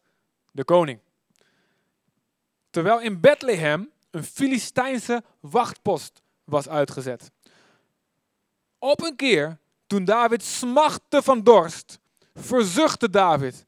de 0.51 0.63
koning. 0.63 0.99
Terwijl 2.69 2.99
in 3.01 3.19
Bethlehem 3.19 3.91
een 4.11 4.23
Filistijnse 4.23 5.23
wachtpost 5.39 6.21
was 6.43 6.69
uitgezet. 6.69 7.31
Op 8.79 9.01
een 9.01 9.15
keer, 9.15 9.57
toen 9.87 10.05
David 10.05 10.43
smachtte 10.43 11.21
van 11.21 11.43
dorst, 11.43 11.99
verzuchtte 12.33 13.09
David. 13.09 13.65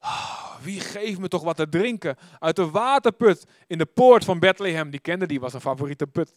Oh, 0.00 0.54
wie 0.62 0.80
geeft 0.80 1.18
me 1.18 1.28
toch 1.28 1.42
wat 1.42 1.56
te 1.56 1.68
drinken 1.68 2.16
uit 2.38 2.56
de 2.56 2.70
waterput 2.70 3.44
in 3.66 3.78
de 3.78 3.86
poort 3.86 4.24
van 4.24 4.38
Bethlehem? 4.38 4.90
Die 4.90 5.00
kende 5.00 5.26
die, 5.26 5.40
was 5.40 5.52
een 5.52 5.60
favoriete 5.60 6.06
put. 6.06 6.32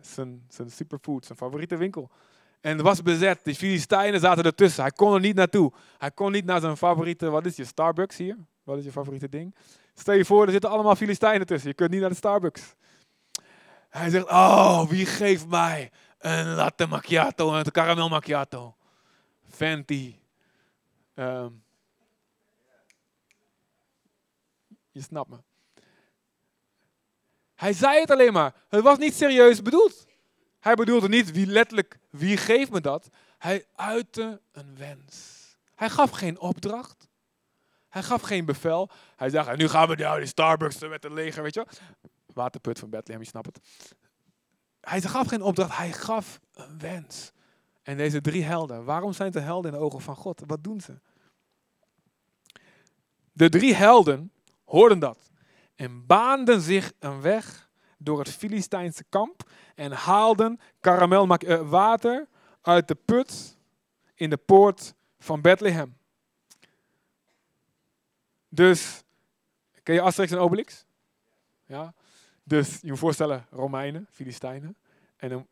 Zijn 0.00 0.70
superfood, 0.70 1.24
zijn 1.24 1.38
favoriete 1.38 1.76
winkel. 1.76 2.10
En 2.64 2.72
het 2.72 2.80
was 2.80 3.02
bezet. 3.02 3.40
De 3.42 3.54
Filistijnen 3.54 4.20
zaten 4.20 4.44
ertussen. 4.44 4.82
Hij 4.82 4.92
kon 4.92 5.14
er 5.14 5.20
niet 5.20 5.34
naartoe. 5.34 5.72
Hij 5.98 6.10
kon 6.10 6.32
niet 6.32 6.44
naar 6.44 6.60
zijn 6.60 6.76
favoriete, 6.76 7.30
wat 7.30 7.46
is 7.46 7.56
je, 7.56 7.64
Starbucks 7.64 8.16
hier? 8.16 8.36
Wat 8.62 8.78
is 8.78 8.84
je 8.84 8.92
favoriete 8.92 9.28
ding? 9.28 9.54
Stel 9.94 10.14
je 10.14 10.24
voor, 10.24 10.44
er 10.44 10.52
zitten 10.52 10.70
allemaal 10.70 10.96
Filistijnen 10.96 11.46
tussen. 11.46 11.68
Je 11.68 11.74
kunt 11.74 11.90
niet 11.90 12.00
naar 12.00 12.08
de 12.08 12.16
Starbucks. 12.16 12.74
Hij 13.88 14.10
zegt, 14.10 14.28
oh, 14.28 14.88
wie 14.88 15.06
geeft 15.06 15.48
mij 15.48 15.90
een 16.18 16.54
latte 16.54 16.86
macchiato, 16.86 17.54
een 17.54 17.70
caramel 17.70 18.08
macchiato? 18.08 18.76
Fenty. 19.48 20.14
Um, 21.14 21.62
je 24.90 25.00
snapt 25.00 25.30
me. 25.30 25.36
Hij 27.54 27.72
zei 27.72 28.00
het 28.00 28.10
alleen 28.10 28.32
maar. 28.32 28.54
Het 28.68 28.82
was 28.82 28.98
niet 28.98 29.14
serieus 29.14 29.62
bedoeld. 29.62 30.06
Hij 30.64 30.74
bedoelde 30.74 31.08
niet 31.08 31.32
wie 31.32 31.46
letterlijk, 31.46 31.98
wie 32.10 32.36
geeft 32.36 32.70
me 32.70 32.80
dat? 32.80 33.08
Hij 33.38 33.66
uitte 33.74 34.40
een 34.52 34.76
wens. 34.76 35.42
Hij 35.74 35.90
gaf 35.90 36.10
geen 36.10 36.38
opdracht. 36.38 37.08
Hij 37.88 38.02
gaf 38.02 38.22
geen 38.22 38.44
bevel. 38.44 38.90
Hij 39.16 39.30
zei, 39.30 39.56
nu 39.56 39.68
gaan 39.68 39.88
we 39.88 39.94
naar 39.94 40.18
die 40.18 40.26
Starbucks 40.26 40.78
met 40.78 41.02
het 41.02 41.12
leger, 41.12 41.42
weet 41.42 41.54
je 41.54 41.66
Waterput 42.26 42.78
van 42.78 42.90
Bethlehem, 42.90 43.22
je 43.22 43.28
snapt 43.28 43.46
het. 43.46 43.60
Hij 44.80 45.00
gaf 45.00 45.28
geen 45.28 45.42
opdracht, 45.42 45.76
hij 45.76 45.92
gaf 45.92 46.40
een 46.52 46.78
wens. 46.78 47.32
En 47.82 47.96
deze 47.96 48.20
drie 48.20 48.44
helden, 48.44 48.84
waarom 48.84 49.12
zijn 49.12 49.32
ze 49.32 49.38
helden 49.38 49.72
in 49.72 49.78
de 49.78 49.84
ogen 49.84 50.00
van 50.00 50.16
God? 50.16 50.42
Wat 50.46 50.64
doen 50.64 50.80
ze? 50.80 51.00
De 53.32 53.48
drie 53.48 53.74
helden 53.74 54.32
hoorden 54.64 54.98
dat 54.98 55.30
en 55.74 56.06
baanden 56.06 56.60
zich 56.60 56.92
een 56.98 57.20
weg 57.20 57.63
door 58.04 58.18
het 58.18 58.30
Filistijnse 58.30 59.04
kamp 59.08 59.50
en 59.74 59.92
haalden 59.92 60.60
karamel 60.80 61.36
eh, 61.36 61.68
water 61.70 62.26
uit 62.62 62.88
de 62.88 62.94
put 62.94 63.56
in 64.14 64.30
de 64.30 64.36
poort 64.36 64.94
van 65.18 65.40
Bethlehem. 65.40 65.96
Dus, 68.48 69.02
ken 69.82 69.94
je 69.94 70.00
Asterix 70.00 70.32
en 70.32 70.38
Obelix? 70.38 70.84
Ja. 71.66 71.94
Dus 72.42 72.78
je 72.80 72.88
moet 72.88 72.98
voorstellen, 72.98 73.46
Romeinen, 73.50 74.06
Filistijnen. 74.10 74.76
En, 75.16 75.30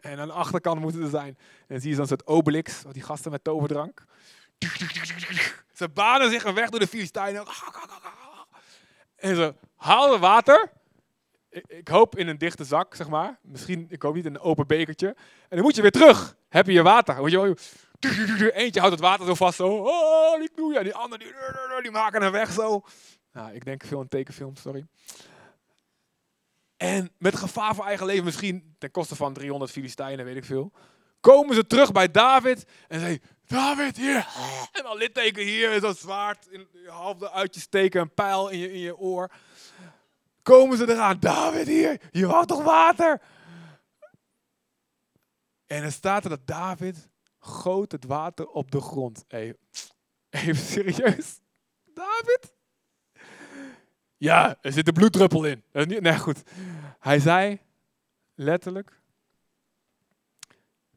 en 0.00 0.18
aan 0.18 0.28
de 0.28 0.34
achterkant 0.34 0.80
moeten 0.80 1.02
er 1.02 1.08
zijn. 1.08 1.36
En 1.36 1.66
dan 1.66 1.80
zie 1.80 1.90
je 1.90 1.96
zo'n 1.96 2.06
soort 2.06 2.26
Obelix, 2.26 2.82
die 2.92 3.02
gasten 3.02 3.30
met 3.30 3.44
toverdrank. 3.44 4.04
Ze 5.72 5.88
banen 5.88 6.30
zich 6.30 6.44
een 6.44 6.54
weg 6.54 6.70
door 6.70 6.80
de 6.80 6.86
Filistijnen. 6.86 7.46
En 9.16 9.36
ze 9.36 9.54
haalden 9.76 10.20
water. 10.20 10.70
Ik, 11.68 11.88
hoop 11.88 12.18
in 12.18 12.28
een 12.28 12.38
dichte 12.38 12.64
zak, 12.64 12.94
zeg 12.94 13.08
maar. 13.08 13.38
Misschien, 13.42 13.86
ik 13.88 14.02
hoop 14.02 14.14
niet 14.14 14.24
in 14.24 14.34
een 14.34 14.40
open 14.40 14.66
bekertje. 14.66 15.06
En 15.06 15.56
dan 15.56 15.60
moet 15.60 15.76
je 15.76 15.82
weer 15.82 15.90
terug. 15.90 16.36
Heb 16.48 16.66
je 16.66 16.72
je 16.72 16.82
water. 16.82 17.20
Moet 17.20 17.30
je, 17.30 17.56
eentje 18.54 18.80
houdt 18.80 18.94
het 18.94 19.04
water 19.04 19.26
zo 19.26 19.34
vast. 19.34 19.56
Zo. 19.56 19.68
Oh, 19.68 20.38
die 20.38 20.50
knoeien. 20.54 20.84
Die 20.84 20.94
andere, 20.94 21.24
die, 21.24 21.82
die 21.82 21.90
maken 21.90 22.22
een 22.22 22.32
weg 22.32 22.52
zo. 22.52 22.84
Nou, 23.32 23.54
ik 23.54 23.64
denk 23.64 23.84
veel 23.84 24.00
een 24.00 24.08
tekenfilm, 24.08 24.56
sorry. 24.56 24.86
En 26.76 27.10
met 27.18 27.36
gevaar 27.36 27.74
voor 27.74 27.84
eigen 27.84 28.06
leven, 28.06 28.24
misschien 28.24 28.74
ten 28.78 28.90
koste 28.90 29.16
van 29.16 29.32
300 29.32 29.70
Filistijnen, 29.70 30.24
weet 30.24 30.36
ik 30.36 30.44
veel. 30.44 30.72
Komen 31.20 31.54
ze 31.54 31.66
terug 31.66 31.92
bij 31.92 32.10
David 32.10 32.64
en 32.88 33.00
zeggen: 33.00 33.22
David, 33.46 33.96
hier. 33.96 34.26
En 34.72 34.82
dan 34.82 34.96
litteken 34.96 35.42
hier, 35.42 35.72
en 35.72 35.80
zo'n 35.80 35.94
zwaard 35.94 36.46
in 36.50 36.68
je 36.72 36.90
halve 36.90 37.30
uit 37.30 37.54
je 37.54 37.60
steken, 37.60 38.00
een 38.00 38.14
pijl 38.14 38.48
in 38.48 38.58
je, 38.58 38.72
in 38.72 38.78
je 38.78 38.96
oor. 38.96 39.30
Komen 40.44 40.78
ze 40.78 40.90
eraan, 40.90 41.20
David, 41.20 41.66
hier, 41.66 42.00
je 42.10 42.26
wou 42.26 42.46
toch 42.46 42.62
water? 42.62 43.20
En 45.66 45.82
er 45.82 45.92
staat 45.92 46.24
er 46.24 46.30
dat 46.30 46.46
David 46.46 47.08
goot 47.38 47.92
het 47.92 48.04
water 48.04 48.46
op 48.46 48.70
de 48.70 48.80
grond. 48.80 49.24
Even, 49.28 49.58
even 50.30 50.56
serieus? 50.56 51.40
David? 51.94 52.54
Ja, 54.16 54.56
er 54.60 54.72
zit 54.72 54.86
een 54.86 54.94
bloeddruppel 54.94 55.44
in. 55.44 55.64
Nee, 55.72 56.18
goed. 56.18 56.42
Hij 56.98 57.18
zei 57.18 57.60
letterlijk: 58.34 59.00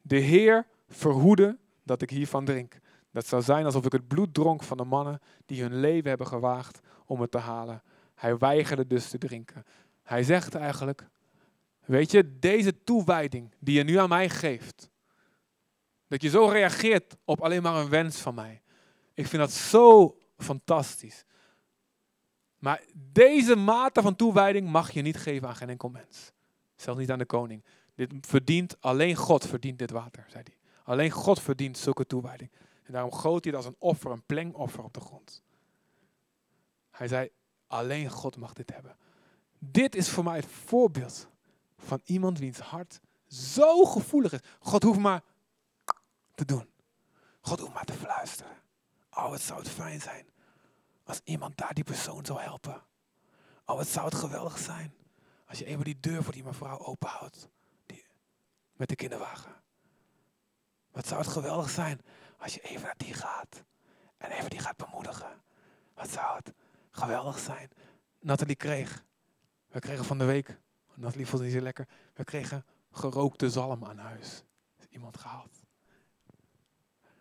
De 0.00 0.18
Heer 0.18 0.66
verhoede 0.88 1.58
dat 1.82 2.02
ik 2.02 2.10
hiervan 2.10 2.44
drink. 2.44 2.78
Dat 3.10 3.26
zou 3.26 3.42
zijn 3.42 3.64
alsof 3.64 3.84
ik 3.84 3.92
het 3.92 4.08
bloed 4.08 4.34
dronk 4.34 4.62
van 4.62 4.76
de 4.76 4.84
mannen 4.84 5.20
die 5.46 5.62
hun 5.62 5.80
leven 5.80 6.08
hebben 6.08 6.26
gewaagd 6.26 6.80
om 7.06 7.20
het 7.20 7.30
te 7.30 7.38
halen. 7.38 7.82
Hij 8.18 8.38
weigerde 8.38 8.86
dus 8.86 9.08
te 9.08 9.18
drinken. 9.18 9.66
Hij 10.02 10.22
zegt 10.22 10.54
eigenlijk: 10.54 11.06
Weet 11.84 12.10
je, 12.10 12.38
deze 12.38 12.82
toewijding 12.84 13.54
die 13.58 13.76
je 13.76 13.84
nu 13.84 13.98
aan 13.98 14.08
mij 14.08 14.28
geeft, 14.28 14.90
dat 16.08 16.22
je 16.22 16.28
zo 16.28 16.46
reageert 16.46 17.16
op 17.24 17.40
alleen 17.40 17.62
maar 17.62 17.74
een 17.74 17.88
wens 17.88 18.20
van 18.20 18.34
mij. 18.34 18.62
Ik 19.14 19.26
vind 19.26 19.42
dat 19.42 19.52
zo 19.52 20.16
fantastisch. 20.36 21.24
Maar 22.58 22.82
deze 22.94 23.56
mate 23.56 24.02
van 24.02 24.16
toewijding 24.16 24.68
mag 24.68 24.90
je 24.90 25.02
niet 25.02 25.16
geven 25.16 25.48
aan 25.48 25.56
geen 25.56 25.68
enkel 25.68 25.88
mens. 25.88 26.32
Zelfs 26.76 27.00
niet 27.00 27.10
aan 27.10 27.18
de 27.18 27.24
koning. 27.24 27.64
Dit 27.94 28.12
verdient, 28.20 28.80
alleen 28.80 29.14
God 29.14 29.46
verdient 29.46 29.78
dit 29.78 29.90
water, 29.90 30.26
zei 30.28 30.42
hij. 30.46 30.56
Alleen 30.82 31.10
God 31.10 31.40
verdient 31.40 31.78
zulke 31.78 32.06
toewijding. 32.06 32.50
En 32.82 32.92
daarom 32.92 33.12
goot 33.12 33.44
hij 33.44 33.52
het 33.52 33.64
als 33.64 33.72
een 33.72 33.80
offer, 33.80 34.10
een 34.10 34.26
plengoffer 34.26 34.84
op 34.84 34.94
de 34.94 35.00
grond. 35.00 35.42
Hij 36.90 37.08
zei, 37.08 37.30
alleen 37.68 38.10
God 38.10 38.36
mag 38.36 38.52
dit 38.52 38.72
hebben. 38.72 38.96
Dit 39.58 39.94
is 39.94 40.08
voor 40.08 40.24
mij 40.24 40.36
het 40.36 40.46
voorbeeld 40.46 41.28
van 41.78 42.00
iemand 42.04 42.38
wiens 42.38 42.58
hart 42.58 43.00
zo 43.26 43.84
gevoelig 43.84 44.32
is. 44.32 44.40
God 44.60 44.82
hoeft 44.82 44.98
maar 44.98 45.22
te 46.34 46.44
doen. 46.44 46.70
God 47.40 47.60
hoeft 47.60 47.74
maar 47.74 47.84
te 47.84 47.92
fluisteren. 47.92 48.56
Oh, 49.10 49.32
het 49.32 49.40
zou 49.40 49.58
het 49.58 49.68
fijn 49.68 50.00
zijn 50.00 50.26
als 51.04 51.20
iemand 51.24 51.56
daar 51.56 51.74
die 51.74 51.84
persoon 51.84 52.24
zou 52.24 52.40
helpen. 52.40 52.82
Oh, 53.64 53.76
wat 53.76 53.88
zou 53.88 54.04
het 54.04 54.14
geweldig 54.14 54.58
zijn 54.58 54.94
als 55.46 55.58
je 55.58 55.64
even 55.64 55.84
die 55.84 56.00
deur 56.00 56.22
voor 56.22 56.32
die 56.32 56.44
mevrouw 56.44 56.78
openhoudt. 56.78 57.48
Die, 57.86 58.06
met 58.72 58.88
de 58.88 58.96
kinderwagen. 58.96 59.52
Wat 60.90 61.06
zou 61.06 61.20
het 61.20 61.30
geweldig 61.30 61.70
zijn 61.70 62.00
als 62.38 62.54
je 62.54 62.60
even 62.60 62.82
naar 62.82 62.96
die 62.96 63.14
gaat. 63.14 63.64
En 64.16 64.30
even 64.30 64.50
die 64.50 64.58
gaat 64.58 64.76
bemoedigen. 64.76 65.42
Wat 65.94 66.10
zou 66.10 66.36
het 66.36 66.52
geweldig 66.98 67.38
zijn. 67.38 67.70
Nathalie 68.20 68.56
kreeg. 68.56 69.04
We 69.68 69.80
kregen 69.80 70.04
van 70.04 70.18
de 70.18 70.24
week. 70.24 70.58
Nathalie 70.94 71.26
vond 71.26 71.38
het 71.42 71.50
niet 71.50 71.58
zo 71.58 71.64
lekker. 71.64 71.88
We 72.14 72.24
kregen 72.24 72.64
gerookte 72.90 73.50
zalm 73.50 73.84
aan 73.84 73.98
huis. 73.98 74.44
Is 74.78 74.86
iemand 74.90 75.18
gehaald. 75.18 75.56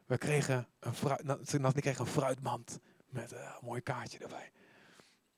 We 0.06 0.18
kregen 0.18 0.68
een 0.80 0.94
fruit, 0.94 1.24
Nathalie 1.24 1.82
kreeg 1.82 2.00
een 2.00 2.06
fruitmand 2.06 2.80
met 3.06 3.32
een 3.32 3.52
mooi 3.62 3.82
kaartje 3.82 4.18
erbij. 4.20 4.52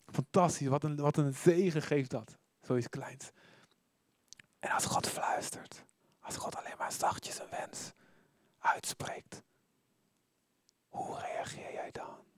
Fantastisch, 0.06 0.68
wat 0.68 0.84
een, 0.84 0.96
wat 0.96 1.18
een 1.18 1.34
zegen 1.34 1.82
geeft 1.82 2.10
dat. 2.10 2.38
Zoiets 2.62 2.90
kleins. 2.90 3.32
En 4.60 4.72
als 4.72 4.86
God 4.86 5.08
fluistert, 5.08 5.86
als 6.20 6.38
God 6.38 6.56
alleen 6.56 6.78
maar 6.78 6.92
zachtjes 6.92 7.40
een 7.40 7.50
wens 7.50 7.92
uitspreekt, 8.60 9.44
Hoe 10.88 11.20
reageer 11.20 11.74
jij 11.74 11.92
dan? 11.92 12.29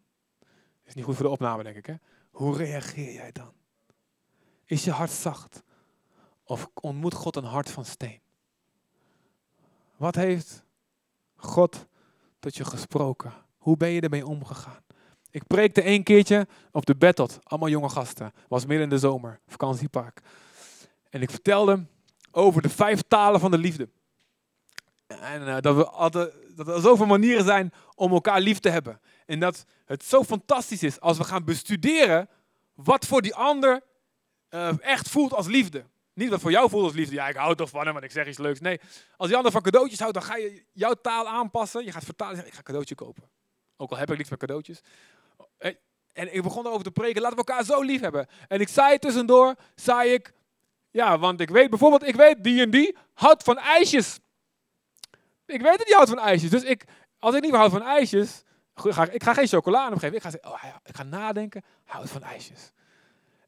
Is 0.91 0.97
niet 0.97 1.05
goed 1.05 1.15
voor 1.15 1.25
de 1.25 1.31
opname, 1.31 1.63
denk 1.63 1.75
ik. 1.75 1.85
Hè? 1.85 1.93
Hoe 2.31 2.57
reageer 2.57 3.13
jij 3.13 3.31
dan? 3.31 3.53
Is 4.65 4.83
je 4.83 4.91
hart 4.91 5.11
zacht? 5.11 5.63
Of 6.43 6.69
ontmoet 6.73 7.13
God 7.13 7.35
een 7.35 7.43
hart 7.43 7.69
van 7.69 7.85
steen? 7.85 8.19
Wat 9.97 10.15
heeft 10.15 10.63
God 11.35 11.85
tot 12.39 12.55
je 12.55 12.65
gesproken? 12.65 13.33
Hoe 13.57 13.77
ben 13.77 13.89
je 13.89 14.01
ermee 14.01 14.25
omgegaan? 14.25 14.83
Ik 15.29 15.47
preekte 15.47 15.81
één 15.81 16.03
keertje 16.03 16.47
op 16.71 16.85
de 16.85 16.95
Bettot. 16.95 17.39
Allemaal 17.43 17.69
jonge 17.69 17.89
gasten. 17.89 18.33
Was 18.47 18.65
midden 18.65 18.83
in 18.83 18.89
de 18.89 18.99
zomer. 18.99 19.39
Vakantiepark. 19.47 20.21
En 21.09 21.21
ik 21.21 21.29
vertelde 21.29 21.85
over 22.31 22.61
de 22.61 22.69
vijf 22.69 23.01
talen 23.01 23.39
van 23.39 23.51
de 23.51 23.57
liefde. 23.57 23.89
En 25.07 25.41
uh, 25.41 25.57
dat, 25.59 25.75
we 25.75 25.85
altijd, 25.85 26.33
dat 26.55 26.67
er 26.67 26.81
zoveel 26.81 27.05
manieren 27.05 27.45
zijn 27.45 27.73
om 27.95 28.11
elkaar 28.11 28.41
lief 28.41 28.59
te 28.59 28.69
hebben. 28.69 28.99
En 29.25 29.39
dat 29.39 29.65
het 29.85 30.03
zo 30.03 30.23
fantastisch 30.23 30.83
is 30.83 30.99
als 30.99 31.17
we 31.17 31.23
gaan 31.23 31.43
bestuderen 31.43 32.29
wat 32.73 33.05
voor 33.05 33.21
die 33.21 33.35
ander 33.35 33.81
uh, 34.49 34.71
echt 34.81 35.09
voelt 35.09 35.33
als 35.33 35.47
liefde. 35.47 35.83
Niet 36.13 36.29
wat 36.29 36.41
voor 36.41 36.51
jou 36.51 36.69
voelt 36.69 36.83
als 36.83 36.93
liefde. 36.93 37.15
Ja, 37.15 37.27
ik 37.27 37.35
hou 37.35 37.55
toch 37.55 37.69
van 37.69 37.83
hem, 37.83 37.93
want 37.93 38.05
ik 38.05 38.11
zeg 38.11 38.27
iets 38.27 38.37
leuks. 38.37 38.59
Nee, 38.59 38.79
als 39.17 39.27
die 39.27 39.37
ander 39.37 39.51
van 39.51 39.61
cadeautjes 39.61 39.99
houdt, 39.99 40.13
dan 40.13 40.23
ga 40.23 40.35
je 40.35 40.65
jouw 40.71 40.93
taal 40.93 41.27
aanpassen. 41.27 41.85
Je 41.85 41.91
gaat 41.91 42.03
vertalen. 42.03 42.45
Ik 42.45 42.51
ga 42.51 42.57
een 42.57 42.63
cadeautje 42.63 42.95
kopen. 42.95 43.29
Ook 43.77 43.91
al 43.91 43.97
heb 43.97 44.11
ik 44.11 44.17
niks 44.17 44.29
met 44.29 44.39
cadeautjes. 44.39 44.81
En 46.13 46.33
ik 46.33 46.41
begon 46.41 46.65
erover 46.65 46.83
te 46.83 46.91
preken. 46.91 47.21
Laten 47.21 47.37
we 47.37 47.43
elkaar 47.45 47.65
zo 47.65 47.81
lief 47.81 48.01
hebben. 48.01 48.27
En 48.47 48.59
ik 48.59 48.67
zei 48.67 48.99
tussendoor, 48.99 49.55
zei 49.75 50.13
ik, 50.13 50.33
ja, 50.91 51.19
want 51.19 51.39
ik 51.39 51.49
weet 51.49 51.69
bijvoorbeeld, 51.69 52.07
ik 52.07 52.15
weet 52.15 52.43
die 52.43 52.61
en 52.61 52.69
die 52.69 52.97
houdt 53.13 53.43
van 53.43 53.57
ijsjes. 53.57 54.19
Ik 55.45 55.61
weet 55.61 55.77
dat 55.77 55.85
die 55.85 55.95
houdt 55.95 56.09
van 56.09 56.19
ijsjes. 56.19 56.49
Dus 56.49 56.63
ik, 56.63 56.83
als 57.19 57.35
ik 57.35 57.41
niet 57.41 57.51
meer 57.51 57.59
houd 57.59 57.71
van 57.71 57.83
ijsjes, 57.83 58.43
ga, 58.81 59.09
ik 59.09 59.23
ga 59.23 59.33
geen 59.33 59.47
chocolade 59.47 59.99
geven. 59.99 60.15
Ik 60.15 60.21
ga 60.21 60.29
zeggen, 60.29 60.51
oh, 60.51 60.63
ik 60.83 60.95
ga 60.95 61.03
nadenken, 61.03 61.63
hij 61.83 61.95
houdt 61.95 62.09
van 62.09 62.23
ijsjes. 62.23 62.71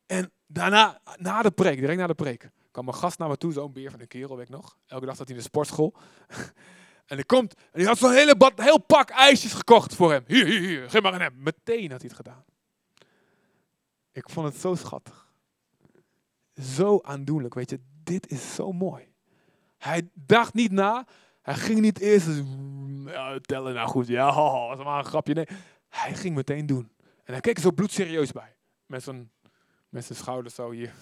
En 0.06 0.32
daarna, 0.48 1.00
na 1.18 1.42
de 1.42 1.52
preek, 1.52 1.80
direct 1.80 2.00
na 2.00 2.08
de 2.08 2.14
preek, 2.14 2.50
kwam 2.72 2.88
een 2.88 2.96
gast 2.96 3.18
naar 3.18 3.30
me 3.30 3.38
toe, 3.38 3.52
zo'n 3.52 3.74
beer 3.74 3.92
van 3.92 4.00
een 4.00 4.08
kerel, 4.08 4.36
weet 4.36 4.48
ik 4.48 4.56
nog. 4.56 4.78
Elke 4.88 5.06
dag 5.06 5.16
zat 5.16 5.28
hij 5.28 5.36
in 5.36 5.42
de 5.42 5.48
sportschool. 5.48 5.94
en 7.12 7.16
hij 7.16 7.24
komt, 7.24 7.54
en 7.54 7.80
hij 7.80 7.84
had 7.84 7.98
zo'n 7.98 8.12
hele 8.12 8.38
bad, 8.38 8.62
heel 8.62 8.80
pak 8.80 9.10
ijsjes 9.10 9.54
gekocht 9.54 9.96
voor 9.96 10.12
hem. 10.12 10.24
Hier, 10.28 10.46
hier, 10.46 10.60
hier, 10.60 10.90
geef 10.90 11.02
maar 11.02 11.14
aan 11.14 11.22
hem. 11.22 11.34
Meteen 11.36 11.92
had 11.92 12.02
hij 12.02 12.10
het 12.10 12.14
gedaan. 12.14 12.44
Ik 14.12 14.30
vond 14.30 14.48
het 14.48 14.58
zo 14.58 14.76
schattig. 14.76 15.32
Zo 16.56 17.00
aandoenlijk, 17.02 17.54
weet 17.54 17.70
je. 17.70 17.80
Dit 18.04 18.28
is 18.28 18.56
zo 18.56 18.72
mooi. 18.72 19.14
Hij 19.78 20.10
dacht 20.14 20.54
niet 20.54 20.72
na. 20.72 21.06
Hij 21.44 21.56
ging 21.56 21.80
niet 21.80 22.00
eerst 22.00 22.28
ja, 23.06 23.40
tellen. 23.40 23.74
Nou 23.74 23.88
goed, 23.90 24.08
ja, 24.08 24.34
was 24.68 24.84
maar 24.84 25.00
een 25.00 25.06
grapje. 25.06 25.34
Nee, 25.34 25.48
hij 25.90 26.16
ging 26.16 26.36
meteen 26.36 26.66
doen. 26.66 26.92
En 27.24 27.34
hij 27.34 27.42
keek 27.42 27.56
er 27.56 27.62
zo 27.62 27.72
bloedserieus 27.72 28.32
bij. 28.32 28.56
Met 28.86 29.04
zijn, 29.04 29.32
met 29.90 30.06
zijn 30.06 30.18
schouders 30.18 30.56
zo 30.56 30.72
hier. 30.72 30.94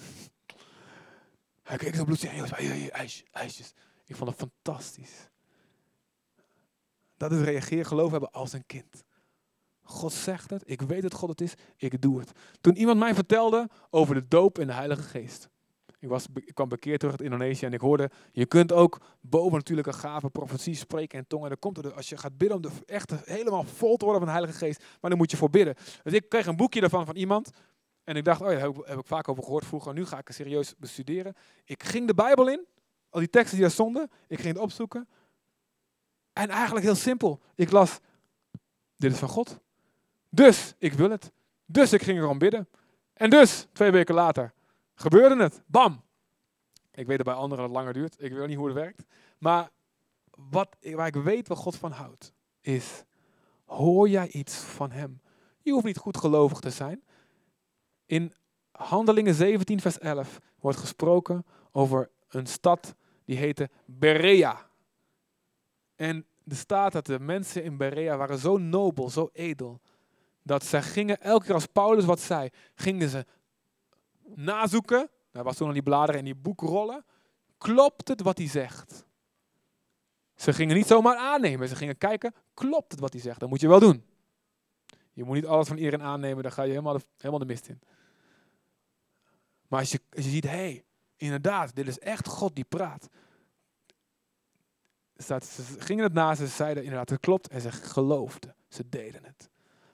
Hij 1.64 1.78
keek 1.78 1.96
zo 1.96 2.04
bloedserieus 2.04 2.50
bij. 2.50 2.89
Ijsjes. 3.32 3.74
Ik 4.06 4.16
vond 4.16 4.30
het 4.30 4.39
fantastisch. 4.39 5.30
Dat 7.18 7.32
is 7.32 7.42
reageer, 7.42 7.86
geloof 7.86 8.12
hebben 8.12 8.32
als 8.32 8.54
een 8.54 8.66
kind. 8.66 9.04
God 9.82 10.14
zegt 10.14 10.50
het, 10.50 10.64
ik 10.66 10.82
weet 10.82 11.02
dat 11.02 11.14
God 11.14 11.30
het 11.30 11.42
is, 11.42 11.54
ik 11.78 12.02
doe 12.02 12.20
het. 12.20 12.32
Toen 12.62 12.78
iemand 12.78 13.00
mij 13.00 13.14
vertelde 13.14 13.70
over 13.89 14.16
de 14.16 14.28
doop 14.28 14.60
in 14.60 14.68
de 14.68 14.74
Heilige 14.74 15.02
Geest. 15.02 15.50
Ik, 16.02 16.10
was, 16.10 16.26
kwam 16.54 16.70
bekeerd 16.70 16.99
terug 16.99 17.16
uit 17.16 17.24
Indonesië 17.24 17.66
en 17.66 17.74
ik 17.74 17.80
hoorde, 17.80 18.10
je 18.32 18.45
kunt 18.45 18.72
ook 18.72 19.02
boven 19.20 19.58
natuurlijke 19.58 19.93
gaven, 19.93 20.32
profetie, 20.32 20.76
spreken 20.76 21.20
en 21.20 21.28
tongen. 21.28 21.43
En 21.43 21.58
dan 21.60 21.60
komt 21.60 21.86
er, 21.86 21.93
als 21.93 22.10
je 22.10 22.18
gaat 22.18 22.38
bidden 22.38 22.58
om 22.58 22.62
de, 22.62 22.70
echt 22.86 23.26
helemaal 23.26 23.64
vol 23.64 23.97
te 23.97 24.06
worden 24.06 24.24
van 24.24 24.34
de 24.34 24.39
Heilige 24.39 24.66
Geest, 24.66 24.84
maar 25.02 25.10
dan 25.10 25.20
moet 25.20 25.32
je 25.32 25.38
voor 25.38 25.49
bidden. 25.49 25.76
Dus 26.04 26.14
ik 26.14 26.30
kreeg 26.30 26.45
een 26.45 26.56
boekje 26.56 26.80
daarvan 26.80 27.06
van 27.06 27.16
iemand 27.16 27.52
en 28.04 28.16
ik 28.16 28.24
dacht, 28.24 28.41
oh 28.41 28.52
ja, 28.52 28.54
daar 28.54 28.68
heb, 28.68 28.86
heb 28.86 28.99
ik 28.99 29.06
vaak 29.06 29.28
over 29.28 29.43
gehoord 29.43 29.66
vroeger, 29.66 29.93
nu 29.93 30.06
ga 30.06 30.18
ik 30.18 30.28
het 30.28 30.36
serieus 30.36 30.76
bestuderen. 30.78 31.36
Ik 31.66 31.84
ging 31.84 32.08
de 32.08 32.14
Bijbel 32.14 32.49
in, 32.49 32.66
al 33.10 33.20
die 33.20 33.30
teksten 33.30 33.54
die 33.54 33.66
daar 33.66 33.74
stonden, 33.74 34.10
ik 34.28 34.39
ging 34.39 34.54
het 34.54 34.64
opzoeken. 34.64 35.08
En 36.34 36.49
eigenlijk 36.49 36.86
heel 36.86 36.95
simpel, 36.95 37.39
ik 37.56 37.72
las, 37.72 37.99
dit 38.97 39.12
is 39.12 39.18
van 39.18 39.30
God. 39.30 39.60
Dus 40.30 40.74
ik 40.78 40.93
wil 40.93 41.10
het. 41.10 41.32
Dus 41.66 41.93
ik 41.93 42.02
ging 42.02 42.18
erom 42.18 42.38
bidden. 42.38 42.68
En 43.14 43.30
dus, 43.30 43.68
twee 43.74 43.91
weken 43.91 44.16
later, 44.16 44.54
gebeurde 45.02 45.43
het. 45.43 45.64
Bam! 45.66 46.02
Ik 46.91 47.08
weet 47.08 47.18
dat 47.18 47.26
bij 47.26 47.36
anderen 47.36 47.64
het 47.64 47.74
langer 47.74 47.93
duurt. 47.93 48.16
Ik 48.20 48.34
weet 48.34 48.47
niet 48.47 48.58
hoe 48.58 48.66
het 48.66 48.76
werkt. 48.76 49.04
Maar 49.38 49.70
wat, 50.49 50.78
waar 50.82 51.08
ik 51.08 51.16
weet 51.16 51.47
wat 51.47 51.58
God 51.58 51.76
van 51.76 51.91
houdt, 51.91 52.34
is, 52.62 53.04
hoor 53.66 54.10
jij 54.10 54.28
iets 54.28 54.56
van 54.56 54.91
Hem? 54.91 55.22
Je 55.62 55.72
hoeft 55.72 55.86
niet 55.86 55.97
goed 55.97 56.18
gelovig 56.18 56.60
te 56.60 56.70
zijn. 56.70 57.04
In 58.06 58.34
Handelingen 58.72 59.34
17, 59.34 59.80
vers 59.80 59.99
11 59.99 60.39
wordt 60.60 60.78
gesproken 60.78 61.45
over 61.72 62.10
een 62.28 62.47
stad 62.47 62.95
die 63.26 63.38
heette 63.38 63.70
Berea. 63.86 64.70
En 65.95 66.26
er 66.47 66.56
staat 66.56 66.91
dat 66.91 67.06
de 67.06 67.20
mensen 67.20 67.64
in 67.64 67.78
Berea 67.78 68.18
waren 68.18 68.38
zo 68.38 68.58
nobel, 68.58 69.10
zo 69.10 69.30
edel, 69.34 69.82
dat 70.43 70.64
ze 70.64 70.82
gingen, 70.82 71.22
elke 71.22 71.45
keer 71.45 71.54
als 71.54 71.66
Paulus 71.66 72.06
wat 72.06 72.20
zei, 72.20 72.49
gingen 72.76 73.10
ze 73.10 73.26
nazoeken. 74.36 75.10
Daar 75.32 75.44
was 75.44 75.58
toen 75.58 75.68
al 75.68 75.74
die 75.74 75.84
bladeren 75.84 76.20
in 76.20 76.26
die 76.26 76.36
boek 76.36 76.62
rollen. 76.62 77.06
Klopt 77.58 78.08
het 78.08 78.22
wat 78.22 78.38
hij 78.38 78.48
zegt? 78.48 79.06
Ze 80.36 80.54
gingen 80.54 80.76
niet 80.76 80.88
zomaar 80.88 81.18
aannemen. 81.18 81.68
Ze 81.68 81.76
gingen 81.76 81.98
kijken, 81.98 82.34
klopt 82.54 82.92
het 82.92 83.00
wat 83.00 83.14
hij 83.14 83.22
zegt? 83.22 83.40
Dat 83.40 83.50
moet 83.50 83.62
je 83.62 83.68
wel 83.68 83.80
doen. 83.80 84.06
Je 85.14 85.24
moet 85.24 85.36
niet 85.36 85.46
alles 85.46 85.68
van 85.68 85.78
iedereen 85.78 86.02
aannemen, 86.02 86.44
dan 86.44 86.52
ga 86.52 86.64
je 86.64 86.70
helemaal 86.70 86.94
de, 86.94 87.04
helemaal 87.18 87.40
de 87.40 87.46
mist 87.46 87.68
in. 87.68 87.82
Maar 89.68 89.80
als 89.80 89.92
je, 89.92 90.00
als 90.16 90.26
je 90.26 90.32
ziet, 90.32 90.44
hé, 90.44 90.50
hey, 90.50 90.86
inderdaad, 91.18 91.76
dit 91.76 91.88
is 91.88 92.00
echt 92.00 92.28
God 92.28 92.56
die 92.56 92.64
praat. 92.64 93.10
Ze 95.16 95.64
gingen 95.78 96.04
het 96.04 96.14
na, 96.14 96.36
ze 96.36 96.48
zeiden 96.48 96.84
inderdaad, 96.84 97.10
het 97.10 97.20
klopt. 97.20 97.48
En 97.48 97.62
ze 97.62 97.72
geloofden, 97.72 98.56
ze 98.68 98.90
deden 98.90 99.24
het. 99.24 99.50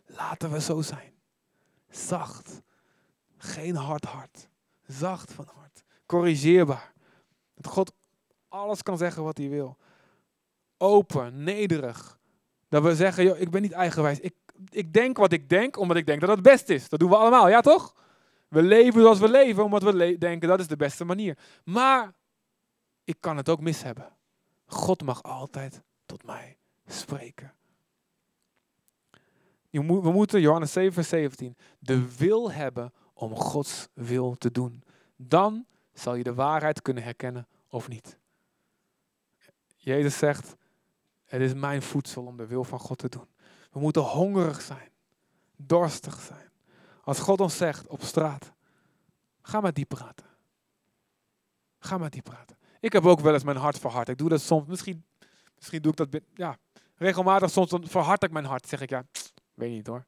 Laten 0.05 0.51
we 0.51 0.61
zo 0.61 0.81
zijn. 0.81 1.13
Zacht. 1.89 2.61
Geen 3.37 3.75
hard 3.75 4.05
hart. 4.05 4.47
Zacht 4.87 5.33
van 5.33 5.47
hart. 5.55 5.83
Corrigeerbaar. 6.05 6.93
Dat 7.53 7.71
God 7.71 7.93
alles 8.47 8.83
kan 8.83 8.97
zeggen 8.97 9.23
wat 9.23 9.37
hij 9.37 9.49
wil. 9.49 9.77
Open, 10.77 11.43
nederig. 11.43 12.19
Dat 12.69 12.83
we 12.83 12.95
zeggen, 12.95 13.23
joh, 13.23 13.39
ik 13.39 13.49
ben 13.49 13.61
niet 13.61 13.71
eigenwijs. 13.71 14.19
Ik, 14.19 14.33
ik 14.69 14.93
denk 14.93 15.17
wat 15.17 15.31
ik 15.31 15.49
denk, 15.49 15.77
omdat 15.77 15.97
ik 15.97 16.05
denk 16.05 16.21
dat 16.21 16.29
het 16.29 16.41
best 16.41 16.69
is. 16.69 16.89
Dat 16.89 16.99
doen 16.99 17.09
we 17.09 17.15
allemaal, 17.15 17.49
ja 17.49 17.61
toch? 17.61 17.95
We 18.47 18.61
leven 18.61 19.01
zoals 19.01 19.19
we 19.19 19.29
leven, 19.29 19.63
omdat 19.63 19.83
we 19.83 20.17
denken 20.17 20.47
dat 20.47 20.59
is 20.59 20.67
de 20.67 20.75
beste 20.75 21.05
manier. 21.05 21.37
Maar 21.63 22.13
ik 23.03 23.17
kan 23.19 23.37
het 23.37 23.49
ook 23.49 23.61
mis 23.61 23.83
hebben. 23.83 24.15
God 24.65 25.03
mag 25.03 25.23
altijd 25.23 25.81
tot 26.05 26.25
mij 26.25 26.57
spreken. 26.85 27.53
We 29.69 30.11
moeten, 30.11 30.41
Johannes 30.41 30.71
7, 30.71 30.93
vers 30.93 31.09
17, 31.09 31.57
de 31.79 32.17
wil 32.17 32.51
hebben 32.51 32.93
om 33.17 33.35
Gods 33.35 33.87
wil 33.93 34.35
te 34.37 34.51
doen. 34.51 34.83
Dan 35.15 35.65
zal 35.93 36.15
je 36.15 36.23
de 36.23 36.33
waarheid 36.33 36.81
kunnen 36.81 37.03
herkennen 37.03 37.47
of 37.69 37.87
niet. 37.87 38.17
Jezus 39.75 40.17
zegt, 40.17 40.55
het 41.25 41.41
is 41.41 41.53
mijn 41.53 41.81
voedsel 41.81 42.25
om 42.25 42.37
de 42.37 42.47
wil 42.47 42.63
van 42.63 42.79
God 42.79 42.97
te 42.97 43.09
doen. 43.09 43.27
We 43.71 43.79
moeten 43.79 44.01
hongerig 44.01 44.61
zijn, 44.61 44.89
dorstig 45.55 46.19
zijn. 46.19 46.51
Als 47.03 47.19
God 47.19 47.39
ons 47.39 47.57
zegt 47.57 47.87
op 47.87 48.03
straat, 48.03 48.51
ga 49.41 49.61
met 49.61 49.75
die 49.75 49.85
praten. 49.85 50.25
Ga 51.79 51.97
met 51.97 52.11
die 52.11 52.21
praten. 52.21 52.57
Ik 52.79 52.93
heb 52.93 53.05
ook 53.05 53.19
wel 53.19 53.33
eens 53.33 53.43
mijn 53.43 53.57
hart 53.57 53.79
verhard. 53.79 54.09
Ik 54.09 54.17
doe 54.17 54.29
dat 54.29 54.41
soms, 54.41 54.67
misschien, 54.67 55.05
misschien 55.55 55.81
doe 55.81 55.91
ik 55.91 55.97
dat 55.97 56.21
ja, 56.33 56.57
regelmatig. 56.95 57.49
Soms 57.49 57.73
verhard 57.81 58.23
ik 58.23 58.31
mijn 58.31 58.45
hart. 58.45 58.67
Zeg 58.67 58.81
ik 58.81 58.89
ja, 58.89 59.03
Weet 59.53 59.71
niet 59.71 59.87
hoor. 59.87 60.05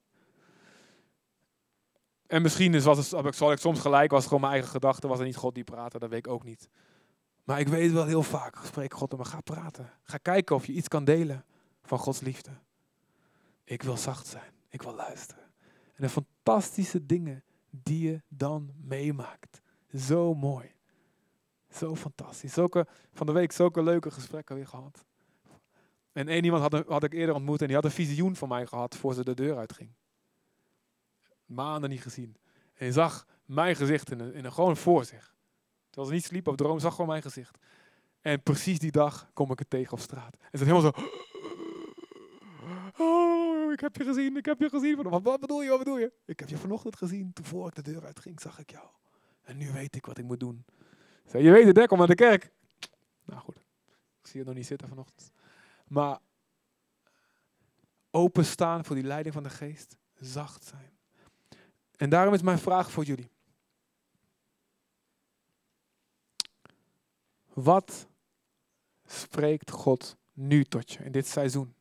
En 2.30 2.42
misschien 2.42 2.74
is, 2.74 2.84
was 2.84 2.98
het, 3.12 3.36
zal 3.36 3.52
ik 3.52 3.58
soms 3.58 3.80
gelijk, 3.80 4.12
was 4.12 4.24
gewoon 4.24 4.40
mijn 4.40 4.54
eigen 4.54 4.72
gedachte, 4.72 5.08
was 5.08 5.20
er 5.20 5.26
niet 5.26 5.36
God 5.36 5.56
die 5.56 5.64
praatte, 5.64 6.00
dat 6.00 6.10
weet 6.10 6.26
ik 6.26 6.32
ook 6.32 6.44
niet. 6.44 6.70
Maar 7.44 7.60
ik 7.60 7.68
weet 7.68 7.92
wel 7.92 8.06
heel 8.06 8.24
vaak, 8.24 8.58
spreek 8.64 8.94
God 8.94 9.14
om 9.14 9.20
me, 9.20 9.26
ga 9.26 9.42
praten. 9.42 9.90
Ga 10.04 10.18
kijken 10.18 10.56
of 10.56 10.66
je 10.66 10.74
iets 10.74 10.88
kan 10.88 11.04
delen 11.04 11.46
van 11.84 11.98
Gods 11.98 12.20
liefde. 12.20 12.52
Ik 13.64 13.84
wil 13.84 13.98
zacht 13.98 14.28
zijn, 14.28 14.52
ik 14.70 14.82
wil 14.82 14.96
luisteren. 14.96 15.44
En 15.96 16.04
de 16.04 16.10
fantastische 16.10 17.06
dingen 17.06 17.44
die 17.70 18.10
je 18.10 18.22
dan 18.28 18.72
meemaakt. 18.82 19.62
Zo 19.96 20.34
mooi. 20.34 20.72
Zo 21.70 21.96
fantastisch. 21.96 22.54
Zulke, 22.54 22.88
van 23.14 23.26
de 23.26 23.34
week 23.34 23.52
zulke 23.52 23.84
leuke 23.84 24.12
gesprekken 24.12 24.56
weer 24.56 24.68
gehad. 24.68 25.06
En 26.12 26.28
één 26.28 26.44
iemand 26.44 26.72
had, 26.72 26.88
had 26.88 27.04
ik 27.04 27.14
eerder 27.14 27.36
ontmoet 27.36 27.62
en 27.62 27.68
die 27.68 27.76
had 27.76 27.86
een 27.86 27.92
visioen 27.92 28.36
van 28.36 28.48
mij 28.48 28.66
gehad 28.66 28.96
voor 28.96 29.14
ze 29.14 29.24
de 29.24 29.34
deur 29.34 29.58
uitging. 29.58 29.90
Maanden 31.50 31.90
niet 31.90 32.02
gezien. 32.02 32.36
En 32.74 32.94
zag 32.94 33.28
mijn 33.46 33.76
gezicht 33.76 34.12
in 34.12 34.20
een, 34.20 34.34
in 34.34 34.46
een, 34.46 34.54
gewoon 34.54 34.78
voor 34.78 35.06
zich. 35.06 35.36
Terwijl 35.90 36.08
ze 36.08 36.14
niet 36.14 36.26
sliep 36.26 36.48
of 36.48 36.56
droom, 36.56 36.80
zag 36.80 36.92
gewoon 36.92 37.10
mijn 37.10 37.22
gezicht. 37.22 37.58
En 38.22 38.44
precies 38.44 38.80
die 38.80 38.92
dag 38.92 39.30
kom 39.34 39.52
ik 39.52 39.60
het 39.60 39.70
tegen 39.70 39.94
op 39.94 40.00
straat. 40.00 40.38
En 40.52 40.60
ze 40.60 40.66
helemaal 40.66 40.92
zo... 40.94 41.02
Oh, 42.98 43.72
ik 43.72 43.80
heb 43.80 43.96
je 43.96 44.04
gezien, 44.04 44.38
ik 44.38 44.46
heb 44.46 44.60
je 44.60 44.70
gezien. 44.70 45.04
Wat, 45.04 45.22
wat 45.22 45.40
bedoel 45.40 45.64
je, 45.64 45.70
wat 45.70 45.78
bedoel 45.78 45.98
je? 45.98 46.12
Ik 46.26 46.40
heb 46.40 46.50
je 46.50 46.58
vanochtend 46.58 46.96
gezien, 46.96 47.34
toen 47.34 47.46
voor 47.46 47.68
ik 47.68 47.76
de 47.76 47.82
deur 47.82 48.06
uitging, 48.06 48.42
zag 48.42 48.60
ik 48.60 48.72
jou. 48.72 48.88
En 49.42 49.58
nu 49.58 49.72
weet 49.72 49.96
ik 49.96 50.06
wat 50.06 50.18
ik 50.18 50.26
moet 50.26 50.40
doen. 50.40 50.66
Zei, 51.26 51.44
je 51.44 51.52
weet 51.52 51.66
het 51.66 51.78
hè, 51.78 51.88
kom 51.88 51.98
naar 51.98 52.08
de 52.08 52.16
kerk. 52.16 52.52
Nou 53.26 53.42
goed, 53.42 53.58
ik 54.22 54.28
zie 54.28 54.40
het 54.40 54.48
nog 54.48 54.58
niet 54.58 54.66
zitten 54.66 54.88
vanochtend. 54.88 55.32
Maar 55.88 56.20
openstaan 58.12 58.86
voor 58.86 58.96
die 58.96 59.06
leiding 59.06 59.34
van 59.34 59.44
de 59.44 59.50
geest, 59.50 59.98
zacht 60.14 60.64
zijn. 60.64 60.99
En 62.00 62.10
daarom 62.10 62.34
is 62.34 62.42
mijn 62.42 62.60
vraag 62.60 62.92
voor 62.92 63.04
jullie. 63.04 63.32
Wat 67.54 68.08
spreekt 69.06 69.72
God 69.72 70.18
nu 70.34 70.64
tot 70.64 70.92
je 70.92 71.04
in 71.04 71.12
dit 71.12 71.28
seizoen? 71.28 71.76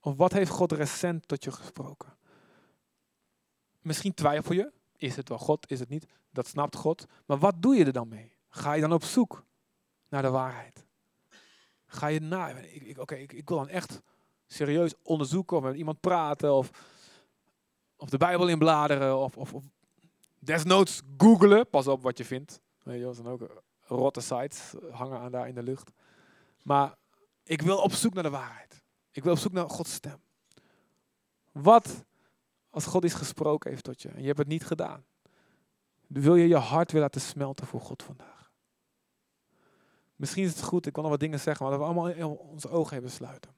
Of 0.00 0.16
wat 0.16 0.32
heeft 0.32 0.50
God 0.50 0.72
recent 0.72 1.28
tot 1.28 1.44
je 1.44 1.52
gesproken? 1.52 2.16
Misschien 3.80 4.14
twijfel 4.14 4.54
je. 4.54 4.72
Is 4.96 5.16
het 5.16 5.28
wel 5.28 5.38
God? 5.38 5.70
Is 5.70 5.80
het 5.80 5.88
niet? 5.88 6.06
Dat 6.30 6.46
snapt 6.46 6.76
God. 6.76 7.06
Maar 7.26 7.38
wat 7.38 7.62
doe 7.62 7.74
je 7.74 7.84
er 7.84 7.92
dan 7.92 8.08
mee? 8.08 8.36
Ga 8.48 8.72
je 8.72 8.80
dan 8.80 8.92
op 8.92 9.04
zoek 9.04 9.44
naar 10.08 10.22
de 10.22 10.30
waarheid? 10.30 10.86
Ga 11.86 12.06
je 12.06 12.20
na? 12.20 12.54
Oké, 12.96 13.14
ik, 13.14 13.32
ik, 13.32 13.48
wil 13.48 13.58
dan 13.58 13.68
echt 13.68 14.00
serieus 14.46 14.94
onderzoeken 15.02 15.56
of 15.56 15.62
met 15.62 15.76
iemand 15.76 16.00
praten 16.00 16.52
of, 16.52 16.70
of 17.98 18.08
de 18.08 18.16
Bijbel 18.16 18.48
inbladeren 18.48 19.18
of, 19.18 19.36
of, 19.36 19.54
of 19.54 19.64
desnoods 20.38 21.02
googelen. 21.16 21.68
Pas 21.68 21.86
op 21.86 22.02
wat 22.02 22.18
je 22.18 22.24
vindt. 22.24 22.60
Weet 22.82 22.98
je, 22.98 23.04
dat 23.04 23.14
zijn 23.14 23.26
ook 23.26 23.62
rotte 23.80 24.20
sites 24.20 24.74
hangen 24.90 25.18
aan 25.18 25.32
daar 25.32 25.48
in 25.48 25.54
de 25.54 25.62
lucht. 25.62 25.92
Maar 26.62 26.94
ik 27.42 27.62
wil 27.62 27.78
op 27.78 27.92
zoek 27.92 28.14
naar 28.14 28.22
de 28.22 28.30
waarheid. 28.30 28.82
Ik 29.10 29.22
wil 29.22 29.32
op 29.32 29.38
zoek 29.38 29.52
naar 29.52 29.70
Gods 29.70 29.92
stem. 29.92 30.20
Wat 31.52 32.04
als 32.70 32.86
God 32.86 33.04
iets 33.04 33.14
gesproken 33.14 33.70
heeft 33.70 33.84
tot 33.84 34.02
je 34.02 34.08
en 34.08 34.20
je 34.20 34.26
hebt 34.26 34.38
het 34.38 34.48
niet 34.48 34.66
gedaan? 34.66 35.04
Wil 36.06 36.36
je 36.36 36.48
je 36.48 36.56
hart 36.56 36.92
weer 36.92 37.00
laten 37.00 37.20
smelten 37.20 37.66
voor 37.66 37.80
God 37.80 38.02
vandaag? 38.02 38.52
Misschien 40.16 40.44
is 40.44 40.50
het 40.50 40.62
goed, 40.62 40.86
ik 40.86 40.92
kan 40.92 41.02
nog 41.02 41.12
wat 41.12 41.20
dingen 41.20 41.40
zeggen, 41.40 41.66
maar 41.66 41.78
dat 41.78 41.86
we 41.86 41.92
allemaal 41.94 42.34
onze 42.34 42.68
ogen 42.68 42.92
hebben 42.92 43.10
sluiten. 43.10 43.57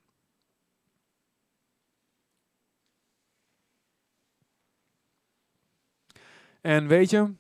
En 6.61 6.87
weet 6.87 7.11
je, 7.11 7.35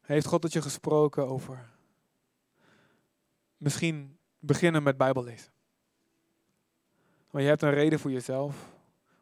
heeft 0.00 0.26
God 0.26 0.40
tot 0.42 0.52
je 0.52 0.62
gesproken 0.62 1.26
over 1.26 1.70
misschien 3.56 4.18
beginnen 4.38 4.82
met 4.82 4.96
Bijbel 4.96 5.24
lezen. 5.24 5.52
Maar 7.30 7.42
je 7.42 7.48
hebt 7.48 7.62
een 7.62 7.70
reden 7.74 7.98
voor 7.98 8.10
jezelf 8.10 8.74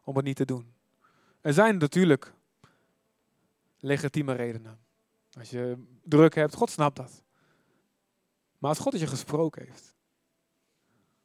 om 0.05 0.17
het 0.17 0.25
niet 0.25 0.37
te 0.37 0.45
doen. 0.45 0.75
Er 1.41 1.53
zijn 1.53 1.77
natuurlijk 1.77 2.33
legitieme 3.79 4.33
redenen. 4.33 4.81
Als 5.39 5.51
je 5.51 5.85
druk 6.05 6.35
hebt, 6.35 6.55
God 6.55 6.71
snapt 6.71 6.97
dat. 6.97 7.23
Maar 8.59 8.71
als 8.71 8.79
God 8.79 8.93
het 8.93 9.01
je 9.01 9.07
gesproken 9.07 9.67
heeft, 9.67 9.95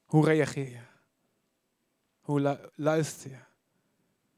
hoe 0.06 0.26
reageer 0.26 0.70
je? 0.70 0.84
Hoe 2.20 2.72
luister 2.76 3.30
je? 3.30 3.40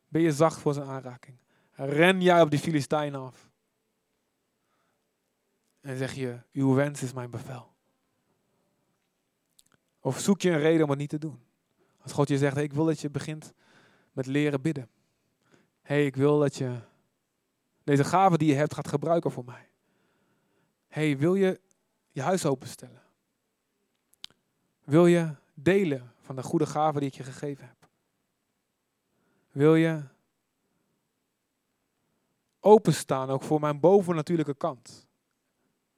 Ben 0.07 0.21
je 0.21 0.31
zacht 0.31 0.59
voor 0.59 0.73
zijn 0.73 0.87
aanraking? 0.87 1.37
Ren 1.71 2.21
jij 2.21 2.41
op 2.41 2.49
die 2.49 2.59
Filistijn 2.59 3.15
af? 3.15 3.49
En 5.81 5.97
zeg 5.97 6.13
je, 6.13 6.39
uw 6.51 6.73
wens 6.73 7.03
is 7.03 7.13
mijn 7.13 7.29
bevel. 7.29 7.75
Of 9.99 10.19
zoek 10.19 10.41
je 10.41 10.51
een 10.51 10.59
reden 10.59 10.83
om 10.83 10.89
het 10.89 10.99
niet 10.99 11.09
te 11.09 11.17
doen. 11.17 11.39
Als 11.97 12.11
God 12.11 12.27
je 12.27 12.37
zegt, 12.37 12.57
ik 12.57 12.73
wil 12.73 12.85
dat 12.85 12.99
je 12.99 13.09
begint 13.09 13.53
met 14.11 14.25
leren 14.25 14.61
bidden. 14.61 14.89
hey, 15.81 16.05
ik 16.05 16.15
wil 16.15 16.39
dat 16.39 16.55
je 16.55 16.79
deze 17.83 18.03
gave 18.03 18.37
die 18.37 18.47
je 18.47 18.55
hebt 18.55 18.73
gaat 18.73 18.87
gebruiken 18.87 19.31
voor 19.31 19.45
mij. 19.45 19.69
hey, 20.87 21.17
wil 21.17 21.35
je 21.35 21.61
je 22.11 22.21
huis 22.21 22.45
openstellen? 22.45 23.01
Wil 24.83 25.05
je 25.05 25.35
delen 25.53 26.11
van 26.21 26.35
de 26.35 26.43
goede 26.43 26.65
gave 26.65 26.99
die 26.99 27.07
ik 27.07 27.15
je 27.15 27.23
gegeven 27.23 27.65
heb? 27.65 27.76
Wil 29.57 29.75
je 29.75 30.03
openstaan 32.59 33.29
ook 33.29 33.43
voor 33.43 33.59
mijn 33.59 33.79
bovennatuurlijke 33.79 34.53
kant? 34.53 35.07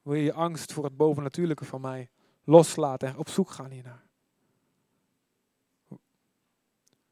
Wil 0.02 0.14
je 0.14 0.24
je 0.24 0.34
angst 0.34 0.74
voor 0.74 0.84
het 0.84 0.98
bovennatuurlijke 0.98 1.66
van 1.66 1.82
mij 1.82 2.10
loslaten 2.44 3.08
en 3.08 3.18
op 3.18 3.30
zoek 3.30 3.50
gaan 3.50 3.72
hiernaar? 3.72 4.06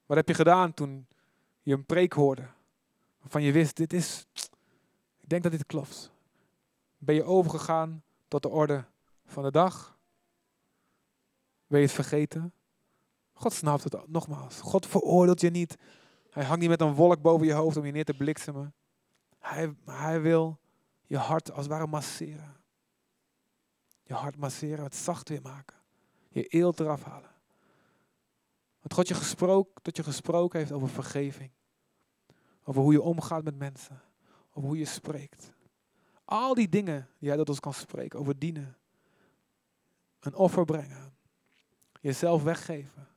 Wat 0.06 0.18
heb 0.18 0.28
je 0.28 0.34
gedaan 0.34 0.74
toen 0.74 1.08
je 1.62 1.74
een 1.74 1.86
preek 1.86 2.14
hoorde? 2.14 2.48
Waarvan 3.20 3.41
je 3.41 3.52
wist, 3.52 3.76
dit 3.76 3.93
is, 3.93 4.26
ik 5.20 5.30
denk 5.30 5.43
dat 5.43 5.52
dit 5.52 5.66
klopt. 5.66 6.12
Ben 6.98 7.16
je 7.16 7.24
overgegaan 7.24 8.04
tot 8.28 8.41
de 8.41 8.50
orde 8.50 8.86
van 9.26 9.43
de 9.43 9.52
dag? 9.52 9.98
Ben 11.68 11.80
je 11.80 11.86
het 11.86 11.95
vergeten? 11.95 12.54
God 13.34 13.54
snapt 13.54 13.84
het 13.84 14.08
nogmaals. 14.08 14.62
God 14.62 14.86
veroordeelt 14.86 15.41
je 15.41 15.50
niet. 15.50 15.78
Hij 16.38 16.46
hangt 16.46 16.62
niet 16.62 16.70
met 16.70 16.82
een 16.82 16.94
wolk 16.94 17.22
boven 17.22 17.48
je 17.48 17.54
hoofd 17.54 17.78
om 17.78 17.86
je 17.86 17.92
neer 17.92 18.06
te 18.06 18.14
bliksemen. 18.14 18.74
Hij, 19.40 19.76
hij 19.86 20.22
wil 20.22 20.60
je 21.06 21.18
hart 21.18 21.52
als 21.52 21.60
het 21.60 21.68
ware 21.68 21.88
masseren. 21.88 22.56
Je 24.04 24.14
hart 24.14 24.38
masseren, 24.38 24.84
het 24.84 24.96
zacht 24.96 25.30
weer 25.30 25.42
maken. 25.42 25.78
Je 26.30 26.44
eelt 26.44 26.80
eraf 26.80 27.04
halen. 27.04 27.30
Dat 28.82 28.94
God 28.94 29.08
je 29.08 29.14
gesproken, 29.14 29.74
dat 29.82 29.96
je 29.96 30.04
gesproken 30.04 30.60
heeft 30.60 30.72
over 30.72 30.90
vergeving. 30.90 31.52
Over 32.64 32.82
hoe 32.82 32.92
je 32.92 33.02
omgaat 33.02 33.44
met 33.44 33.58
mensen. 33.58 34.02
Over 34.54 34.70
hoe 34.70 34.78
je 34.78 34.86
spreekt. 34.86 35.54
Al 36.26 36.54
die 36.54 36.70
dingen 36.70 37.10
die 37.20 37.30
hij 37.30 37.38
tot 37.38 37.50
ons 37.50 37.60
kan 37.60 37.74
spreken. 37.74 38.20
Over 38.20 38.40
dienen. 38.40 38.78
Een 40.20 40.36
offer 40.36 40.66
brengen. 40.66 41.16
Jezelf 42.02 42.44
weggeven. 42.44 43.08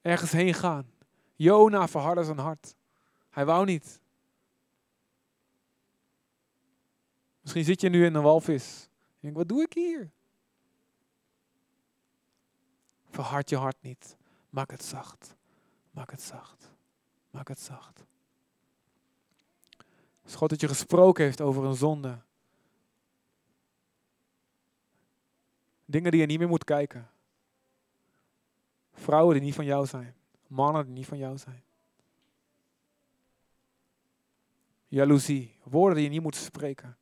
Ergens 0.00 0.32
heen 0.32 0.54
gaan. 0.54 0.98
Jona 1.42 1.88
verhardde 1.88 2.24
zijn 2.24 2.38
hart. 2.38 2.74
Hij 3.30 3.44
wou 3.44 3.64
niet. 3.64 4.00
Misschien 7.40 7.64
zit 7.64 7.80
je 7.80 7.88
nu 7.88 8.04
in 8.04 8.14
een 8.14 8.22
walvis. 8.22 8.88
Je 8.90 9.18
denkt, 9.20 9.36
wat 9.36 9.48
doe 9.48 9.62
ik 9.62 9.72
hier? 9.72 10.10
Verhard 13.10 13.48
je 13.48 13.56
hart 13.56 13.82
niet. 13.82 14.16
Maak 14.50 14.70
het 14.70 14.84
zacht. 14.84 15.36
Maak 15.90 16.10
het 16.10 16.22
zacht. 16.22 16.72
Maak 17.30 17.48
het 17.48 17.60
zacht. 17.60 18.04
Als 20.22 20.34
God 20.34 20.50
dat 20.50 20.60
je 20.60 20.68
gesproken 20.68 21.24
heeft 21.24 21.40
over 21.40 21.64
een 21.64 21.76
zonde. 21.76 22.18
Dingen 25.84 26.10
die 26.10 26.20
je 26.20 26.26
niet 26.26 26.38
meer 26.38 26.48
moet 26.48 26.64
kijken. 26.64 27.10
Vrouwen 28.92 29.34
die 29.34 29.44
niet 29.44 29.54
van 29.54 29.64
jou 29.64 29.86
zijn. 29.86 30.19
Mannen 30.50 30.84
die 30.84 30.94
niet 30.94 31.06
van 31.06 31.18
jou 31.18 31.38
zijn. 31.38 31.62
Jaloezie. 34.86 35.58
Woorden 35.62 35.94
die 35.94 36.04
je 36.04 36.10
niet 36.10 36.22
moet 36.22 36.36
spreken. 36.36 36.96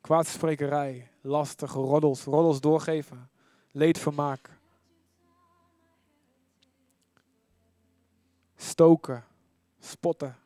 Kwaadsprekerij. 0.00 1.10
Lastige 1.20 1.78
roddels. 1.78 2.24
Roddels 2.24 2.60
doorgeven. 2.60 3.30
Leedvermaak. 3.70 4.60
stoken, 8.62 9.24
spotten. 9.78 10.36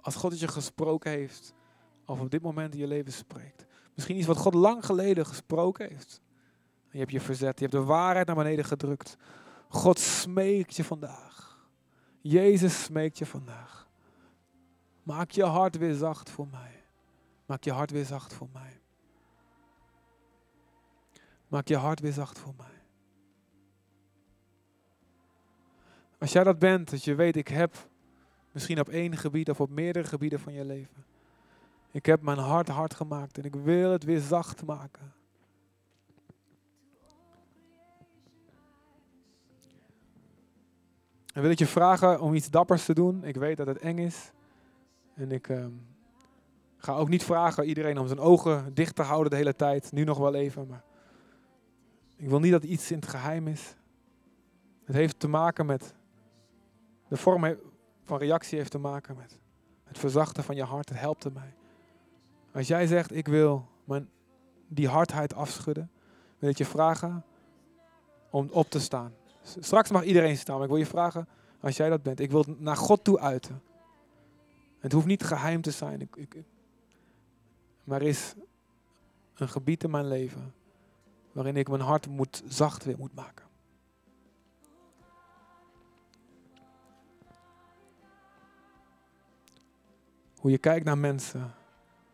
Als 0.00 0.14
God 0.14 0.30
het 0.30 0.40
je 0.40 0.48
gesproken 0.48 1.10
heeft, 1.10 1.54
of 2.04 2.20
op 2.20 2.30
dit 2.30 2.42
moment 2.42 2.74
in 2.74 2.80
je 2.80 2.86
leven 2.86 3.12
spreekt. 3.12 3.65
Misschien 3.96 4.16
iets 4.16 4.26
wat 4.26 4.36
God 4.36 4.54
lang 4.54 4.86
geleden 4.86 5.26
gesproken 5.26 5.88
heeft. 5.88 6.20
Je 6.90 6.98
hebt 6.98 7.10
je 7.10 7.20
verzet, 7.20 7.58
je 7.58 7.66
hebt 7.66 7.76
de 7.76 7.84
waarheid 7.84 8.26
naar 8.26 8.36
beneden 8.36 8.64
gedrukt. 8.64 9.16
God 9.68 9.98
smeekt 9.98 10.76
je 10.76 10.84
vandaag. 10.84 11.66
Jezus 12.20 12.84
smeekt 12.84 13.18
je 13.18 13.26
vandaag. 13.26 13.88
Maak 15.02 15.30
je 15.30 15.44
hart 15.44 15.76
weer 15.78 15.94
zacht 15.94 16.30
voor 16.30 16.48
mij. 16.48 16.84
Maak 17.46 17.64
je 17.64 17.72
hart 17.72 17.90
weer 17.90 18.04
zacht 18.04 18.32
voor 18.34 18.48
mij. 18.52 18.80
Maak 21.48 21.68
je 21.68 21.76
hart 21.76 22.00
weer 22.00 22.12
zacht 22.12 22.38
voor 22.38 22.54
mij. 22.56 22.82
Als 26.18 26.32
jij 26.32 26.44
dat 26.44 26.58
bent, 26.58 26.90
dat 26.90 27.04
je 27.04 27.14
weet, 27.14 27.36
ik 27.36 27.48
heb 27.48 27.88
misschien 28.52 28.80
op 28.80 28.88
één 28.88 29.16
gebied 29.16 29.50
of 29.50 29.60
op 29.60 29.70
meerdere 29.70 30.08
gebieden 30.08 30.40
van 30.40 30.52
je 30.52 30.64
leven. 30.64 31.04
Ik 31.96 32.06
heb 32.06 32.22
mijn 32.22 32.38
hart 32.38 32.68
hard 32.68 32.94
gemaakt 32.94 33.38
en 33.38 33.44
ik 33.44 33.54
wil 33.54 33.90
het 33.90 34.04
weer 34.04 34.20
zacht 34.20 34.64
maken. 34.64 35.12
En 41.32 41.42
wil 41.42 41.50
ik 41.50 41.58
je 41.58 41.66
vragen 41.66 42.20
om 42.20 42.34
iets 42.34 42.50
dappers 42.50 42.84
te 42.84 42.94
doen. 42.94 43.24
Ik 43.24 43.36
weet 43.36 43.56
dat 43.56 43.66
het 43.66 43.78
eng 43.78 43.98
is. 43.98 44.32
En 45.14 45.32
ik, 45.32 45.48
ehm, 45.48 45.72
Ga 46.76 46.94
ook 46.94 47.08
niet 47.08 47.24
vragen 47.24 47.64
iedereen 47.64 47.98
om 47.98 48.06
zijn 48.06 48.20
ogen 48.20 48.74
dicht 48.74 48.94
te 48.94 49.02
houden 49.02 49.30
de 49.30 49.36
hele 49.36 49.56
tijd. 49.56 49.92
Nu 49.92 50.04
nog 50.04 50.18
wel 50.18 50.34
even, 50.34 50.66
maar 50.66 50.84
ik 52.16 52.28
wil 52.28 52.40
niet 52.40 52.52
dat 52.52 52.64
iets 52.64 52.90
in 52.90 52.98
het 52.98 53.08
geheim 53.08 53.48
is. 53.48 53.76
Het 54.84 54.96
heeft 54.96 55.20
te 55.20 55.28
maken 55.28 55.66
met, 55.66 55.94
de 57.08 57.16
vorm 57.16 57.56
van 58.02 58.18
reactie 58.18 58.58
heeft 58.58 58.70
te 58.70 58.78
maken 58.78 59.16
met 59.16 59.38
het 59.84 59.98
verzachten 59.98 60.44
van 60.44 60.56
je 60.56 60.64
hart. 60.64 60.88
Het 60.88 60.98
helpt 60.98 61.32
mij. 61.32 61.54
Als 62.56 62.66
jij 62.66 62.86
zegt, 62.86 63.14
ik 63.14 63.28
wil 63.28 63.68
mijn, 63.84 64.08
die 64.68 64.88
hardheid 64.88 65.34
afschudden, 65.34 65.90
wil 66.38 66.50
ik 66.50 66.58
je 66.58 66.64
vragen 66.64 67.24
om 68.30 68.48
op 68.50 68.70
te 68.70 68.80
staan. 68.80 69.14
Straks 69.42 69.90
mag 69.90 70.04
iedereen 70.04 70.36
staan, 70.36 70.54
maar 70.54 70.64
ik 70.64 70.70
wil 70.70 70.78
je 70.78 70.86
vragen, 70.86 71.28
als 71.60 71.76
jij 71.76 71.88
dat 71.88 72.02
bent, 72.02 72.20
ik 72.20 72.30
wil 72.30 72.40
het 72.40 72.60
naar 72.60 72.76
God 72.76 73.04
toe 73.04 73.20
uiten. 73.20 73.62
Het 74.78 74.92
hoeft 74.92 75.06
niet 75.06 75.22
geheim 75.24 75.60
te 75.60 75.70
zijn, 75.70 76.00
ik, 76.00 76.16
ik, 76.16 76.36
maar 77.84 78.00
er 78.00 78.06
is 78.06 78.34
een 79.34 79.48
gebied 79.48 79.84
in 79.84 79.90
mijn 79.90 80.08
leven 80.08 80.54
waarin 81.32 81.56
ik 81.56 81.68
mijn 81.68 81.80
hart 81.80 82.08
moet, 82.08 82.42
zacht 82.48 82.84
weer 82.84 82.98
moet 82.98 83.14
maken. 83.14 83.44
Hoe 90.36 90.50
je 90.50 90.58
kijkt 90.58 90.84
naar 90.84 90.98
mensen, 90.98 91.54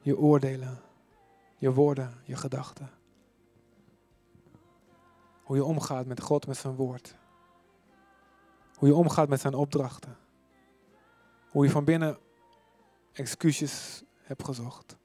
je 0.03 0.19
oordelen, 0.19 0.81
je 1.59 1.73
woorden, 1.73 2.21
je 2.25 2.37
gedachten. 2.37 2.91
Hoe 5.43 5.57
je 5.57 5.65
omgaat 5.65 6.07
met 6.07 6.21
God, 6.21 6.47
met 6.47 6.57
zijn 6.57 6.75
woord. 6.75 7.17
Hoe 8.75 8.89
je 8.89 8.95
omgaat 8.95 9.29
met 9.29 9.41
zijn 9.41 9.55
opdrachten. 9.55 10.17
Hoe 11.51 11.65
je 11.65 11.71
van 11.71 11.85
binnen 11.85 12.19
excuses 13.13 14.03
hebt 14.23 14.45
gezocht. 14.45 14.97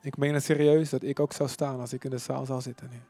Ik 0.00 0.16
meen 0.16 0.34
het 0.34 0.44
serieus 0.44 0.90
dat 0.90 1.02
ik 1.02 1.20
ook 1.20 1.32
zou 1.32 1.48
staan 1.48 1.80
als 1.80 1.92
ik 1.92 2.04
in 2.04 2.10
de 2.10 2.18
zaal 2.18 2.46
zou 2.46 2.60
zitten 2.60 2.90
nu. 2.90 3.02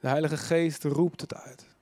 De 0.00 0.08
Heilige 0.08 0.36
Geest 0.36 0.84
roept 0.84 1.20
het 1.20 1.34
uit. 1.34 1.73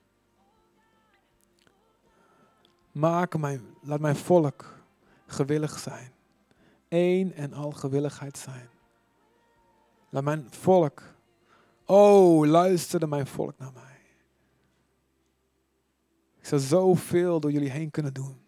Maak 2.92 3.38
mijn, 3.38 3.76
laat 3.80 4.00
mijn 4.00 4.16
volk 4.16 4.82
gewillig 5.26 5.78
zijn. 5.78 6.12
Eén 6.88 7.34
en 7.34 7.52
al 7.52 7.70
gewilligheid 7.70 8.38
zijn. 8.38 8.68
Laat 10.08 10.24
mijn 10.24 10.46
volk, 10.50 11.02
oh, 11.84 12.46
luisterde 12.46 13.06
mijn 13.06 13.26
volk 13.26 13.58
naar 13.58 13.72
mij. 13.72 14.00
Ik 16.38 16.46
zou 16.46 16.60
zoveel 16.60 17.40
door 17.40 17.52
jullie 17.52 17.70
heen 17.70 17.90
kunnen 17.90 18.14
doen. 18.14 18.40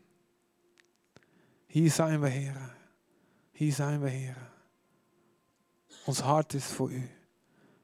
Hier 1.66 1.90
zijn 1.90 2.20
we, 2.20 2.28
heren. 2.28 2.74
Hier 3.53 3.72
zijn 3.72 4.01
we, 4.01 4.09
heren. 4.09 4.53
Ons 6.07 6.20
hart 6.20 6.55
is 6.55 6.64
voor 6.64 6.92
u. 6.92 7.11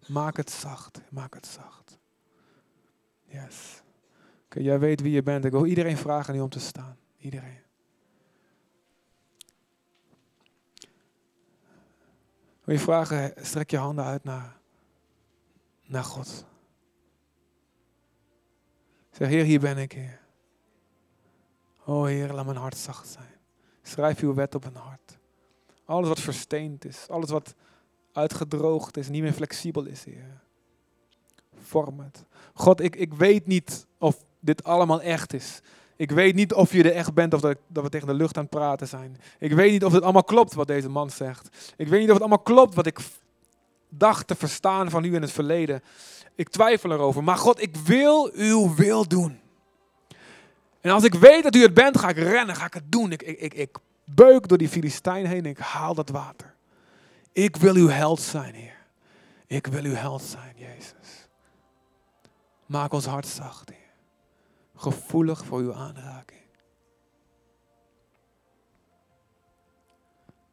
Maak 0.07 0.37
het 0.37 0.51
zacht. 0.51 1.01
Maak 1.11 1.35
het 1.35 1.47
zacht. 1.47 1.99
Yes. 3.25 3.80
Okay, 4.51 4.63
jij 4.63 4.79
weet 4.79 5.01
wie 5.01 5.13
je 5.13 5.23
bent. 5.23 5.45
Ik 5.45 5.51
wil 5.51 5.67
iedereen 5.67 5.97
vragen 5.97 6.35
nu 6.35 6.41
om 6.41 6.49
te 6.49 6.61
staan. 6.61 6.97
Iedereen. 7.19 7.59
Wil 12.65 12.75
je 12.75 12.79
vragen, 12.79 13.33
strek 13.37 13.71
je 13.71 13.77
handen 13.77 14.05
uit 14.05 14.25
naar, 14.25 14.57
naar 15.87 16.05
God. 16.05 16.45
Zeg, 19.11 19.29
Heer, 19.29 19.45
hier 19.45 19.61
ben 19.61 19.79
ik. 19.79 20.19
Oh 21.85 22.05
Heer, 22.05 22.33
laat 22.33 22.45
mijn 22.45 22.57
hart 22.57 22.77
zacht 22.77 23.09
zijn. 23.09 23.39
Schrijf 23.83 24.21
uw 24.21 24.35
wet 24.35 24.55
op 24.55 24.65
een 24.65 24.77
hart. 24.77 25.19
Alles 25.85 26.09
wat 26.09 26.21
versteend 26.21 26.85
is, 26.85 27.09
alles 27.09 27.31
wat 27.31 27.55
uitgedroogd 28.13 28.97
is, 28.97 29.09
niet 29.09 29.23
meer 29.23 29.33
flexibel 29.33 29.85
is, 29.85 30.05
Heer. 30.05 30.41
Vorm 31.55 32.01
het. 32.01 32.25
God, 32.55 32.81
ik, 32.81 32.97
ik 32.97 33.15
weet 33.15 33.47
niet 33.47 33.87
of 33.99 34.29
dit 34.41 34.65
allemaal 34.65 35.03
echt 35.03 35.33
is. 35.33 35.61
Ik 35.97 36.11
weet 36.11 36.35
niet 36.35 36.55
of 36.55 36.73
je 36.73 36.83
er 36.83 36.95
echt 36.95 37.15
bent 37.15 37.35
of 37.35 37.41
dat, 37.41 37.57
we 37.67 37.89
tegen 37.89 38.07
de 38.07 38.15
lucht 38.15 38.37
aan 38.37 38.43
het 38.43 38.51
praten 38.51 38.89
zijn. 38.89 39.17
Ik 39.39 39.53
weet 39.53 39.71
niet 39.71 39.85
of 39.85 39.93
het 39.93 40.03
allemaal 40.03 40.25
klopt 40.25 40.55
wat 40.55 40.67
deze 40.67 40.89
man 40.89 41.11
zegt. 41.11 41.75
Ik 41.77 41.89
weet 41.89 42.01
niet 42.01 42.09
of 42.09 42.15
het 42.15 42.23
allemaal 42.23 42.43
klopt 42.43 42.75
wat 42.75 42.87
ik 42.87 42.99
dacht 43.89 44.27
te 44.27 44.35
verstaan 44.35 44.91
van 44.91 45.05
u 45.05 45.15
in 45.15 45.23
het 45.23 45.33
verleden. 45.33 45.83
Ik 46.35 46.49
twijfel 46.49 46.93
erover. 46.93 47.25
Maar 47.25 47.37
God, 47.37 47.63
ik 47.63 47.77
wil 47.77 48.31
uw 48.33 48.75
wil 48.75 49.09
doen. 49.09 49.41
En 50.81 50.91
als 50.91 51.05
ik 51.05 51.15
weet 51.15 51.43
dat 51.43 51.55
u 51.55 51.63
het 51.63 51.75
bent, 51.75 51.99
ga 51.99 52.09
ik 52.09 52.17
rennen, 52.17 52.57
ga 52.57 52.67
ik 52.67 52.75
het 52.75 52.93
doen. 52.93 53.13
Ik, 53.13 53.23
ik, 53.23 53.39
ik, 53.39 53.55
ik 53.55 53.79
beuk 54.05 54.49
door 54.49 54.59
die 54.59 54.69
Filistijn 54.69 55.27
heen 55.27 55.45
en 55.45 55.51
ik 55.51 55.59
haal 55.59 55.95
dat 55.95 56.09
water. 56.09 56.55
Ik 57.33 57.57
wil 57.57 57.75
uw 57.75 57.89
held 57.89 58.21
zijn, 58.21 58.55
Heer. 58.55 58.77
Ik 59.47 59.67
wil 59.67 59.85
uw 59.85 59.95
held 59.95 60.23
zijn, 60.23 60.55
Jezus. 60.57 61.29
Maak 62.67 62.93
ons 62.93 63.07
hart 63.07 63.27
zacht, 63.27 63.69
Heer. 63.69 63.80
Gevoelig 64.81 65.45
voor 65.45 65.59
uw 65.59 65.75
aanraking. 65.75 66.41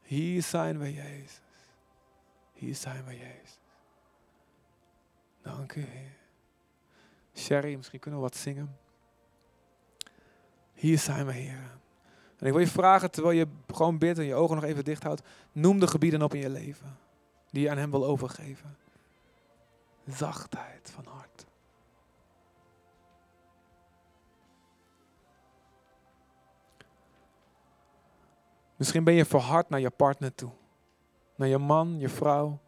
Hier 0.01 0.41
zijn 0.41 0.79
we, 0.79 0.93
Jezus. 0.93 1.41
Hier 2.53 2.75
zijn 2.75 3.05
we, 3.05 3.17
Jezus. 3.17 3.59
Dank 5.41 5.75
u, 5.75 5.81
Heer. 5.81 6.17
Sherry, 7.35 7.75
misschien 7.75 7.99
kunnen 7.99 8.19
we 8.19 8.25
wat 8.25 8.35
zingen. 8.35 8.77
Hier 10.73 10.99
zijn 10.99 11.25
we, 11.25 11.31
Heer. 11.31 11.79
En 12.37 12.45
ik 12.45 12.51
wil 12.51 12.59
je 12.59 12.67
vragen, 12.67 13.11
terwijl 13.11 13.35
je 13.37 13.47
gewoon 13.67 13.97
bidt 13.97 14.17
en 14.17 14.25
je 14.25 14.35
ogen 14.35 14.55
nog 14.55 14.65
even 14.65 14.83
dicht 14.83 15.03
houdt, 15.03 15.21
noem 15.51 15.79
de 15.79 15.87
gebieden 15.87 16.21
op 16.21 16.33
in 16.33 16.39
je 16.39 16.49
leven 16.49 16.97
die 17.51 17.63
je 17.63 17.69
aan 17.69 17.77
Hem 17.77 17.91
wil 17.91 18.05
overgeven. 18.05 18.77
Zachtheid 20.05 20.91
van 20.91 21.05
hart. 21.05 21.26
Misschien 28.77 29.03
ben 29.03 29.13
je 29.13 29.25
verhard 29.25 29.69
naar 29.69 29.79
je 29.79 29.89
partner 29.89 30.35
toe. 30.35 30.51
Naar 31.35 31.47
je 31.47 31.57
man, 31.57 31.99
je 31.99 32.09
vrouw. 32.09 32.59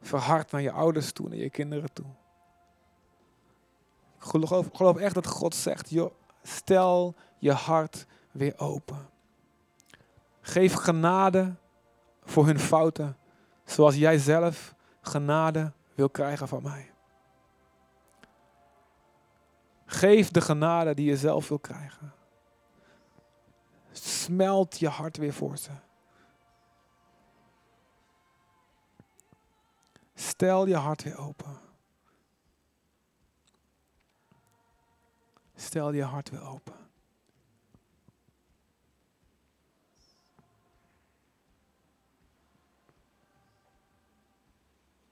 Verhard 0.00 0.50
naar 0.50 0.62
je 0.62 0.70
ouders 0.70 1.12
toe, 1.12 1.28
naar 1.28 1.38
je 1.38 1.50
kinderen 1.50 1.92
toe. 1.92 2.06
Ik 4.16 4.22
geloof, 4.22 4.68
geloof 4.72 4.96
echt 4.96 5.14
dat 5.14 5.26
God 5.26 5.54
zegt, 5.54 5.94
stel 6.42 7.14
je 7.38 7.52
hart 7.52 8.06
weer 8.30 8.58
open. 8.58 9.08
Geef 10.40 10.72
genade 10.72 11.54
voor 12.24 12.46
hun 12.46 12.58
fouten, 12.58 13.16
zoals 13.64 13.96
jij 13.96 14.18
zelf 14.18 14.74
genade 15.00 15.72
wil 15.94 16.10
krijgen 16.10 16.48
van 16.48 16.62
mij. 16.62 16.90
Geef 19.86 20.30
de 20.30 20.40
genade 20.40 20.94
die 20.94 21.06
je 21.06 21.16
zelf 21.16 21.48
wil 21.48 21.58
krijgen. 21.58 22.12
Smelt 23.98 24.78
je 24.78 24.88
hart 24.88 25.16
weer 25.16 25.32
voor 25.32 25.56
ze. 25.56 25.70
Stel 30.14 30.66
je 30.66 30.76
hart 30.76 31.02
weer 31.02 31.18
open. 31.18 31.60
Stel 35.54 35.92
je 35.92 36.02
hart 36.02 36.30
weer 36.30 36.42
open. 36.42 36.85